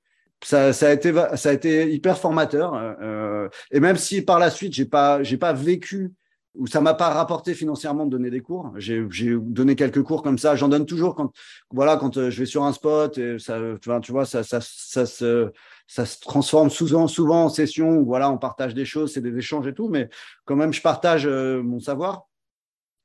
Ça, 0.43 0.73
ça 0.73 0.89
a 0.89 0.91
été, 0.93 1.13
ça 1.35 1.49
a 1.49 1.53
été 1.53 1.89
hyper 1.91 2.17
formateur. 2.17 2.73
Euh, 2.75 3.47
et 3.71 3.79
même 3.79 3.95
si 3.97 4.21
par 4.21 4.39
la 4.39 4.49
suite, 4.49 4.73
j'ai 4.73 4.85
pas, 4.85 5.23
j'ai 5.23 5.37
pas 5.37 5.53
vécu 5.53 6.11
ou 6.55 6.67
ça 6.67 6.81
m'a 6.81 6.93
pas 6.93 7.09
rapporté 7.09 7.53
financièrement 7.53 8.05
de 8.05 8.11
donner 8.11 8.29
des 8.29 8.41
cours. 8.41 8.71
J'ai, 8.77 9.05
j'ai 9.09 9.35
donné 9.35 9.75
quelques 9.75 10.03
cours 10.03 10.21
comme 10.21 10.37
ça. 10.37 10.55
J'en 10.55 10.67
donne 10.67 10.85
toujours 10.85 11.15
quand, 11.15 11.31
voilà, 11.71 11.97
quand 11.97 12.17
euh, 12.17 12.29
je 12.29 12.39
vais 12.39 12.45
sur 12.45 12.63
un 12.63 12.73
spot 12.73 13.17
et 13.17 13.39
ça, 13.39 13.59
tu 14.01 14.11
vois, 14.11 14.25
ça, 14.25 14.43
ça, 14.43 14.59
ça, 14.61 15.05
se, 15.05 15.51
ça 15.87 16.05
se 16.05 16.19
transforme 16.19 16.69
souvent, 16.69 17.07
souvent 17.07 17.45
en 17.45 17.49
session 17.49 17.97
où 17.97 18.05
voilà, 18.05 18.29
on 18.29 18.37
partage 18.37 18.73
des 18.75 18.85
choses, 18.85 19.13
c'est 19.13 19.21
des 19.21 19.35
échanges 19.35 19.65
et 19.67 19.73
tout, 19.73 19.89
mais 19.89 20.09
quand 20.45 20.55
même, 20.55 20.73
je 20.73 20.81
partage 20.81 21.25
euh, 21.25 21.63
mon 21.63 21.79
savoir. 21.79 22.27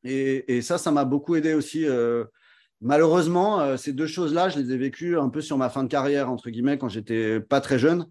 Et, 0.05 0.57
et, 0.57 0.63
ça, 0.63 0.77
ça 0.77 0.91
m'a 0.91 1.05
beaucoup 1.05 1.35
aidé 1.35 1.55
aussi. 1.55 1.87
Euh, 1.87 2.25
malheureusement, 2.81 3.61
euh, 3.61 3.77
ces 3.77 3.93
deux 3.93 4.07
choses-là, 4.07 4.49
je 4.49 4.59
les 4.59 4.73
ai 4.73 4.77
vécues 4.77 5.19
un 5.19 5.29
peu 5.29 5.41
sur 5.41 5.59
ma 5.59 5.69
fin 5.69 5.83
de 5.85 5.89
carrière, 5.89 6.31
entre 6.31 6.51
guillemets, 6.51 6.79
quand 6.79 6.89
j'étais 6.89 7.41
pas 7.41 7.61
très 7.61 7.79
jeune. 7.79 8.07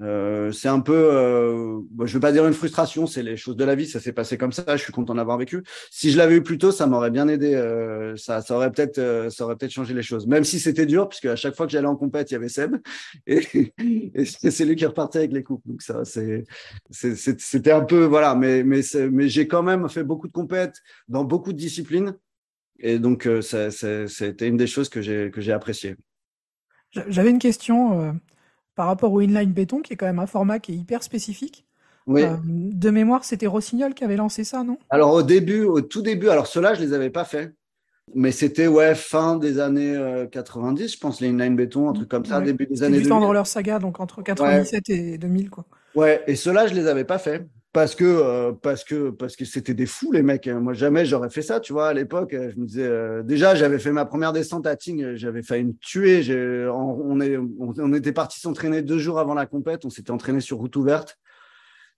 Euh, 0.00 0.50
c'est 0.50 0.68
un 0.68 0.80
peu, 0.80 0.92
euh, 0.92 1.80
je 2.00 2.02
ne 2.02 2.08
veux 2.08 2.20
pas 2.20 2.32
dire 2.32 2.46
une 2.46 2.52
frustration, 2.52 3.06
c'est 3.06 3.22
les 3.22 3.36
choses 3.36 3.56
de 3.56 3.64
la 3.64 3.76
vie, 3.76 3.86
ça 3.86 4.00
s'est 4.00 4.12
passé 4.12 4.36
comme 4.36 4.52
ça. 4.52 4.76
Je 4.76 4.82
suis 4.82 4.92
content 4.92 5.14
d'avoir 5.14 5.38
vécu. 5.38 5.62
Si 5.90 6.10
je 6.10 6.18
l'avais 6.18 6.36
eu 6.36 6.42
plus 6.42 6.58
tôt, 6.58 6.72
ça 6.72 6.86
m'aurait 6.86 7.12
bien 7.12 7.28
aidé. 7.28 7.54
Euh, 7.54 8.16
ça, 8.16 8.40
ça 8.40 8.56
aurait 8.56 8.72
peut-être, 8.72 8.98
euh, 8.98 9.30
ça 9.30 9.44
aurait 9.44 9.56
peut-être 9.56 9.72
changé 9.72 9.94
les 9.94 10.02
choses. 10.02 10.26
Même 10.26 10.44
si 10.44 10.58
c'était 10.58 10.86
dur, 10.86 11.08
puisque 11.08 11.26
à 11.26 11.36
chaque 11.36 11.54
fois 11.54 11.66
que 11.66 11.72
j'allais 11.72 11.86
en 11.86 11.96
compète, 11.96 12.30
il 12.30 12.34
y 12.34 12.36
avait 12.36 12.48
Seb 12.48 12.76
et, 13.26 13.72
et 14.14 14.24
c'est 14.24 14.64
lui 14.64 14.74
qui 14.74 14.86
repartait 14.86 15.18
avec 15.18 15.32
les 15.32 15.44
coupes. 15.44 15.62
Donc 15.64 15.80
ça, 15.80 16.04
c'est, 16.04 16.44
c'était 16.90 17.72
un 17.72 17.84
peu 17.84 18.04
voilà. 18.04 18.34
Mais 18.34 18.64
mais 18.64 18.80
mais 19.10 19.28
j'ai 19.28 19.46
quand 19.46 19.62
même 19.62 19.88
fait 19.88 20.04
beaucoup 20.04 20.26
de 20.26 20.32
compètes 20.32 20.80
dans 21.08 21.24
beaucoup 21.24 21.52
de 21.52 21.58
disciplines 21.58 22.16
et 22.78 22.98
donc 22.98 23.26
euh, 23.26 23.42
ça, 23.42 23.70
ça, 23.70 24.08
ça 24.08 24.24
a 24.24 24.28
été 24.28 24.46
une 24.46 24.56
des 24.56 24.66
choses 24.66 24.88
que 24.88 25.00
j'ai 25.00 25.30
que 25.30 25.40
j'ai 25.40 25.52
apprécié. 25.52 25.96
J'avais 27.08 27.30
une 27.30 27.40
question 27.40 28.14
par 28.74 28.86
rapport 28.86 29.12
au 29.12 29.20
inline 29.20 29.52
béton, 29.52 29.80
qui 29.80 29.92
est 29.92 29.96
quand 29.96 30.06
même 30.06 30.18
un 30.18 30.26
format 30.26 30.58
qui 30.58 30.72
est 30.72 30.76
hyper 30.76 31.02
spécifique. 31.02 31.66
Oui. 32.06 32.22
Euh, 32.22 32.36
de 32.44 32.90
mémoire, 32.90 33.24
c'était 33.24 33.46
Rossignol 33.46 33.94
qui 33.94 34.04
avait 34.04 34.16
lancé 34.16 34.44
ça, 34.44 34.62
non? 34.62 34.78
Alors 34.90 35.12
au 35.12 35.22
début, 35.22 35.62
au 35.62 35.80
tout 35.80 36.02
début, 36.02 36.28
alors 36.28 36.46
ceux-là, 36.46 36.74
je 36.74 36.82
les 36.82 36.92
avais 36.92 37.10
pas 37.10 37.24
fait. 37.24 37.54
Mais 38.14 38.32
c'était 38.32 38.66
ouais 38.66 38.94
fin 38.94 39.36
des 39.36 39.58
années 39.58 39.98
90, 40.30 40.82
euh, 40.82 40.88
je 40.88 40.98
pense, 40.98 41.22
les 41.22 41.28
inline 41.28 41.56
béton, 41.56 41.88
un 41.88 41.94
truc 41.94 42.08
comme 42.08 42.26
ça, 42.26 42.38
ouais. 42.38 42.44
début 42.44 42.66
des 42.66 42.82
années 42.82 42.98
du 42.98 43.04
2000. 43.04 43.08
temps 43.08 43.26
de 43.26 43.32
leur 43.32 43.46
saga, 43.46 43.78
donc 43.78 43.98
entre 43.98 44.20
97 44.22 44.88
ouais. 44.88 44.94
et 44.94 45.18
2000, 45.18 45.48
quoi. 45.48 45.64
Ouais, 45.94 46.22
et 46.26 46.36
ceux-là, 46.36 46.66
je 46.66 46.74
les 46.74 46.86
avais 46.86 47.04
pas 47.04 47.18
fait 47.18 47.46
parce 47.74 47.96
que 47.96 48.04
euh, 48.04 48.52
parce 48.52 48.84
que 48.84 49.10
parce 49.10 49.34
que 49.34 49.44
c'était 49.44 49.74
des 49.74 49.86
fous 49.86 50.12
les 50.12 50.22
mecs. 50.22 50.46
Moi 50.46 50.74
jamais 50.74 51.04
j'aurais 51.04 51.28
fait 51.28 51.42
ça, 51.42 51.58
tu 51.58 51.72
vois. 51.72 51.88
À 51.88 51.92
l'époque, 51.92 52.30
je 52.32 52.56
me 52.58 52.66
disais 52.66 52.86
euh, 52.86 53.24
déjà 53.24 53.56
j'avais 53.56 53.80
fait 53.80 53.90
ma 53.90 54.04
première 54.04 54.32
descente 54.32 54.64
à 54.68 54.76
Ting, 54.76 55.16
j'avais 55.16 55.42
failli 55.42 55.64
me 55.64 55.74
tuer. 55.80 56.22
On, 56.70 57.92
était 57.92 58.12
parti 58.12 58.38
s'entraîner 58.38 58.82
deux 58.82 58.98
jours 58.98 59.18
avant 59.18 59.34
la 59.34 59.46
compète. 59.46 59.84
On 59.84 59.90
s'était 59.90 60.12
entraîné 60.12 60.40
sur 60.40 60.58
route 60.58 60.76
ouverte 60.76 61.18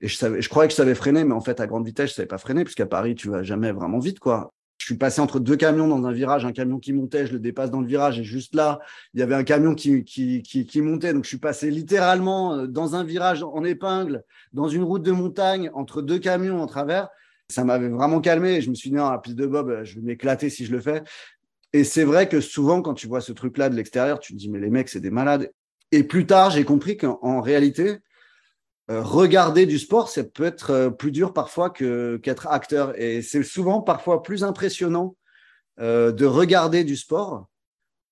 et 0.01 0.09
je 0.09 0.17
savais, 0.17 0.41
je 0.41 0.49
croyais 0.49 0.67
que 0.67 0.73
je 0.73 0.77
savais 0.77 0.95
freiner, 0.95 1.25
mais 1.25 1.35
en 1.35 1.43
fait 1.43 1.61
à 1.61 1.67
grande 1.67 1.85
vitesse 1.85 2.11
je 2.11 2.15
savais 2.15 2.27
pas 2.27 2.39
freiner 2.39 2.65
puisqu'à 2.65 2.87
Paris 2.87 3.15
tu 3.15 3.29
vas 3.29 3.43
jamais 3.43 3.71
vraiment 3.71 3.99
vite 3.99 4.19
quoi. 4.19 4.55
Je 4.87 4.92
suis 4.92 4.99
passé 4.99 5.20
entre 5.20 5.40
deux 5.40 5.57
camions 5.57 5.88
dans 5.88 6.07
un 6.07 6.12
virage, 6.12 6.44
un 6.44 6.53
camion 6.53 6.79
qui 6.79 6.92
montait, 6.92 7.27
je 7.27 7.33
le 7.33 7.40
dépasse 7.40 7.72
dans 7.72 7.81
le 7.81 7.88
virage 7.88 8.20
et 8.20 8.22
juste 8.22 8.55
là, 8.55 8.79
il 9.14 9.20
y 9.20 9.22
avait 9.25 9.35
un 9.35 9.42
camion 9.42 9.75
qui, 9.75 10.05
qui, 10.05 10.42
qui, 10.42 10.64
qui 10.64 10.81
montait. 10.81 11.12
Donc 11.12 11.25
je 11.25 11.29
suis 11.29 11.38
passé 11.38 11.72
littéralement 11.72 12.55
euh, 12.55 12.66
dans 12.68 12.94
un 12.94 13.03
virage 13.03 13.42
en 13.42 13.64
épingle, 13.64 14.22
dans 14.53 14.68
une 14.68 14.85
route 14.85 15.03
de 15.03 15.11
montagne, 15.11 15.72
entre 15.75 16.03
deux 16.03 16.20
camions 16.20 16.62
en 16.62 16.68
travers. 16.68 17.09
Ça 17.49 17.64
m'avait 17.64 17.88
vraiment 17.88 18.20
calmé. 18.20 18.61
Je 18.61 18.70
me 18.70 18.77
suis 18.77 18.90
dit, 18.90 18.94
non, 18.94 19.11
la 19.11 19.18
piste 19.18 19.35
de 19.35 19.46
Bob, 19.46 19.81
je 19.83 19.96
vais 19.96 20.03
m'éclater 20.03 20.51
si 20.51 20.64
je 20.64 20.70
le 20.70 20.79
fais. 20.79 21.03
Et 21.72 21.83
c'est 21.83 22.05
vrai 22.05 22.29
que 22.29 22.40
souvent, 22.40 22.81
quand 22.81 22.94
tu 22.94 23.09
vois 23.09 23.20
ce 23.20 23.33
truc-là 23.33 23.70
de 23.70 23.75
l'extérieur, 23.75 24.20
tu 24.20 24.35
te 24.35 24.38
dis, 24.38 24.49
mais 24.49 24.61
les 24.61 24.70
mecs, 24.70 24.88
c'est 24.88 25.01
des 25.01 25.11
malades. 25.11 25.51
Et 25.90 26.05
plus 26.05 26.27
tard, 26.27 26.51
j'ai 26.51 26.62
compris 26.62 26.96
qu'en 26.96 27.40
réalité, 27.40 27.88
euh, 27.88 27.96
regarder 28.88 29.66
du 29.66 29.79
sport, 29.79 30.09
ça 30.09 30.25
peut 30.25 30.44
être 30.44 30.70
euh, 30.70 30.90
plus 30.90 31.11
dur 31.11 31.33
parfois 31.33 31.70
qu'être 31.70 32.46
acteur. 32.46 32.99
Et 33.01 33.22
c'est 33.22 33.42
souvent 33.42 33.83
parfois 33.83 34.22
plus 34.22 34.44
impressionnant 34.44 35.16
euh, 35.81 36.12
de 36.12 36.25
regarder 36.25 36.85
du 36.85 36.96
sport 36.96 37.49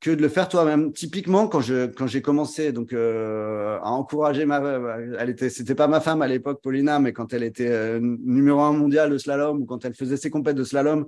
que 0.04 0.10
de 0.10 0.20
le 0.20 0.28
faire 0.28 0.48
toi-même. 0.48 0.92
Typiquement, 0.92 1.48
quand 1.48 1.62
quand 1.96 2.06
j'ai 2.06 2.20
commencé 2.20 2.72
donc 2.72 2.92
euh, 2.92 3.78
à 3.78 3.90
encourager 3.90 4.44
ma, 4.44 4.58
elle 5.18 5.30
était 5.30 5.48
c'était 5.48 5.74
pas 5.74 5.88
ma 5.88 6.00
femme 6.00 6.20
à 6.20 6.28
l'époque, 6.28 6.60
Paulina, 6.62 6.98
mais 6.98 7.14
quand 7.14 7.32
elle 7.32 7.42
était 7.42 7.70
euh, 7.70 7.98
numéro 8.02 8.60
un 8.60 8.72
mondial 8.72 9.10
de 9.10 9.16
slalom 9.16 9.62
ou 9.62 9.64
quand 9.64 9.82
elle 9.87 9.94
faisait 9.94 10.18
ses 10.18 10.28
compètes 10.28 10.56
de 10.56 10.64
slalom, 10.64 11.06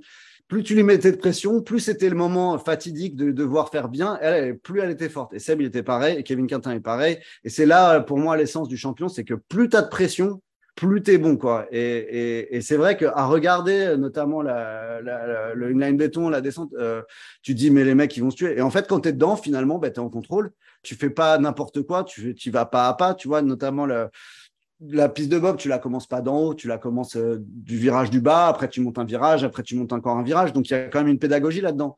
plus 0.48 0.62
tu 0.62 0.74
lui 0.74 0.82
mettais 0.82 1.12
de 1.12 1.16
pression, 1.16 1.60
plus 1.60 1.80
c'était 1.80 2.08
le 2.08 2.16
moment 2.16 2.58
fatidique 2.58 3.16
de 3.16 3.32
devoir 3.32 3.70
faire 3.70 3.88
bien, 3.88 4.18
plus 4.62 4.80
elle 4.80 4.90
était 4.90 5.08
forte. 5.08 5.34
Et 5.34 5.38
Seb, 5.38 5.60
il 5.60 5.66
était 5.66 5.82
pareil, 5.82 6.18
et 6.18 6.22
Kevin 6.22 6.46
Quintin 6.46 6.72
est 6.72 6.80
pareil. 6.80 7.18
Et 7.44 7.48
c'est 7.48 7.66
là, 7.66 8.00
pour 8.00 8.18
moi, 8.18 8.36
l'essence 8.36 8.68
du 8.68 8.76
champion, 8.76 9.08
c'est 9.08 9.24
que 9.24 9.34
plus 9.34 9.68
tu 9.68 9.76
as 9.76 9.82
de 9.82 9.88
pression, 9.88 10.40
plus 10.76 11.02
tu 11.02 11.12
es 11.12 11.18
bon. 11.18 11.36
Quoi. 11.36 11.66
Et, 11.72 11.80
et, 11.80 12.56
et 12.56 12.60
c'est 12.60 12.76
vrai 12.76 12.96
qu'à 12.96 13.24
regarder 13.24 13.96
notamment 13.96 14.42
la, 14.42 15.00
la, 15.02 15.26
la, 15.26 15.54
le 15.54 15.70
inline 15.70 15.96
béton, 15.96 16.28
la 16.28 16.40
descente, 16.40 16.70
euh, 16.78 17.02
tu 17.42 17.54
dis, 17.54 17.70
mais 17.70 17.84
les 17.84 17.94
mecs, 17.94 18.16
ils 18.16 18.22
vont 18.22 18.30
se 18.30 18.36
tuer. 18.36 18.58
Et 18.58 18.62
en 18.62 18.70
fait, 18.70 18.86
quand 18.86 19.00
tu 19.00 19.08
es 19.08 19.12
dedans, 19.12 19.36
finalement, 19.36 19.78
bah, 19.78 19.90
tu 19.90 19.96
es 19.96 20.02
en 20.02 20.10
contrôle. 20.10 20.50
Tu 20.82 20.94
fais 20.94 21.10
pas 21.10 21.36
n'importe 21.38 21.82
quoi, 21.82 22.04
tu, 22.04 22.32
tu 22.36 22.52
vas 22.52 22.64
pas 22.64 22.86
à 22.86 22.94
pas, 22.94 23.14
tu 23.14 23.26
vois, 23.26 23.42
notamment 23.42 23.86
le 23.86 24.08
la 24.80 25.08
piste 25.08 25.30
de 25.30 25.38
bob, 25.38 25.56
tu 25.56 25.68
la 25.68 25.78
commences 25.78 26.06
pas 26.06 26.20
d'en 26.20 26.38
haut, 26.38 26.54
tu 26.54 26.68
la 26.68 26.78
commences 26.78 27.16
euh, 27.16 27.38
du 27.40 27.78
virage 27.78 28.10
du 28.10 28.20
bas, 28.20 28.48
après 28.48 28.68
tu 28.68 28.80
montes 28.80 28.98
un 28.98 29.04
virage, 29.04 29.44
après 29.44 29.62
tu 29.62 29.76
montes 29.76 29.92
encore 29.92 30.16
un 30.16 30.22
virage. 30.22 30.52
Donc 30.52 30.68
il 30.68 30.72
y 30.72 30.76
a 30.76 30.88
quand 30.88 31.00
même 31.00 31.08
une 31.08 31.18
pédagogie 31.18 31.60
là-dedans. 31.60 31.96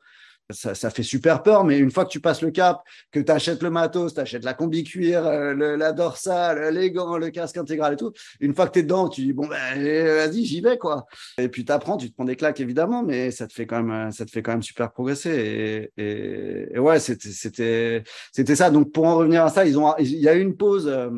Ça, 0.51 0.75
ça, 0.75 0.89
fait 0.89 1.03
super 1.03 1.43
peur, 1.43 1.63
mais 1.63 1.79
une 1.79 1.91
fois 1.91 2.07
que 2.07 2.11
tu 2.11 2.21
passes 2.21 2.41
le 2.41 2.51
cap, 2.51 2.81
que 3.13 3.21
tu 3.21 3.31
achètes 3.31 3.63
le 3.63 3.69
matos, 3.69 4.15
tu 4.15 4.21
achètes 4.21 4.45
la 4.45 4.55
combi 4.55 4.83
cuir, 4.83 5.27
euh, 5.27 5.53
le, 5.53 5.77
la 5.77 5.93
dorsale, 5.93 6.73
les 6.73 6.91
gants, 6.91 7.19
le 7.19 7.29
casque 7.29 7.59
intégral 7.59 7.93
et 7.93 7.97
tout, 7.97 8.15
une 8.41 8.55
fois 8.55 8.67
que 8.67 8.73
tu 8.73 8.79
es 8.79 8.83
dedans, 8.83 9.11
tu 9.11 9.21
dis 9.21 9.35
bon 9.35 9.47
ben 9.47 9.57
vas-y, 9.77 10.47
j'y 10.47 10.63
vais 10.63 10.79
quoi. 10.79 11.05
Et 11.37 11.51
puis 11.51 11.67
tu 11.67 11.73
apprends, 11.73 11.99
tu 11.99 12.09
te 12.09 12.15
prends 12.15 12.25
des 12.25 12.37
claques 12.37 12.61
évidemment, 12.61 13.03
mais 13.03 13.31
ça 13.31 13.47
te 13.47 13.53
fait 13.53 13.67
quand 13.67 13.83
même 13.83 14.11
ça 14.11 14.25
te 14.25 14.31
fait 14.31 14.41
quand 14.43 14.53
même 14.53 14.63
super 14.63 14.91
progresser 14.91 15.91
et, 15.99 16.03
et, 16.03 16.77
et 16.77 16.79
ouais, 16.79 16.99
c'était 16.99 18.55
ça. 18.55 18.71
Donc 18.71 18.91
pour 18.91 19.05
en 19.05 19.17
revenir 19.17 19.45
à 19.45 19.51
ça, 19.51 19.67
ils 19.67 19.79
ont 19.79 19.95
il 19.99 20.17
y 20.17 20.31
a 20.31 20.35
eu 20.35 20.41
une 20.41 20.57
pause 20.57 20.89
euh, 20.89 21.11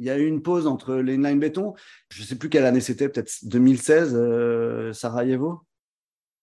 il 0.00 0.06
y 0.06 0.10
a 0.10 0.18
eu 0.18 0.26
une 0.26 0.40
pause 0.40 0.66
entre 0.66 0.94
les 0.94 1.14
inline 1.14 1.38
béton. 1.38 1.74
Je 2.08 2.22
ne 2.22 2.26
sais 2.26 2.36
plus 2.36 2.48
quelle 2.48 2.64
année 2.64 2.80
c'était, 2.80 3.10
peut-être 3.10 3.30
2016, 3.44 4.14
euh, 4.16 4.92
Sarajevo. 4.94 5.60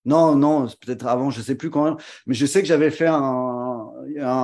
Non, 0.05 0.35
non, 0.35 0.67
peut-être 0.85 1.07
avant, 1.07 1.31
je 1.31 1.39
ne 1.39 1.43
sais 1.43 1.55
plus 1.55 1.71
quand. 1.71 1.97
Mais 2.27 2.35
je 2.35 2.45
sais 2.45 2.61
que 2.61 2.67
j'avais 2.67 2.91
fait 2.91 3.07
un, 3.07 3.89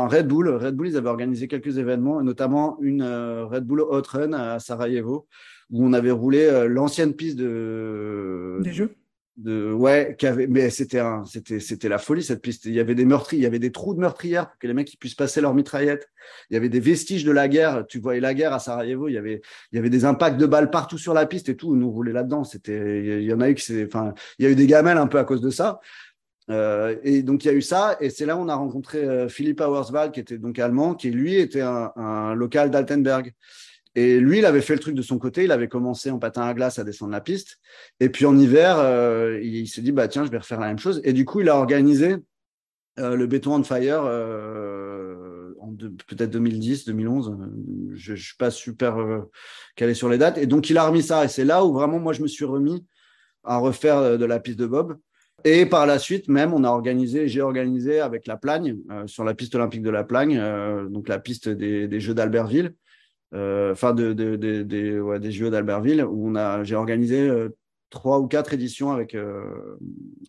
Red 0.08 0.28
Bull. 0.28 0.50
Red 0.50 0.76
Bull, 0.76 0.88
ils 0.88 0.98
avaient 0.98 1.10
organisé 1.10 1.48
quelques 1.48 1.78
événements, 1.78 2.24
notamment 2.24 2.78
une 2.82 3.04
euh, 3.04 3.46
Red 3.46 3.66
Bull 3.66 3.82
Hot 3.82 4.02
Run 4.10 4.34
à 4.34 4.58
Sarajevo, 4.58 5.28
où 5.70 5.86
on 5.86 5.94
avait 5.94 6.12
roulé 6.12 6.46
euh, 6.46 6.68
l'ancienne 6.68 7.14
piste 7.14 7.38
de 7.38 8.58
des 8.62 8.74
jeux 8.74 8.96
de 9.38 9.72
ouais 9.74 10.16
avait, 10.24 10.46
mais 10.46 10.70
c'était 10.70 11.00
un 11.00 11.26
c'était 11.26 11.60
c'était 11.60 11.90
la 11.90 11.98
folie 11.98 12.22
cette 12.22 12.42
piste. 12.42 12.66
Il 12.66 12.74
y 12.74 12.80
avait 12.80 12.94
des 12.94 13.06
meurtriers 13.06 13.42
il 13.42 13.44
y 13.44 13.48
avait 13.48 13.60
des 13.60 13.72
trous 13.72 13.96
de 13.96 14.00
meurtrières 14.00 14.50
pour 14.50 14.60
que 14.60 14.68
les 14.68 14.74
mecs 14.74 14.96
puissent 15.00 15.16
passer 15.16 15.42
leur 15.42 15.56
mitraillette. 15.56 16.08
Il 16.50 16.54
y 16.54 16.58
avait 16.58 16.70
des 16.70 16.80
vestiges 16.80 17.24
de 17.24 17.32
la 17.32 17.48
guerre. 17.48 17.86
Tu 17.88 18.00
voyais 18.00 18.20
la 18.20 18.34
guerre 18.36 18.54
à 18.54 18.60
Sarajevo 18.60 19.08
il 19.08 19.14
y 19.14 19.18
avait 19.18 19.42
il 19.72 19.76
y 19.76 19.80
avait 19.80 19.90
des 19.90 20.06
impacts 20.06 20.38
de 20.38 20.46
balles 20.46 20.70
partout 20.70 21.00
sur 21.00 21.16
la 21.16 21.26
piste 21.26 21.50
et 21.50 21.56
tout. 21.56 21.76
Nous 21.76 21.90
roulait 21.90 22.14
là 22.14 22.24
dedans 22.24 22.44
c'était 22.44 23.22
il 23.22 23.24
y 23.24 23.34
en 23.34 23.42
a 23.42 23.50
eu 23.50 23.56
qui 23.56 23.66
c'est 23.66 23.86
enfin 23.86 24.14
il 24.38 24.46
y 24.46 24.48
a 24.48 24.52
eu 24.52 24.56
des 24.56 24.68
gamelles 24.68 25.00
un 25.00 25.08
peu 25.08 25.18
à 25.18 25.24
cause 25.24 25.42
de 25.42 25.50
ça. 25.50 25.80
Euh, 26.50 26.98
et 27.04 27.24
donc 27.24 27.44
il 27.44 27.48
y 27.48 27.52
a 27.52 27.54
eu 27.54 27.62
ça. 27.62 27.98
Et 28.02 28.12
c'est 28.12 28.28
là 28.28 28.38
où 28.38 28.42
on 28.42 28.50
a 28.50 28.56
rencontré 28.56 29.00
euh, 29.00 29.30
Philippe 29.30 29.62
Auerswald 29.62 30.12
qui 30.12 30.20
était 30.20 30.38
donc 30.38 30.60
allemand 30.60 30.94
qui 30.94 31.10
lui 31.10 31.36
était 31.36 31.62
un, 31.62 31.92
un 31.96 32.36
local 32.36 32.70
d'Altenberg 32.70 33.34
et 33.96 34.20
lui, 34.20 34.40
il 34.40 34.46
avait 34.46 34.62
fait 34.62 34.74
le 34.74 34.80
truc 34.80 34.96
de 34.96 35.02
son 35.02 35.20
côté. 35.20 35.44
Il 35.44 35.52
avait 35.52 35.68
commencé 35.68 36.10
en 36.10 36.20
patin 36.20 36.44
à 36.44 36.54
glace 36.54 36.80
à 36.80 36.84
descendre 36.84 37.12
la 37.12 37.22
piste. 37.22 37.60
Et 38.00 38.10
puis 38.10 38.26
en 38.26 38.38
hiver, 38.38 38.78
euh, 38.80 39.40
il, 39.44 39.68
s'est 39.68 39.82
dit, 39.82 39.92
bah 39.92 40.08
tiens, 40.08 40.26
je 40.26 40.32
vais 40.32 40.40
refaire 40.40 40.60
la 40.60 40.68
même 40.68 40.80
chose. 40.80 41.02
Et 41.04 41.14
du 41.14 41.26
coup, 41.26 41.42
il 41.42 41.50
a 41.50 41.56
organisé 41.56 42.16
euh, 43.00 43.16
le 43.16 43.28
béton 43.28 43.56
on 43.56 43.64
fire 43.64 44.04
euh, 44.06 45.54
en 45.60 45.74
peut-être 46.08 46.32
2010, 46.32 46.86
2011. 46.86 47.38
Je, 47.94 48.16
je 48.16 48.24
suis 48.24 48.38
pas 48.38 48.52
super 48.52 49.00
euh, 49.00 49.30
calé 49.76 49.94
sur 49.94 50.10
les 50.10 50.18
dates. 50.18 50.40
Et 50.40 50.48
donc, 50.48 50.70
il 50.70 50.78
a 50.78 50.88
remis 50.88 51.04
ça. 51.04 51.26
Et 51.26 51.28
c'est 51.28 51.46
là 51.46 51.64
où 51.64 51.74
vraiment, 51.74 52.00
moi, 52.00 52.14
je 52.14 52.24
me 52.24 52.28
suis 52.28 52.46
remis 52.46 52.86
à 53.44 53.58
refaire 53.58 54.18
de 54.18 54.26
la 54.26 54.40
piste 54.40 54.58
de 54.58 54.66
bob. 54.66 54.98
Et 55.46 55.66
par 55.66 55.86
la 55.86 56.00
suite, 56.00 56.30
même, 56.30 56.54
on 56.54 56.64
a 56.64 56.70
organisé, 56.70 57.28
j'ai 57.28 57.42
organisé 57.42 58.00
avec 58.00 58.28
la 58.28 58.38
Plagne, 58.38 58.78
euh, 58.92 59.08
sur 59.08 59.26
la 59.26 59.34
piste 59.34 59.56
olympique 59.56 59.82
de 59.82 59.90
la 59.90 60.06
Plagne, 60.06 60.38
euh, 60.38 60.88
donc 60.88 61.10
la 61.10 61.20
piste 61.20 61.50
des, 61.50 61.88
des 61.88 62.00
Jeux 62.00 62.14
d'Albertville, 62.14 62.74
enfin 63.34 63.94
de, 63.94 64.14
de, 64.14 64.36
de, 64.36 64.64
de, 64.64 65.00
ouais, 65.00 65.20
des 65.20 65.32
Jeux 65.32 65.50
d'Albertville, 65.50 66.04
où 66.04 66.30
on 66.30 66.36
a, 66.36 66.64
j'ai 66.64 66.76
organisé 66.76 67.30
trois 67.90 68.20
ou 68.20 68.28
quatre 68.28 68.54
éditions 68.54 68.92
avec, 68.92 69.16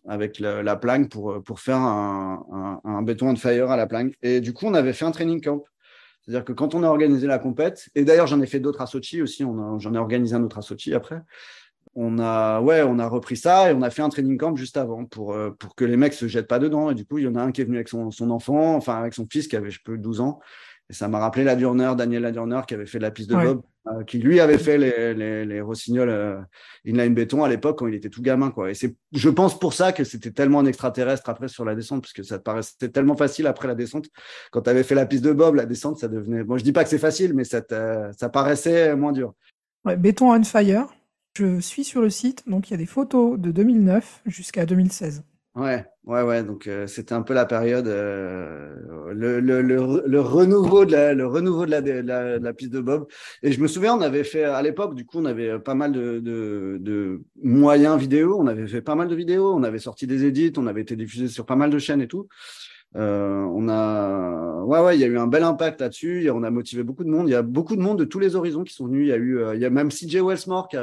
avec 0.07 0.39
la, 0.39 0.63
la 0.63 0.75
pour, 1.09 1.43
pour 1.43 1.59
faire 1.59 1.77
un, 1.77 2.81
un, 2.83 3.01
béton 3.01 3.29
on 3.29 3.35
fire 3.35 3.71
à 3.71 3.77
la 3.77 3.87
plagne. 3.87 4.11
Et 4.21 4.41
du 4.41 4.53
coup, 4.53 4.65
on 4.65 4.73
avait 4.73 4.93
fait 4.93 5.05
un 5.05 5.11
training 5.11 5.41
camp. 5.41 5.63
C'est-à-dire 6.21 6.45
que 6.45 6.53
quand 6.53 6.73
on 6.73 6.83
a 6.83 6.87
organisé 6.87 7.27
la 7.27 7.37
compète, 7.37 7.89
et 7.93 8.03
d'ailleurs 8.03 8.25
j'en 8.25 8.41
ai 8.41 8.47
fait 8.47 8.59
d'autres 8.59 8.81
à 8.81 8.87
Sochi 8.87 9.21
aussi, 9.21 9.43
j'en 9.43 9.93
ai 9.93 9.97
organisé 9.97 10.35
un 10.35 10.43
autre 10.43 10.57
à 10.57 10.63
Sochi 10.63 10.93
après, 10.95 11.21
on 11.93 12.19
a, 12.19 12.61
ouais, 12.61 12.81
on 12.81 12.99
a 12.99 13.07
repris 13.07 13.37
ça 13.37 13.69
et 13.71 13.73
on 13.73 13.81
a 13.81 13.89
fait 13.89 14.01
un 14.01 14.09
training 14.09 14.37
camp 14.37 14.55
juste 14.55 14.75
avant 14.75 15.05
pour, 15.05 15.33
euh, 15.33 15.51
pour 15.51 15.75
que 15.75 15.85
les 15.85 15.97
mecs 15.97 16.13
se 16.13 16.27
jettent 16.27 16.47
pas 16.47 16.59
dedans. 16.59 16.89
Et 16.91 16.95
du 16.95 17.05
coup, 17.05 17.19
il 17.19 17.23
y 17.23 17.27
en 17.27 17.35
a 17.35 17.41
un 17.41 17.51
qui 17.51 17.61
est 17.61 17.63
venu 17.63 17.77
avec 17.77 17.87
son, 17.87 18.11
son 18.11 18.31
enfant, 18.31 18.75
enfin 18.75 18.99
avec 18.99 19.13
son 19.13 19.25
fils 19.31 19.47
qui 19.47 19.55
avait, 19.55 19.71
je 19.71 19.81
peux, 19.83 19.97
12 19.97 20.19
ans. 20.19 20.39
Et 20.89 20.93
ça 20.93 21.07
m'a 21.07 21.19
rappelé 21.19 21.43
la 21.43 21.55
Durner, 21.55 21.93
Daniel 21.97 22.21
Ladurner, 22.23 22.61
qui 22.67 22.75
avait 22.75 22.85
fait 22.85 22.99
de 22.99 23.03
la 23.03 23.11
piste 23.11 23.29
de 23.31 23.35
Bob, 23.35 23.61
euh, 23.87 24.03
qui 24.03 24.19
lui 24.19 24.39
avait 24.39 24.59
fait 24.59 24.77
les, 24.77 25.15
les, 25.15 25.45
les 25.45 25.61
Rossignols 25.61 26.09
euh, 26.09 26.37
inline 26.85 27.13
béton 27.15 27.43
à 27.43 27.49
l'époque 27.49 27.79
quand 27.79 27.87
il 27.87 27.95
était 27.95 28.09
tout 28.09 28.21
gamin. 28.21 28.51
Quoi. 28.51 28.69
Et 28.69 28.75
c'est, 28.75 28.95
je 29.11 29.29
pense 29.29 29.57
pour 29.57 29.73
ça 29.73 29.93
que 29.93 30.03
c'était 30.03 30.29
tellement 30.29 30.59
un 30.59 30.65
extraterrestre 30.65 31.27
après 31.29 31.47
sur 31.47 31.65
la 31.65 31.73
descente, 31.73 32.01
parce 32.01 32.13
que 32.13 32.21
ça 32.21 32.37
te 32.37 32.43
paraissait 32.43 32.89
tellement 32.89 33.15
facile 33.15 33.47
après 33.47 33.67
la 33.67 33.73
descente. 33.73 34.05
Quand 34.51 34.61
tu 34.61 34.69
avais 34.69 34.83
fait 34.83 34.95
la 34.95 35.07
piste 35.07 35.23
de 35.23 35.31
Bob, 35.31 35.55
la 35.55 35.65
descente, 35.65 35.97
ça 35.97 36.07
devenait. 36.07 36.43
Bon, 36.43 36.57
je 36.57 36.63
dis 36.63 36.71
pas 36.71 36.83
que 36.83 36.89
c'est 36.89 36.99
facile, 36.99 37.33
mais 37.33 37.45
ça, 37.45 37.61
ça 38.15 38.29
paraissait 38.29 38.95
moins 38.95 39.11
dur. 39.11 39.33
Ouais, 39.85 39.97
béton 39.97 40.31
on 40.31 40.43
fire. 40.43 40.87
Je 41.35 41.59
suis 41.59 41.83
sur 41.83 42.01
le 42.01 42.09
site, 42.09 42.47
donc 42.47 42.69
il 42.69 42.71
y 42.71 42.73
a 42.75 42.77
des 42.77 42.85
photos 42.85 43.37
de 43.37 43.51
2009 43.51 44.21
jusqu'à 44.25 44.65
2016. 44.65 45.23
Ouais, 45.55 45.85
ouais, 46.03 46.21
ouais. 46.21 46.43
Donc 46.43 46.67
euh, 46.67 46.85
c'était 46.85 47.13
un 47.13 47.21
peu 47.21 47.33
la 47.33 47.45
période, 47.45 47.87
euh, 47.87 48.75
le, 49.13 49.39
le, 49.39 49.61
le, 49.61 50.19
renouveau 50.19 50.83
de 50.83 50.91
la, 50.91 51.13
le 51.13 51.25
renouveau 51.25 51.65
de 51.65 51.71
la, 51.71 51.79
de 51.81 51.91
la, 52.43 52.53
piste 52.53 52.73
de 52.73 52.81
bob. 52.81 53.07
Et 53.41 53.53
je 53.53 53.61
me 53.61 53.67
souviens, 53.67 53.95
on 53.95 54.01
avait 54.01 54.25
fait 54.25 54.43
à 54.43 54.61
l'époque, 54.61 54.95
du 54.95 55.05
coup, 55.05 55.19
on 55.19 55.25
avait 55.25 55.57
pas 55.59 55.73
mal 55.73 55.93
de, 55.93 56.19
de, 56.19 56.77
de, 56.81 57.23
moyens 57.41 57.97
vidéo. 57.97 58.37
On 58.37 58.47
avait 58.47 58.67
fait 58.67 58.81
pas 58.81 58.95
mal 58.95 59.07
de 59.07 59.15
vidéos. 59.15 59.53
On 59.53 59.63
avait 59.63 59.79
sorti 59.79 60.07
des 60.07 60.25
édits. 60.25 60.51
On 60.57 60.67
avait 60.67 60.81
été 60.81 60.97
diffusé 60.97 61.29
sur 61.29 61.45
pas 61.45 61.55
mal 61.55 61.69
de 61.69 61.79
chaînes 61.79 62.01
et 62.01 62.07
tout. 62.09 62.27
Euh, 62.97 63.45
on 63.53 63.69
a, 63.69 64.61
ouais, 64.63 64.79
ouais, 64.81 64.97
il 64.97 65.01
y 65.01 65.05
a 65.05 65.07
eu 65.07 65.17
un 65.17 65.27
bel 65.27 65.43
impact 65.43 65.79
là-dessus. 65.79 66.29
On 66.33 66.43
a 66.43 66.49
motivé 66.49 66.83
beaucoup 66.83 67.05
de 67.05 67.09
monde. 67.09 67.29
Il 67.29 67.31
y 67.31 67.35
a 67.35 67.41
beaucoup 67.41 67.77
de 67.77 67.81
monde 67.81 67.99
de 67.99 68.05
tous 68.05 68.19
les 68.19 68.35
horizons 68.35 68.65
qui 68.65 68.73
sont 68.73 68.87
venus. 68.87 69.05
Il 69.05 69.09
y 69.09 69.13
a 69.13 69.17
eu, 69.17 69.37
euh, 69.39 69.55
il 69.55 69.61
y 69.61 69.65
a 69.65 69.69
même 69.69 69.89
CJ 69.89 70.17
Wellsmore 70.17 70.67
qui, 70.67 70.75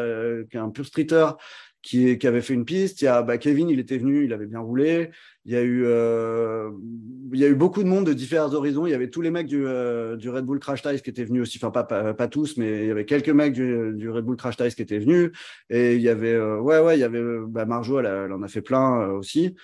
qui 0.50 0.56
est 0.56 0.60
un 0.60 0.70
pur 0.70 0.86
streeter 0.86 1.26
qui, 1.82 2.18
qui, 2.18 2.26
avait 2.26 2.40
fait 2.40 2.54
une 2.54 2.64
piste. 2.64 3.02
Il 3.02 3.06
y 3.06 3.08
a 3.08 3.22
bah, 3.22 3.38
Kevin, 3.38 3.68
il 3.68 3.80
était 3.80 3.98
venu, 3.98 4.24
il 4.24 4.32
avait 4.32 4.46
bien 4.46 4.60
roulé. 4.60 5.10
Il 5.44 5.52
y 5.52 5.56
a 5.56 5.62
eu, 5.62 5.82
euh, 5.84 6.70
il 7.32 7.40
y 7.40 7.44
a 7.44 7.48
eu 7.48 7.54
beaucoup 7.54 7.82
de 7.82 7.88
monde 7.88 8.06
de 8.06 8.12
différents 8.12 8.52
horizons. 8.54 8.86
Il 8.86 8.90
y 8.90 8.94
avait 8.94 9.10
tous 9.10 9.20
les 9.20 9.30
mecs 9.30 9.46
du, 9.46 9.66
euh, 9.66 10.16
du 10.16 10.30
Red 10.30 10.44
Bull 10.44 10.60
Crash 10.60 10.82
Ties 10.82 11.02
qui 11.02 11.10
étaient 11.10 11.24
venus 11.24 11.42
aussi. 11.42 11.58
Enfin, 11.60 11.70
pas, 11.70 12.14
pas, 12.14 12.28
tous, 12.28 12.56
mais 12.56 12.84
il 12.84 12.86
y 12.86 12.90
avait 12.90 13.04
quelques 13.04 13.30
mecs 13.30 13.52
du, 13.52 14.08
Red 14.08 14.24
Bull 14.24 14.36
Crash 14.36 14.56
Ties 14.56 14.74
qui 14.74 14.82
étaient 14.82 15.00
venus. 15.00 15.30
Et 15.70 15.96
il 15.96 16.02
y 16.02 16.08
avait, 16.08 16.38
ouais, 16.38 16.80
ouais, 16.80 16.96
il 16.96 17.00
y 17.00 17.04
avait, 17.04 17.22
bah, 17.48 17.66
Marjo, 17.66 17.98
elle, 17.98 18.32
en 18.32 18.42
a 18.42 18.48
fait 18.48 18.62
plein 18.62 19.08
aussi. 19.10 19.54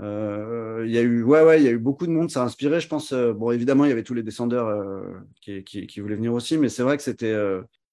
Euh, 0.00 0.82
il 0.86 0.92
y 0.92 0.98
a 0.98 1.02
eu, 1.02 1.22
ouais, 1.22 1.42
ouais, 1.42 1.60
il 1.60 1.64
y 1.64 1.68
a 1.68 1.70
eu 1.70 1.78
beaucoup 1.78 2.06
de 2.06 2.12
monde. 2.12 2.30
Ça 2.30 2.42
a 2.42 2.44
inspiré, 2.44 2.80
je 2.80 2.88
pense. 2.88 3.12
Euh, 3.12 3.32
bon, 3.32 3.50
évidemment, 3.50 3.84
il 3.84 3.88
y 3.88 3.92
avait 3.92 4.02
tous 4.02 4.14
les 4.14 4.22
descendeurs 4.22 4.66
euh, 4.68 5.02
qui, 5.40 5.62
qui, 5.64 5.86
qui, 5.86 6.00
voulaient 6.00 6.16
venir 6.16 6.32
aussi, 6.32 6.58
mais 6.58 6.68
c'est 6.68 6.82
vrai 6.82 6.96
que 6.96 7.02
c'était, 7.02 7.34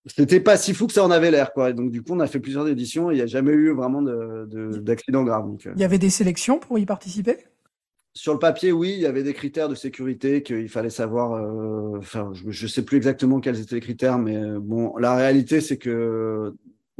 c'était 0.05 0.39
pas 0.39 0.57
si 0.57 0.73
fou 0.73 0.87
que 0.87 0.93
ça 0.93 1.03
en 1.03 1.11
avait 1.11 1.31
l'air, 1.31 1.53
quoi. 1.53 1.73
donc, 1.73 1.91
du 1.91 2.01
coup, 2.01 2.13
on 2.13 2.19
a 2.19 2.27
fait 2.27 2.39
plusieurs 2.39 2.67
éditions. 2.67 3.11
Et 3.11 3.15
il 3.15 3.17
n'y 3.17 3.23
a 3.23 3.27
jamais 3.27 3.51
eu 3.51 3.71
vraiment 3.71 4.01
de, 4.01 4.47
de, 4.47 4.77
d'accident 4.77 5.23
grave. 5.23 5.45
Donc, 5.45 5.67
il 5.75 5.79
y 5.79 5.83
avait 5.83 5.99
des 5.99 6.09
sélections 6.09 6.59
pour 6.59 6.79
y 6.79 6.85
participer? 6.85 7.37
Sur 8.13 8.33
le 8.33 8.39
papier, 8.39 8.71
oui, 8.71 8.91
il 8.93 8.99
y 8.99 9.05
avait 9.05 9.23
des 9.23 9.33
critères 9.33 9.69
de 9.69 9.75
sécurité 9.75 10.43
qu'il 10.43 10.67
fallait 10.67 10.89
savoir. 10.89 11.31
Enfin, 11.97 12.31
je 12.33 12.63
ne 12.63 12.69
sais 12.69 12.83
plus 12.83 12.97
exactement 12.97 13.39
quels 13.39 13.59
étaient 13.59 13.75
les 13.75 13.81
critères, 13.81 14.17
mais 14.17 14.37
bon, 14.59 14.97
la 14.97 15.15
réalité, 15.15 15.61
c'est 15.61 15.77
que 15.77 16.53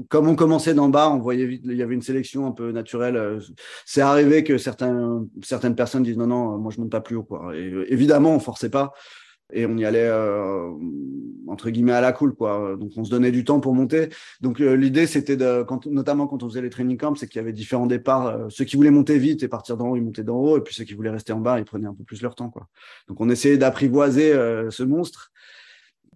comme 0.09 0.27
on 0.27 0.35
commençait 0.35 0.73
d'en 0.73 0.89
bas, 0.89 1.09
on 1.09 1.19
voyait 1.19 1.59
il 1.63 1.73
y 1.73 1.81
avait 1.81 1.93
une 1.93 2.01
sélection 2.01 2.47
un 2.47 2.51
peu 2.51 2.71
naturelle. 2.71 3.15
Euh, 3.15 3.39
c'est 3.85 4.01
arrivé 4.01 4.43
que 4.43 4.57
certains, 4.57 5.25
certaines 5.43 5.75
personnes 5.75 6.03
disent 6.03 6.17
non, 6.17 6.27
non, 6.27 6.57
moi 6.57 6.71
je 6.75 6.79
monte 6.79 6.91
pas 6.91 7.01
plus 7.01 7.15
haut. 7.15 7.23
Quoi. 7.23 7.55
Et, 7.55 7.71
euh, 7.71 7.91
évidemment, 7.91 8.35
on 8.35 8.39
forçait 8.39 8.69
pas 8.69 8.93
et 9.53 9.65
on 9.65 9.77
y 9.77 9.85
allait 9.85 10.07
euh, 10.07 10.69
entre 11.47 11.69
guillemets 11.69 11.93
à 11.93 12.01
la 12.01 12.11
cool 12.11 12.33
quoi. 12.33 12.75
Donc 12.79 12.91
on 12.97 13.03
se 13.03 13.09
donnait 13.09 13.31
du 13.31 13.43
temps 13.43 13.59
pour 13.59 13.73
monter. 13.73 14.09
Donc 14.41 14.59
l'idée 14.59 15.07
c'était 15.07 15.37
de 15.37 15.63
quand, 15.63 15.85
notamment 15.85 16.27
quand 16.27 16.43
on 16.43 16.49
faisait 16.49 16.61
les 16.61 16.69
training 16.69 16.97
camps 16.97 17.15
c'est 17.15 17.27
qu'il 17.27 17.39
y 17.39 17.43
avait 17.43 17.53
différents 17.53 17.87
départs 17.87 18.47
ceux 18.49 18.65
qui 18.65 18.75
voulaient 18.75 18.91
monter 18.91 19.17
vite 19.17 19.43
et 19.43 19.47
partir 19.47 19.77
d'en 19.77 19.89
haut 19.89 19.97
ils 19.97 20.03
montaient 20.03 20.23
d'en 20.23 20.37
haut 20.37 20.57
et 20.57 20.61
puis 20.61 20.73
ceux 20.73 20.83
qui 20.83 20.93
voulaient 20.93 21.09
rester 21.09 21.33
en 21.33 21.39
bas 21.39 21.59
ils 21.59 21.65
prenaient 21.65 21.87
un 21.87 21.93
peu 21.93 22.03
plus 22.03 22.21
leur 22.21 22.35
temps 22.35 22.49
quoi. 22.49 22.67
Donc 23.07 23.19
on 23.19 23.29
essayait 23.29 23.57
d'apprivoiser 23.57 24.33
ce 24.69 24.83
monstre 24.83 25.31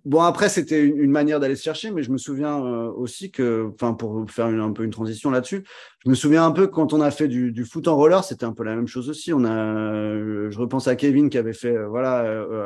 Bon, 0.05 0.21
après, 0.21 0.49
c'était 0.49 0.83
une, 0.85 1.09
manière 1.09 1.39
d'aller 1.39 1.55
se 1.55 1.63
chercher, 1.63 1.89
mais 1.89 2.03
je 2.03 2.11
me 2.11 2.19
souviens 2.19 2.63
euh, 2.63 2.91
aussi 2.91 3.31
que, 3.31 3.71
enfin, 3.73 3.95
pour 3.95 4.29
faire 4.29 4.45
un 4.45 4.71
peu 4.71 4.83
une 4.83 4.91
transition 4.91 5.31
là-dessus, 5.31 5.63
je 6.05 6.09
me 6.11 6.13
souviens 6.13 6.45
un 6.45 6.51
peu 6.51 6.67
quand 6.67 6.93
on 6.93 7.01
a 7.01 7.09
fait 7.09 7.27
du, 7.27 7.65
foot 7.65 7.87
en 7.87 7.95
roller, 7.95 8.23
c'était 8.23 8.45
un 8.45 8.53
peu 8.53 8.63
la 8.63 8.75
même 8.75 8.87
chose 8.87 9.09
aussi. 9.09 9.33
On 9.33 9.43
a, 9.45 9.51
euh, 9.51 10.51
je 10.51 10.59
repense 10.59 10.87
à 10.87 10.95
Kevin 10.95 11.31
qui 11.31 11.39
avait 11.39 11.53
fait, 11.53 11.75
euh, 11.75 11.87
voilà, 11.87 12.19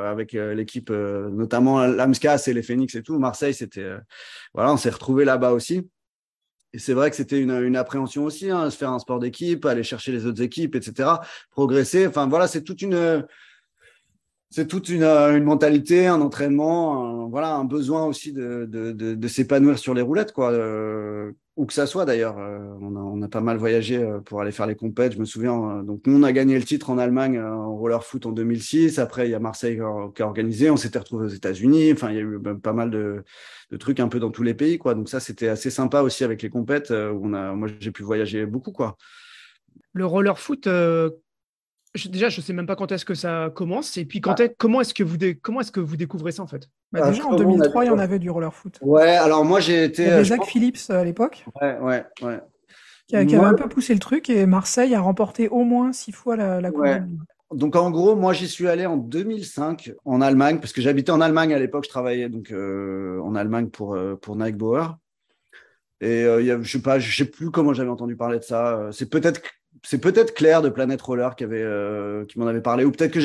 avec 0.09 0.33
l'équipe, 0.33 0.89
notamment 0.91 1.85
l'Amscas 1.85 2.43
et 2.47 2.53
les 2.53 2.61
Phoenix 2.61 2.93
et 2.95 3.03
tout. 3.03 3.17
Marseille, 3.19 3.53
c'était, 3.53 3.89
voilà, 4.53 4.73
on 4.73 4.77
s'est 4.77 4.89
retrouvé 4.89 5.23
là-bas 5.23 5.53
aussi. 5.53 5.89
Et 6.73 6.79
c'est 6.79 6.93
vrai 6.93 7.09
que 7.09 7.15
c'était 7.15 7.39
une, 7.39 7.51
une, 7.51 7.77
appréhension 7.77 8.25
aussi, 8.25 8.51
hein, 8.51 8.69
se 8.69 8.77
faire 8.77 8.91
un 8.91 8.99
sport 8.99 9.19
d'équipe, 9.19 9.65
aller 9.65 9.83
chercher 9.83 10.11
les 10.11 10.25
autres 10.25 10.41
équipes, 10.41 10.75
etc., 10.75 11.09
progresser. 11.51 12.05
Enfin, 12.05 12.27
voilà, 12.27 12.47
c'est 12.47 12.63
toute 12.63 12.81
une 12.81 13.25
c'est 14.51 14.67
toute 14.67 14.89
une, 14.89 15.03
euh, 15.03 15.37
une, 15.37 15.43
mentalité, 15.43 16.07
un 16.07 16.21
entraînement, 16.21 17.25
un, 17.25 17.29
voilà, 17.29 17.53
un 17.53 17.65
besoin 17.65 18.05
aussi 18.05 18.33
de, 18.33 19.27
s'épanouir 19.27 19.77
sur 19.77 19.93
les 19.93 20.01
roulettes, 20.01 20.31
quoi, 20.33 20.51
euh, 20.51 21.31
où 21.55 21.67
que 21.67 21.73
ça 21.73 21.85
soit 21.85 22.05
d'ailleurs. 22.05 22.39
Euh, 22.39 22.57
on, 22.81 22.95
a, 22.95 22.99
on, 22.99 23.21
a, 23.21 23.27
pas 23.27 23.41
mal 23.41 23.57
voyagé 23.57 24.03
pour 24.25 24.41
aller 24.41 24.51
faire 24.51 24.65
les 24.65 24.75
compètes. 24.75 25.13
Je 25.13 25.19
me 25.19 25.25
souviens, 25.25 25.83
donc 25.83 26.01
nous 26.07 26.17
on 26.17 26.23
a 26.23 26.31
gagné 26.31 26.57
le 26.57 26.63
titre 26.63 26.89
en 26.89 26.97
Allemagne 26.97 27.39
en 27.39 27.75
roller 27.75 28.03
foot 28.03 28.25
en 28.25 28.31
2006. 28.31 28.97
Après 28.97 29.27
il 29.27 29.31
y 29.31 29.35
a 29.35 29.39
Marseille 29.39 29.79
qui 30.15 30.23
a 30.23 30.25
organisé. 30.25 30.71
On 30.71 30.77
s'était 30.77 30.99
retrouvé 30.99 31.25
aux 31.25 31.29
États-Unis. 31.29 31.91
Enfin 31.93 32.09
il 32.09 32.15
y 32.15 32.19
a 32.19 32.21
eu 32.21 32.39
pas 32.39 32.73
mal 32.73 32.89
de, 32.89 33.23
de, 33.69 33.77
trucs 33.77 33.99
un 33.99 34.07
peu 34.07 34.19
dans 34.19 34.31
tous 34.31 34.43
les 34.43 34.55
pays, 34.55 34.79
quoi. 34.79 34.95
Donc 34.95 35.09
ça 35.09 35.19
c'était 35.19 35.49
assez 35.49 35.69
sympa 35.69 36.01
aussi 36.01 36.23
avec 36.23 36.41
les 36.41 36.49
compètes 36.49 36.91
où 36.91 37.21
on 37.23 37.33
a, 37.33 37.53
moi 37.53 37.67
j'ai 37.79 37.91
pu 37.91 38.03
voyager 38.03 38.45
beaucoup, 38.45 38.71
quoi. 38.71 38.97
Le 39.93 40.05
roller 40.05 40.39
foot, 40.39 40.67
déjà, 41.95 42.29
je 42.29 42.39
ne 42.39 42.43
sais 42.43 42.53
même 42.53 42.67
pas 42.67 42.75
quand 42.75 42.91
est-ce 42.91 43.05
que 43.05 43.15
ça 43.15 43.51
commence. 43.53 43.97
Et 43.97 44.05
puis, 44.05 44.21
quand 44.21 44.39
ah. 44.39 44.45
est, 44.45 44.55
comment 44.57 44.81
est-ce 44.81 44.93
que 44.93 45.03
vous 45.03 45.17
comment 45.41 45.61
est-ce 45.61 45.71
que 45.71 45.79
vous 45.79 45.97
découvrez 45.97 46.31
ça 46.31 46.43
en 46.43 46.47
fait? 46.47 46.69
Bah, 46.91 47.09
Déjà 47.09 47.25
en 47.25 47.35
2003, 47.35 47.85
il 47.85 47.87
y 47.87 47.91
en 47.91 47.99
avait 47.99 48.19
du 48.19 48.29
roller 48.29 48.53
foot. 48.53 48.77
Ouais, 48.81 49.15
alors 49.15 49.45
moi 49.45 49.59
j'ai 49.59 49.85
été. 49.85 50.03
Il 50.03 50.07
y 50.07 50.11
avait 50.11 50.23
Jacques 50.23 50.45
Phillips 50.45 50.89
à 50.89 51.03
l'époque. 51.03 51.45
Ouais, 51.61 51.77
ouais, 51.79 52.05
ouais. 52.21 52.39
Qui, 53.07 53.15
avait 53.15 53.35
un 53.37 53.55
peu 53.55 53.67
poussé 53.67 53.93
le 53.93 53.99
truc 53.99 54.29
et 54.29 54.45
Marseille 54.45 54.93
a 54.93 55.01
remporté 55.01 55.47
au 55.47 55.63
moins 55.63 55.91
six 55.93 56.11
fois 56.11 56.35
la, 56.35 56.61
la 56.61 56.69
Coupe 56.69 56.81
ouais. 56.81 57.01
Donc 57.51 57.75
en 57.75 57.89
gros, 57.89 58.15
moi 58.15 58.33
j'y 58.33 58.47
suis 58.47 58.67
allé 58.67 58.85
en 58.85 58.97
2005 58.97 59.93
en 60.05 60.21
Allemagne 60.21 60.59
parce 60.59 60.71
que 60.71 60.81
j'habitais 60.81 61.11
en 61.11 61.19
Allemagne 61.19 61.53
à 61.53 61.59
l'époque. 61.59 61.85
Je 61.85 61.89
travaillais 61.89 62.29
donc 62.29 62.51
euh, 62.51 63.19
en 63.21 63.33
Allemagne 63.33 63.69
pour 63.69 63.95
euh, 63.95 64.15
pour 64.15 64.35
Nike 64.35 64.55
Bauer. 64.55 64.97
Et 66.01 66.23
euh, 66.25 66.43
y 66.43 66.51
a, 66.51 66.61
je 66.61 66.71
sais 66.71 66.81
pas, 66.81 66.99
je 66.99 67.15
sais 67.15 67.25
plus 67.25 67.49
comment 67.49 67.73
j'avais 67.73 67.89
entendu 67.89 68.15
parler 68.15 68.37
de 68.37 68.43
ça. 68.43 68.89
C'est 68.91 69.09
peut-être 69.09 69.41
c'est 69.83 69.99
peut-être 69.99 70.33
Claire 70.33 70.61
de 70.61 70.69
Planète 70.69 71.01
Roller 71.01 71.35
qui 71.35 71.43
avait 71.43 71.61
euh, 71.61 72.25
qui 72.25 72.39
m'en 72.39 72.47
avait 72.47 72.61
parlé 72.61 72.85
ou 72.85 72.91
peut-être 72.91 73.11
que 73.11 73.19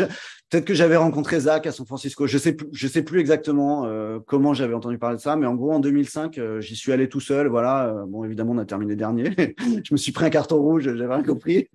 peut-être 0.50 0.64
que 0.64 0.74
j'avais 0.74 0.96
rencontré 0.96 1.40
Zach 1.40 1.66
à 1.66 1.72
San 1.72 1.87
Francisco. 1.87 2.26
Je 2.26 2.38
sais 2.38 2.52
plus, 2.52 2.68
je 2.72 2.87
sais 2.87 3.02
plus 3.02 3.20
exactement 3.20 3.87
euh, 3.87 4.18
comment 4.26 4.54
j'avais 4.54 4.74
entendu 4.74 4.98
parler 4.98 5.16
de 5.16 5.22
ça, 5.22 5.37
mais 5.37 5.46
en 5.46 5.54
gros 5.54 5.72
en 5.72 5.80
2005, 5.80 6.38
euh, 6.38 6.61
j'y 6.61 6.76
suis 6.76 6.92
allé 6.92 7.09
tout 7.09 7.20
seul. 7.20 7.48
Voilà. 7.48 8.04
bon, 8.09 8.24
évidemment, 8.24 8.52
on 8.52 8.59
a 8.59 8.64
terminé 8.64 8.96
dernier. 8.96 9.30
je 9.85 9.92
me 9.92 9.96
suis 9.96 10.12
pris 10.12 10.26
un 10.26 10.30
carton 10.30 10.61
rouge, 10.61 10.85
j'avais 10.85 11.12
rien 11.12 11.22
compris. 11.22 11.68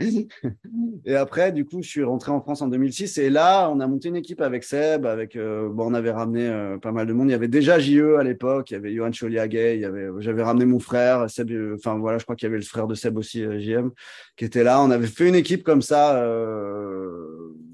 et 1.06 1.16
après, 1.16 1.52
du 1.52 1.66
coup, 1.66 1.82
je 1.82 1.90
suis 1.90 2.04
rentré 2.04 2.32
en 2.32 2.42
France 2.42 2.62
en 2.62 2.68
2006 2.68 3.18
et 3.18 3.30
là, 3.30 3.70
on 3.70 3.80
a 3.80 3.88
monté 3.88 4.10
une 4.10 4.16
équipe 4.16 4.42
avec 4.42 4.64
Seb, 4.64 5.06
avec 5.06 5.38
bon, 5.38 5.92
on 5.92 5.94
avait 5.94 6.12
ramené 6.12 6.78
pas 6.82 6.92
mal 6.92 7.08
de 7.08 7.14
monde. 7.14 7.30
Il 7.30 7.32
y 7.32 7.36
avait 7.36 7.48
déjà 7.48 7.80
JE 7.80 8.18
à 8.18 8.24
l'époque, 8.24 8.72
il 8.72 8.74
y 8.74 8.78
avait 8.78 8.94
Johan 8.94 9.12
Choliaguet, 9.12 9.76
il 9.76 9.82
y 9.82 9.86
avait, 9.86 10.08
j'avais 10.20 10.44
ramené 10.44 10.66
mon 10.66 10.80
frère, 10.80 11.30
Seb. 11.30 11.52
Enfin 11.76 11.98
voilà, 11.98 12.18
je 12.18 12.24
crois 12.24 12.36
qu'il 12.36 12.46
y 12.46 12.50
avait 12.50 12.58
le 12.58 12.64
frère 12.64 12.88
de 12.88 12.96
Seb 12.96 13.18
aussi, 13.18 13.44
JM, 13.44 13.92
qui 14.38 14.46
était 14.46 14.64
là. 14.64 14.82
On 14.82 14.92
avait 14.92 15.08
fait 15.08 15.28
une 15.28 15.36
équipe 15.36 15.64
comme 15.64 15.82
ça 15.82 16.24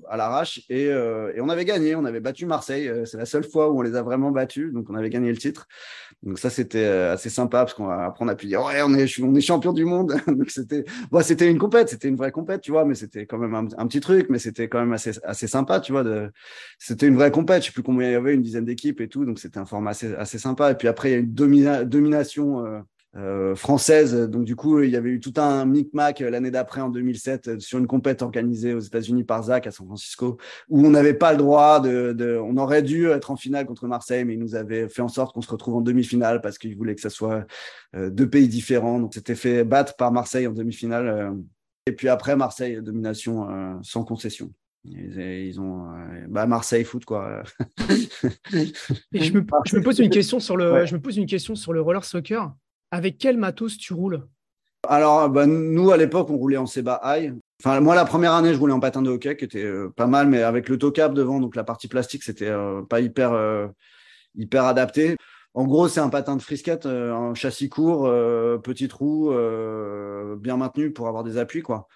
à 0.10 0.18
l'arrache 0.18 0.62
et, 0.70 0.88
euh, 0.88 1.34
et, 1.36 1.42
on 1.42 1.50
avait 1.50 1.66
gagné. 1.66 1.96
On 1.96 2.06
avait 2.06 2.20
battu 2.20 2.46
Marseille. 2.46 2.88
Euh, 2.88 3.06
c'est 3.06 3.18
la 3.18 3.26
seule 3.26 3.44
fois 3.44 3.70
où 3.70 3.80
on 3.80 3.82
les 3.82 3.96
a 3.96 4.04
vraiment 4.04 4.32
battus. 4.32 4.74
Donc 4.74 4.90
on 4.90 4.96
avait 4.96 5.10
gagné 5.10 5.32
le 5.32 5.38
titre. 5.38 5.68
Donc 6.24 6.40
ça 6.40 6.50
c'était 6.50 6.86
euh, 6.86 7.14
assez 7.14 7.30
sympa 7.30 7.60
parce 7.60 7.74
qu'on 7.74 7.90
après 7.90 8.24
on 8.26 8.28
a 8.28 8.36
pu 8.36 8.48
dire 8.48 8.64
ouais 8.64 8.82
on 8.84 8.94
est 8.96 9.20
on 9.22 9.36
est 9.36 9.42
champion 9.42 9.74
du 9.74 9.86
monde. 9.86 10.16
donc 10.28 10.50
c'était 10.50 10.86
bon 11.12 11.22
c'était 11.22 11.50
une 11.50 11.58
compète, 11.58 11.90
c'était 11.90 12.08
une 12.08 12.16
vraie 12.16 12.32
compète 12.32 12.62
tu 12.62 12.72
vois, 12.72 12.86
mais 12.86 12.96
c'était 12.96 13.26
quand 13.26 13.38
même 13.38 13.54
un, 13.56 13.88
petit 13.88 14.00
truc, 14.00 14.28
mais 14.30 14.40
c'était 14.40 14.68
quand 14.68 14.80
même 14.80 14.94
assez 14.94 15.12
assez 15.24 15.48
sympa 15.48 15.80
tu 15.80 15.92
vois. 15.92 16.04
De... 16.04 16.32
C'était 16.80 17.08
une 17.08 17.16
vraie 17.16 17.32
compète. 17.32 17.62
Je 17.64 17.68
sais 17.68 17.74
plus 17.74 17.84
combien 17.84 18.10
il 18.10 18.14
y 18.14 18.16
avait, 18.16 18.34
une 18.34 18.42
dizaine 18.42 18.66
d'équipes 18.66 19.02
et 19.02 19.08
tout. 19.08 19.26
Donc 19.26 19.40
c'était 19.40 19.60
un 19.60 19.66
format 19.66 19.92
assez 19.92 20.14
assez 20.16 20.40
sympa. 20.40 20.72
Et 20.72 20.76
puis 20.76 20.88
après 20.88 21.10
il 21.10 21.12
y 21.14 21.16
a 21.16 21.20
une 21.20 21.86
domination 21.86 22.84
euh, 23.18 23.56
française. 23.56 24.14
Donc, 24.14 24.44
du 24.44 24.58
coup, 24.58 24.82
il 24.82 24.90
y 24.90 24.98
avait 24.98 25.10
eu 25.10 25.22
tout 25.22 25.32
un 25.38 25.64
micmac 25.66 26.20
euh, 26.20 26.30
l'année 26.30 26.52
d'après, 26.52 26.82
en 26.82 26.90
2007, 26.90 27.48
euh, 27.48 27.60
sur 27.60 27.80
une 27.80 27.88
compète 27.88 28.22
organisée 28.22 28.74
aux 28.74 28.82
États-Unis 28.82 29.24
par 29.24 29.44
Zach 29.44 29.68
à 29.68 29.72
San 29.72 29.88
Francisco, 29.88 30.38
où 30.68 30.86
on 30.86 30.90
n'avait 30.90 31.14
pas 31.14 31.32
le 31.32 31.38
droit 31.38 31.80
de, 31.80 32.12
de, 32.12 32.38
On 32.38 32.58
aurait 32.58 32.82
dû 32.82 33.08
être 33.08 33.32
en 33.32 33.38
finale 33.38 33.68
contre 33.68 33.88
Marseille, 33.88 34.26
mais 34.26 34.34
ils 34.34 34.40
nous 34.40 34.56
avaient 34.56 34.90
fait 34.90 35.02
en 35.02 35.08
sorte 35.08 35.34
qu'on 35.34 35.42
se 35.42 35.50
retrouve 35.50 35.76
en 35.76 35.82
demi-finale 35.82 36.42
parce 36.42 36.58
qu'ils 36.58 36.76
voulaient 36.76 36.96
que 36.96 37.00
ça 37.00 37.10
soit 37.10 37.46
deux 37.94 38.30
pays 38.30 38.50
différents. 38.50 39.00
Donc, 39.00 39.14
c'était 39.14 39.36
fait 39.36 39.64
battre 39.64 39.96
par 39.96 40.12
Marseille 40.12 40.46
en 40.48 40.52
demi-finale. 40.52 41.34
et 41.86 41.94
puis 41.94 42.10
après, 42.10 42.36
Marseille, 42.36 42.82
domination 42.82 43.80
sans 43.82 44.04
concession. 44.04 44.52
Ils, 44.84 45.60
ont 45.60 45.88
bah 46.28 46.46
Marseille 46.46 46.84
foot 46.84 47.06
quoi. 47.06 47.44
Et 48.54 49.20
je 49.20 49.34
me, 49.34 49.44
je 49.66 49.78
me, 49.78 49.82
pose 49.82 49.98
une 50.00 50.12
question 50.12 50.40
sur 50.40 50.58
le 50.58 50.86
je 50.86 50.94
me 50.94 51.02
pose 51.02 51.18
une 51.18 51.26
question 51.26 51.56
sur 51.56 51.74
le 51.74 51.82
roller 51.82 52.04
soccer. 52.04 52.54
Avec 52.96 53.18
quel 53.18 53.36
matos 53.36 53.78
tu 53.78 53.94
roules? 53.94 54.26
Alors, 54.88 55.30
bah, 55.30 55.46
nous, 55.46 55.92
à 55.92 55.98
l'époque, 55.98 56.30
on 56.30 56.38
roulait 56.38 56.56
en 56.56 56.66
Seba 56.66 57.02
High. 57.04 57.36
Enfin, 57.62 57.82
moi, 57.82 57.94
la 57.94 58.06
première 58.06 58.32
année, 58.32 58.54
je 58.54 58.58
roulais 58.58 58.72
en 58.72 58.80
patin 58.80 59.02
de 59.02 59.10
hockey, 59.10 59.36
qui 59.36 59.44
était 59.44 59.66
euh, 59.66 59.90
pas 59.94 60.08
mal, 60.08 60.30
mais 60.30 60.44
avec 60.44 60.70
le 60.70 60.78
toe 60.78 60.94
cap 60.94 61.14
devant, 61.14 61.42
donc 61.42 61.58
la 61.58 61.66
partie 61.66 61.90
plastique, 61.90 62.24
c'était 62.24 62.48
euh, 62.48 62.84
pas 62.84 63.02
hyper, 63.02 63.34
euh, 63.34 63.68
hyper 64.36 64.64
adapté. 64.64 65.18
En 65.56 65.66
gros, 65.66 65.90
c'est 65.90 66.00
un 66.00 66.08
patin 66.08 66.38
de 66.38 66.42
frisquette, 66.42 66.86
un 66.86 67.34
châssis 67.34 67.68
court, 67.68 68.10
petite 68.62 68.94
roue, 68.94 69.30
bien 70.38 70.56
maintenu 70.56 70.94
pour 70.94 71.10
avoir 71.10 71.26
des 71.26 71.38
appuis, 71.38 71.62
quoi. 71.62 71.88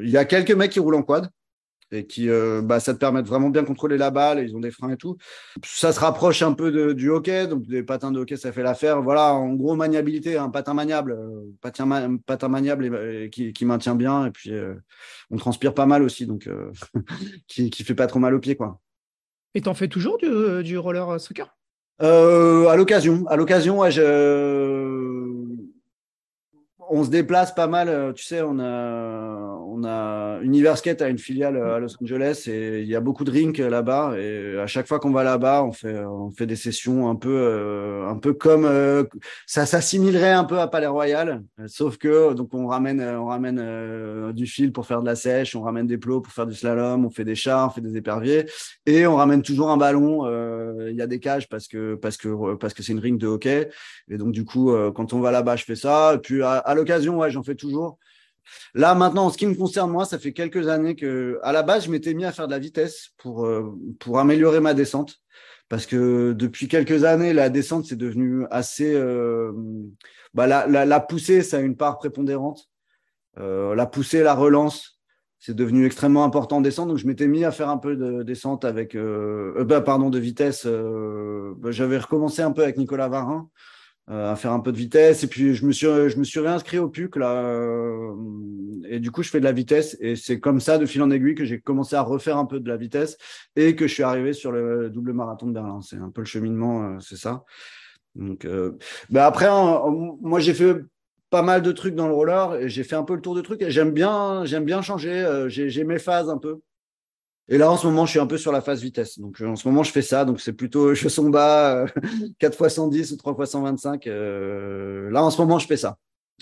Il 0.00 0.10
y 0.10 0.16
a 0.16 0.24
quelques 0.24 0.50
mecs 0.52 0.72
qui 0.72 0.80
roulent 0.80 0.96
en 0.96 1.02
quad 1.02 1.30
et 1.92 2.06
qui, 2.06 2.28
euh, 2.28 2.62
bah, 2.62 2.80
ça 2.80 2.94
te 2.94 2.98
permet 2.98 3.22
de 3.22 3.28
vraiment 3.28 3.50
bien 3.50 3.64
contrôler 3.64 3.96
la 3.96 4.10
balle, 4.10 4.40
ils 4.40 4.56
ont 4.56 4.60
des 4.60 4.70
freins 4.70 4.90
et 4.90 4.96
tout. 4.96 5.16
Ça 5.64 5.92
se 5.92 6.00
rapproche 6.00 6.42
un 6.42 6.52
peu 6.52 6.70
de, 6.70 6.92
du 6.92 7.10
hockey, 7.10 7.46
donc 7.46 7.66
des 7.66 7.82
patins 7.82 8.10
de 8.10 8.20
hockey, 8.20 8.36
ça 8.36 8.52
fait 8.52 8.62
l'affaire. 8.62 9.02
Voilà, 9.02 9.34
en 9.34 9.54
gros, 9.54 9.76
maniabilité, 9.76 10.36
un 10.36 10.50
patin 10.50 10.74
maniable, 10.74 11.12
euh, 11.12 11.44
patin, 11.60 12.16
patin 12.26 12.48
maniable 12.48 12.86
et, 12.86 13.30
qui, 13.30 13.52
qui, 13.52 13.64
maintient 13.64 13.94
bien, 13.94 14.26
et 14.26 14.30
puis 14.30 14.52
euh, 14.52 14.74
on 15.30 15.36
transpire 15.36 15.74
pas 15.74 15.86
mal 15.86 16.02
aussi, 16.02 16.26
donc 16.26 16.48
qui, 17.48 17.70
qui 17.70 17.84
fait 17.84 17.94
pas 17.94 18.06
trop 18.06 18.18
mal 18.18 18.34
aux 18.34 18.40
pieds, 18.40 18.56
quoi. 18.56 18.80
Et 19.54 19.60
t'en 19.60 19.74
fais 19.74 19.88
toujours 19.88 20.18
du, 20.18 20.64
du 20.64 20.78
roller 20.78 21.20
soccer? 21.20 21.56
À 22.00 22.74
l'occasion, 22.76 23.24
à 23.28 23.36
l'occasion, 23.36 23.78
ouais, 23.78 23.92
on 26.94 27.02
se 27.02 27.10
déplace 27.10 27.52
pas 27.52 27.66
mal. 27.66 28.12
Tu 28.14 28.24
sais, 28.24 28.40
on 28.42 28.60
a, 28.60 29.58
on 29.66 29.82
a 29.84 30.38
Universkate 30.42 31.02
a 31.02 31.08
une 31.08 31.18
filiale 31.18 31.56
à 31.56 31.80
Los 31.80 31.96
Angeles 32.00 32.44
et 32.46 32.82
il 32.82 32.86
y 32.86 32.94
a 32.94 33.00
beaucoup 33.00 33.24
de 33.24 33.32
rinks 33.32 33.58
là-bas. 33.58 34.14
Et 34.16 34.58
à 34.58 34.68
chaque 34.68 34.86
fois 34.86 35.00
qu'on 35.00 35.10
va 35.10 35.24
là-bas, 35.24 35.64
on 35.64 35.72
fait, 35.72 35.98
on 36.04 36.30
fait 36.30 36.46
des 36.46 36.54
sessions 36.54 37.10
un 37.10 37.16
peu, 37.16 37.36
euh, 37.36 38.08
un 38.08 38.16
peu 38.16 38.32
comme 38.32 38.64
euh, 38.64 39.02
ça 39.44 39.66
s'assimilerait 39.66 40.32
un 40.32 40.44
peu 40.44 40.60
à 40.60 40.68
Palais 40.68 40.86
Royal, 40.86 41.42
sauf 41.66 41.96
que 41.96 42.32
donc 42.34 42.54
on 42.54 42.66
ramène, 42.68 43.00
on 43.00 43.26
ramène 43.26 43.58
euh, 43.60 44.32
du 44.32 44.46
fil 44.46 44.72
pour 44.72 44.86
faire 44.86 45.00
de 45.00 45.06
la 45.06 45.16
sèche, 45.16 45.56
on 45.56 45.62
ramène 45.62 45.88
des 45.88 45.98
plots 45.98 46.20
pour 46.20 46.32
faire 46.32 46.46
du 46.46 46.54
slalom, 46.54 47.04
on 47.04 47.10
fait 47.10 47.24
des 47.24 47.34
chars, 47.34 47.68
on 47.68 47.70
fait 47.70 47.80
des 47.80 47.96
éperviers 47.96 48.46
et 48.86 49.06
on 49.06 49.16
ramène 49.16 49.42
toujours 49.42 49.70
un 49.70 49.76
ballon. 49.76 50.04
Il 50.88 50.94
y 50.94 51.02
a 51.02 51.06
des 51.06 51.18
cages 51.18 51.48
parce 51.48 51.66
que 51.66 51.96
parce 51.96 52.16
que 52.16 52.54
parce 52.54 52.72
que 52.72 52.82
c'est 52.82 52.92
une 52.92 53.00
ring 53.00 53.18
de 53.18 53.26
hockey 53.26 53.68
et 54.08 54.16
donc 54.16 54.32
du 54.32 54.44
coup 54.44 54.72
quand 54.94 55.12
on 55.12 55.20
va 55.20 55.30
là-bas, 55.30 55.56
je 55.56 55.64
fais 55.64 55.74
ça. 55.74 56.18
Puis 56.22 56.42
à, 56.42 56.52
à 56.58 56.74
ouais, 56.90 57.30
j'en 57.30 57.42
fais 57.42 57.54
toujours. 57.54 57.98
Là, 58.74 58.94
maintenant, 58.94 59.26
en 59.26 59.30
ce 59.30 59.38
qui 59.38 59.46
me 59.46 59.54
concerne, 59.54 59.90
moi, 59.90 60.04
ça 60.04 60.18
fait 60.18 60.32
quelques 60.32 60.68
années 60.68 60.96
que, 60.96 61.38
à 61.42 61.52
la 61.52 61.62
base, 61.62 61.86
je 61.86 61.90
m'étais 61.90 62.14
mis 62.14 62.24
à 62.24 62.32
faire 62.32 62.46
de 62.46 62.52
la 62.52 62.58
vitesse 62.58 63.10
pour, 63.18 63.46
euh, 63.46 63.76
pour 64.00 64.18
améliorer 64.18 64.60
ma 64.60 64.74
descente. 64.74 65.20
Parce 65.68 65.86
que 65.86 66.32
depuis 66.32 66.68
quelques 66.68 67.04
années, 67.04 67.32
la 67.32 67.48
descente, 67.48 67.86
c'est 67.86 67.96
devenu 67.96 68.44
assez. 68.50 68.94
Euh, 68.94 69.52
bah, 70.34 70.46
la, 70.46 70.66
la, 70.66 71.00
poussée, 71.00 71.42
ça 71.42 71.56
a 71.58 71.60
une 71.60 71.76
part 71.76 71.98
prépondérante. 71.98 72.68
Euh, 73.38 73.74
la 73.74 73.86
poussée, 73.86 74.22
la 74.22 74.34
relance, 74.34 75.00
c'est 75.38 75.56
devenu 75.56 75.86
extrêmement 75.86 76.24
important 76.24 76.58
en 76.58 76.60
descente. 76.60 76.88
Donc, 76.88 76.98
je 76.98 77.06
m'étais 77.06 77.26
mis 77.26 77.44
à 77.44 77.50
faire 77.50 77.70
un 77.70 77.78
peu 77.78 77.96
de 77.96 78.22
descente 78.22 78.64
avec. 78.64 78.94
Euh 78.94 79.64
bah, 79.64 79.80
pardon, 79.80 80.10
de 80.10 80.18
vitesse. 80.18 80.66
Bah, 80.66 81.70
j'avais 81.70 81.98
recommencé 81.98 82.42
un 82.42 82.52
peu 82.52 82.62
avec 82.62 82.76
Nicolas 82.76 83.08
Varin. 83.08 83.48
Euh, 84.10 84.32
à 84.32 84.36
faire 84.36 84.52
un 84.52 84.60
peu 84.60 84.70
de 84.70 84.76
vitesse. 84.76 85.24
Et 85.24 85.28
puis, 85.28 85.54
je 85.54 85.64
me 85.64 85.72
suis, 85.72 85.86
je 85.86 86.18
me 86.18 86.24
suis 86.24 86.38
réinscrit 86.38 86.78
au 86.78 86.90
PUC, 86.90 87.16
là. 87.16 87.36
Euh, 87.36 88.14
et 88.86 89.00
du 89.00 89.10
coup, 89.10 89.22
je 89.22 89.30
fais 89.30 89.40
de 89.40 89.44
la 89.44 89.52
vitesse. 89.52 89.96
Et 89.98 90.14
c'est 90.14 90.40
comme 90.40 90.60
ça, 90.60 90.76
de 90.76 90.84
fil 90.84 91.00
en 91.02 91.10
aiguille, 91.10 91.34
que 91.34 91.46
j'ai 91.46 91.58
commencé 91.58 91.96
à 91.96 92.02
refaire 92.02 92.36
un 92.36 92.44
peu 92.44 92.60
de 92.60 92.68
la 92.68 92.76
vitesse 92.76 93.16
et 93.56 93.74
que 93.74 93.86
je 93.86 93.94
suis 93.94 94.02
arrivé 94.02 94.34
sur 94.34 94.52
le 94.52 94.90
double 94.90 95.14
marathon 95.14 95.46
de 95.46 95.52
Berlin. 95.52 95.80
C'est 95.80 95.96
un 95.96 96.10
peu 96.10 96.20
le 96.20 96.26
cheminement, 96.26 96.84
euh, 96.84 96.98
c'est 97.00 97.16
ça. 97.16 97.44
Donc, 98.14 98.46
bah 99.10 99.26
après, 99.26 99.46
hein, 99.46 99.82
moi, 100.20 100.38
j'ai 100.38 100.54
fait 100.54 100.76
pas 101.30 101.42
mal 101.42 101.62
de 101.62 101.72
trucs 101.72 101.96
dans 101.96 102.06
le 102.06 102.14
roller 102.14 102.68
j'ai 102.68 102.84
fait 102.84 102.94
un 102.94 103.02
peu 103.02 103.16
le 103.16 103.20
tour 103.20 103.34
de 103.34 103.40
trucs 103.40 103.60
et 103.60 103.72
j'aime 103.72 103.90
bien, 103.90 104.44
j'aime 104.44 104.64
bien 104.64 104.82
changer. 104.82 105.46
j'ai 105.48 105.82
mes 105.82 105.98
phases 105.98 106.30
un 106.30 106.38
peu. 106.38 106.60
Et 107.48 107.58
là, 107.58 107.70
en 107.70 107.76
ce 107.76 107.86
moment, 107.86 108.06
je 108.06 108.12
suis 108.12 108.20
un 108.20 108.26
peu 108.26 108.38
sur 108.38 108.52
la 108.52 108.60
phase 108.60 108.80
vitesse. 108.80 109.18
Donc, 109.18 109.40
en 109.40 109.56
ce 109.56 109.68
moment, 109.68 109.82
je 109.82 109.92
fais 109.92 110.02
ça. 110.02 110.24
Donc, 110.24 110.40
c'est 110.40 110.54
plutôt 110.54 110.94
chausson 110.94 111.28
bas, 111.28 111.84
4 112.38 112.64
x 112.64 112.74
110 112.74 113.12
ou 113.12 113.16
3 113.16 113.36
x 113.38 113.50
125. 113.50 114.06
Euh, 114.06 115.10
là, 115.10 115.22
en 115.22 115.30
ce 115.30 115.40
moment, 115.40 115.58
je 115.58 115.66
fais 115.66 115.76
ça. 115.76 115.98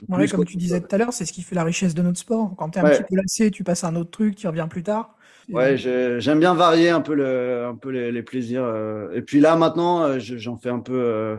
Ouais, 0.09 0.26
comme 0.26 0.44
tu 0.44 0.57
disais 0.57 0.80
tout 0.80 0.94
à 0.94 0.98
l'heure, 0.98 1.12
c'est 1.12 1.24
ce 1.24 1.32
qui 1.32 1.42
fait 1.42 1.55
la 1.55 1.64
richesse 1.64 1.94
de 1.94 2.03
notre 2.03 2.18
sport. 2.18 2.55
Quand 2.57 2.70
tu 2.70 2.78
es 2.78 2.82
un 2.82 2.88
petit 2.88 3.03
peu 3.03 3.16
lassé, 3.16 3.50
tu 3.50 3.62
passes 3.62 3.84
à 3.84 3.88
un 3.88 3.96
autre 3.96 4.11
truc, 4.11 4.36
tu 4.36 4.46
reviens 4.46 4.68
plus 4.68 4.82
tard. 4.82 5.16
Ouais, 5.50 5.76
j'aime 5.76 6.38
bien 6.38 6.55
varier 6.55 6.90
un 6.90 7.00
peu, 7.00 7.14
le, 7.14 7.66
un 7.66 7.74
peu 7.74 7.90
les, 7.90 8.12
les 8.12 8.22
plaisirs. 8.22 8.64
Euh. 8.64 9.11
Et 9.12 9.22
puis 9.22 9.40
là, 9.40 9.57
maintenant, 9.57 10.03
euh, 10.03 10.18
j'en 10.18 10.57
fais 10.57 10.70
un 10.70 10.78
peu 10.80 10.94
euh, 10.94 11.36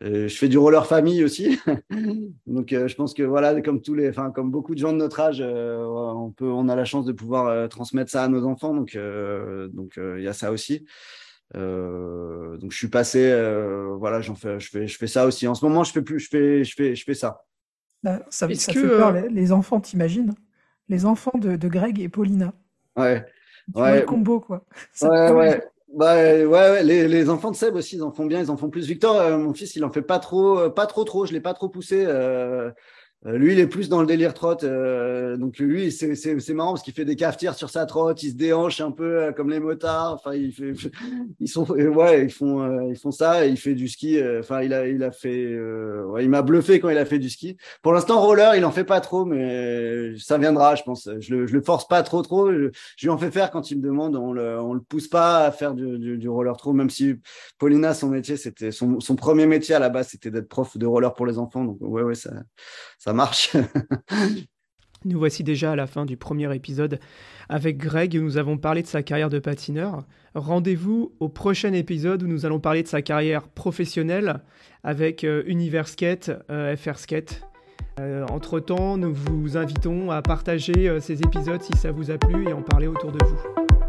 je 0.00 0.28
fais 0.28 0.48
du 0.48 0.58
roller 0.58 0.86
famille 0.86 1.24
aussi, 1.24 1.58
donc 2.46 2.72
euh, 2.72 2.88
je 2.88 2.94
pense 2.94 3.14
que 3.14 3.22
voilà, 3.22 3.60
comme 3.62 3.80
tous 3.80 3.94
les, 3.94 4.08
enfin 4.08 4.30
comme 4.30 4.50
beaucoup 4.50 4.74
de 4.74 4.80
gens 4.80 4.92
de 4.92 4.98
notre 4.98 5.20
âge, 5.20 5.40
euh, 5.40 5.84
on 5.84 6.30
peut, 6.30 6.50
on 6.50 6.68
a 6.68 6.76
la 6.76 6.84
chance 6.84 7.06
de 7.06 7.12
pouvoir 7.12 7.68
transmettre 7.68 8.10
ça 8.10 8.24
à 8.24 8.28
nos 8.28 8.44
enfants, 8.44 8.74
donc 8.74 8.98
donc 9.72 9.94
il 9.96 10.22
y 10.22 10.28
a 10.28 10.32
ça 10.32 10.52
aussi. 10.52 10.84
donc 11.54 12.70
je 12.70 12.76
suis 12.76 12.88
passé, 12.88 13.32
voilà, 13.98 14.20
j'en 14.20 14.34
fais, 14.34 14.58
je 14.58 14.68
fais, 14.68 14.86
je 14.86 14.98
fais 14.98 15.06
ça 15.06 15.26
aussi. 15.26 15.46
En 15.46 15.54
ce 15.54 15.64
moment, 15.64 15.84
je 15.84 15.92
fais 15.92 16.02
plus, 16.02 16.20
je 16.20 16.28
fais, 16.28 16.64
je 16.64 16.74
fais, 16.74 16.94
je 16.94 17.04
fais 17.04 17.14
ça. 17.14 17.44
Bah, 18.02 18.20
ça, 18.28 18.52
ça 18.54 18.72
que, 18.72 18.80
fait 18.80 18.86
peur, 18.86 19.12
les, 19.12 19.52
enfants, 19.52 19.80
t'imagines? 19.80 20.34
Les 20.90 21.06
enfants 21.06 21.38
de, 21.38 21.56
de, 21.56 21.68
Greg 21.68 21.98
et 22.00 22.10
Paulina. 22.10 22.52
Ouais. 22.96 23.24
ouais. 23.74 24.00
Le 24.00 24.06
combo 24.06 24.40
quoi. 24.40 24.66
ouais, 25.02 25.30
ouais. 25.30 25.73
Bah 25.94 26.16
ouais, 26.16 26.44
ouais 26.44 26.82
les, 26.82 27.06
les, 27.06 27.28
enfants 27.30 27.52
de 27.52 27.56
Seb 27.56 27.76
aussi, 27.76 27.94
ils 27.96 28.02
en 28.02 28.10
font 28.10 28.26
bien, 28.26 28.40
ils 28.40 28.50
en 28.50 28.56
font 28.56 28.68
plus. 28.68 28.86
Victor, 28.88 29.14
euh, 29.16 29.38
mon 29.38 29.54
fils, 29.54 29.76
il 29.76 29.84
en 29.84 29.92
fait 29.92 30.02
pas 30.02 30.18
trop, 30.18 30.58
euh, 30.58 30.68
pas 30.70 30.86
trop 30.86 31.04
trop. 31.04 31.24
Je 31.24 31.32
l'ai 31.32 31.40
pas 31.40 31.54
trop 31.54 31.68
poussé. 31.68 32.04
Euh, 32.04 32.72
euh, 33.26 33.38
lui, 33.38 33.52
il 33.52 33.58
est 33.58 33.66
plus 33.66 33.88
dans 33.88 34.00
le 34.00 34.06
délire 34.06 34.34
trotte. 34.34 34.64
Euh, 34.64 35.36
donc 35.36 35.58
lui, 35.58 35.90
c'est 35.90 36.54
marrant 36.54 36.72
parce 36.72 36.82
qu'il 36.82 36.92
fait 36.92 37.04
des 37.04 37.16
cafetières 37.16 37.54
sur 37.54 37.70
sa 37.70 37.86
trotte, 37.86 38.22
il 38.22 38.30
se 38.30 38.36
déhanche 38.36 38.80
un 38.80 38.90
peu 38.90 39.22
euh, 39.22 39.32
comme 39.32 39.50
les 39.50 39.60
motards. 39.60 40.14
Enfin, 40.14 40.34
il 40.34 40.52
fait, 40.52 40.72
ils 41.40 41.48
sont, 41.48 41.64
ouais, 41.70 42.24
ils 42.24 42.30
font, 42.30 42.90
ils 42.90 42.98
font 42.98 43.10
ça. 43.10 43.46
Il 43.46 43.56
fait 43.56 43.74
du 43.74 43.88
ski. 43.88 44.20
Enfin, 44.38 44.62
il 44.62 44.74
a, 44.74 44.86
il 44.86 45.02
a 45.02 45.10
fait, 45.10 45.58
ouais, 46.06 46.24
il 46.24 46.30
m'a 46.30 46.42
bluffé 46.42 46.80
quand 46.80 46.90
il 46.90 46.98
a 46.98 47.06
fait 47.06 47.18
du 47.18 47.30
ski. 47.30 47.56
Pour 47.82 47.92
l'instant, 47.92 48.20
roller, 48.20 48.56
il 48.56 48.64
en 48.64 48.72
fait 48.72 48.84
pas 48.84 49.00
trop, 49.00 49.24
mais 49.24 50.16
ça 50.18 50.38
viendra, 50.38 50.74
je 50.74 50.82
pense. 50.82 51.08
Je 51.20 51.34
le, 51.34 51.46
je 51.46 51.54
le 51.54 51.62
force 51.62 51.88
pas 51.88 52.02
trop, 52.02 52.22
trop. 52.22 52.52
Je, 52.52 52.70
je, 52.96 53.06
lui 53.06 53.10
en 53.10 53.18
fais 53.18 53.30
faire 53.30 53.50
quand 53.50 53.70
il 53.70 53.78
me 53.78 53.82
demande. 53.82 54.16
On 54.16 54.32
le, 54.32 54.60
on 54.60 54.74
le 54.74 54.80
pousse 54.80 55.08
pas 55.08 55.44
à 55.46 55.50
faire 55.50 55.74
du, 55.74 55.98
du, 55.98 56.18
du 56.18 56.28
roller 56.28 56.56
trop, 56.56 56.72
même 56.72 56.90
si 56.90 57.14
Paulina, 57.58 57.94
son 57.94 58.08
métier, 58.08 58.36
c'était 58.36 58.70
son, 58.70 59.00
son 59.00 59.16
premier 59.16 59.46
métier 59.46 59.74
à 59.74 59.78
la 59.78 59.88
base, 59.88 60.08
c'était 60.08 60.30
d'être 60.30 60.48
prof 60.48 60.76
de 60.76 60.86
roller 60.86 61.14
pour 61.14 61.26
les 61.26 61.38
enfants. 61.38 61.64
Donc 61.64 61.78
ouais, 61.80 62.02
ouais, 62.02 62.14
ça, 62.14 62.30
ça 62.98 63.13
marche. 63.14 63.56
nous 65.04 65.18
voici 65.18 65.44
déjà 65.44 65.72
à 65.72 65.76
la 65.76 65.86
fin 65.86 66.06
du 66.06 66.16
premier 66.16 66.54
épisode 66.54 66.98
avec 67.48 67.78
Greg 67.78 68.14
où 68.14 68.22
nous 68.22 68.38
avons 68.38 68.56
parlé 68.56 68.82
de 68.82 68.86
sa 68.86 69.02
carrière 69.02 69.30
de 69.30 69.38
patineur. 69.38 70.04
Rendez-vous 70.34 71.12
au 71.20 71.28
prochain 71.28 71.72
épisode 71.72 72.22
où 72.22 72.26
nous 72.26 72.46
allons 72.46 72.60
parler 72.60 72.82
de 72.82 72.88
sa 72.88 73.02
carrière 73.02 73.48
professionnelle 73.48 74.40
avec 74.82 75.24
euh, 75.24 75.42
Universkate, 75.46 76.30
euh, 76.50 76.76
FR 76.76 76.98
Skate. 76.98 77.42
Euh, 78.00 78.26
entre-temps, 78.28 78.96
nous 78.96 79.14
vous 79.14 79.56
invitons 79.56 80.10
à 80.10 80.20
partager 80.20 80.98
ces 81.00 81.22
épisodes 81.22 81.62
si 81.62 81.76
ça 81.76 81.92
vous 81.92 82.10
a 82.10 82.18
plu 82.18 82.48
et 82.48 82.52
en 82.52 82.62
parler 82.62 82.88
autour 82.88 83.12
de 83.12 83.24
vous. 83.24 83.83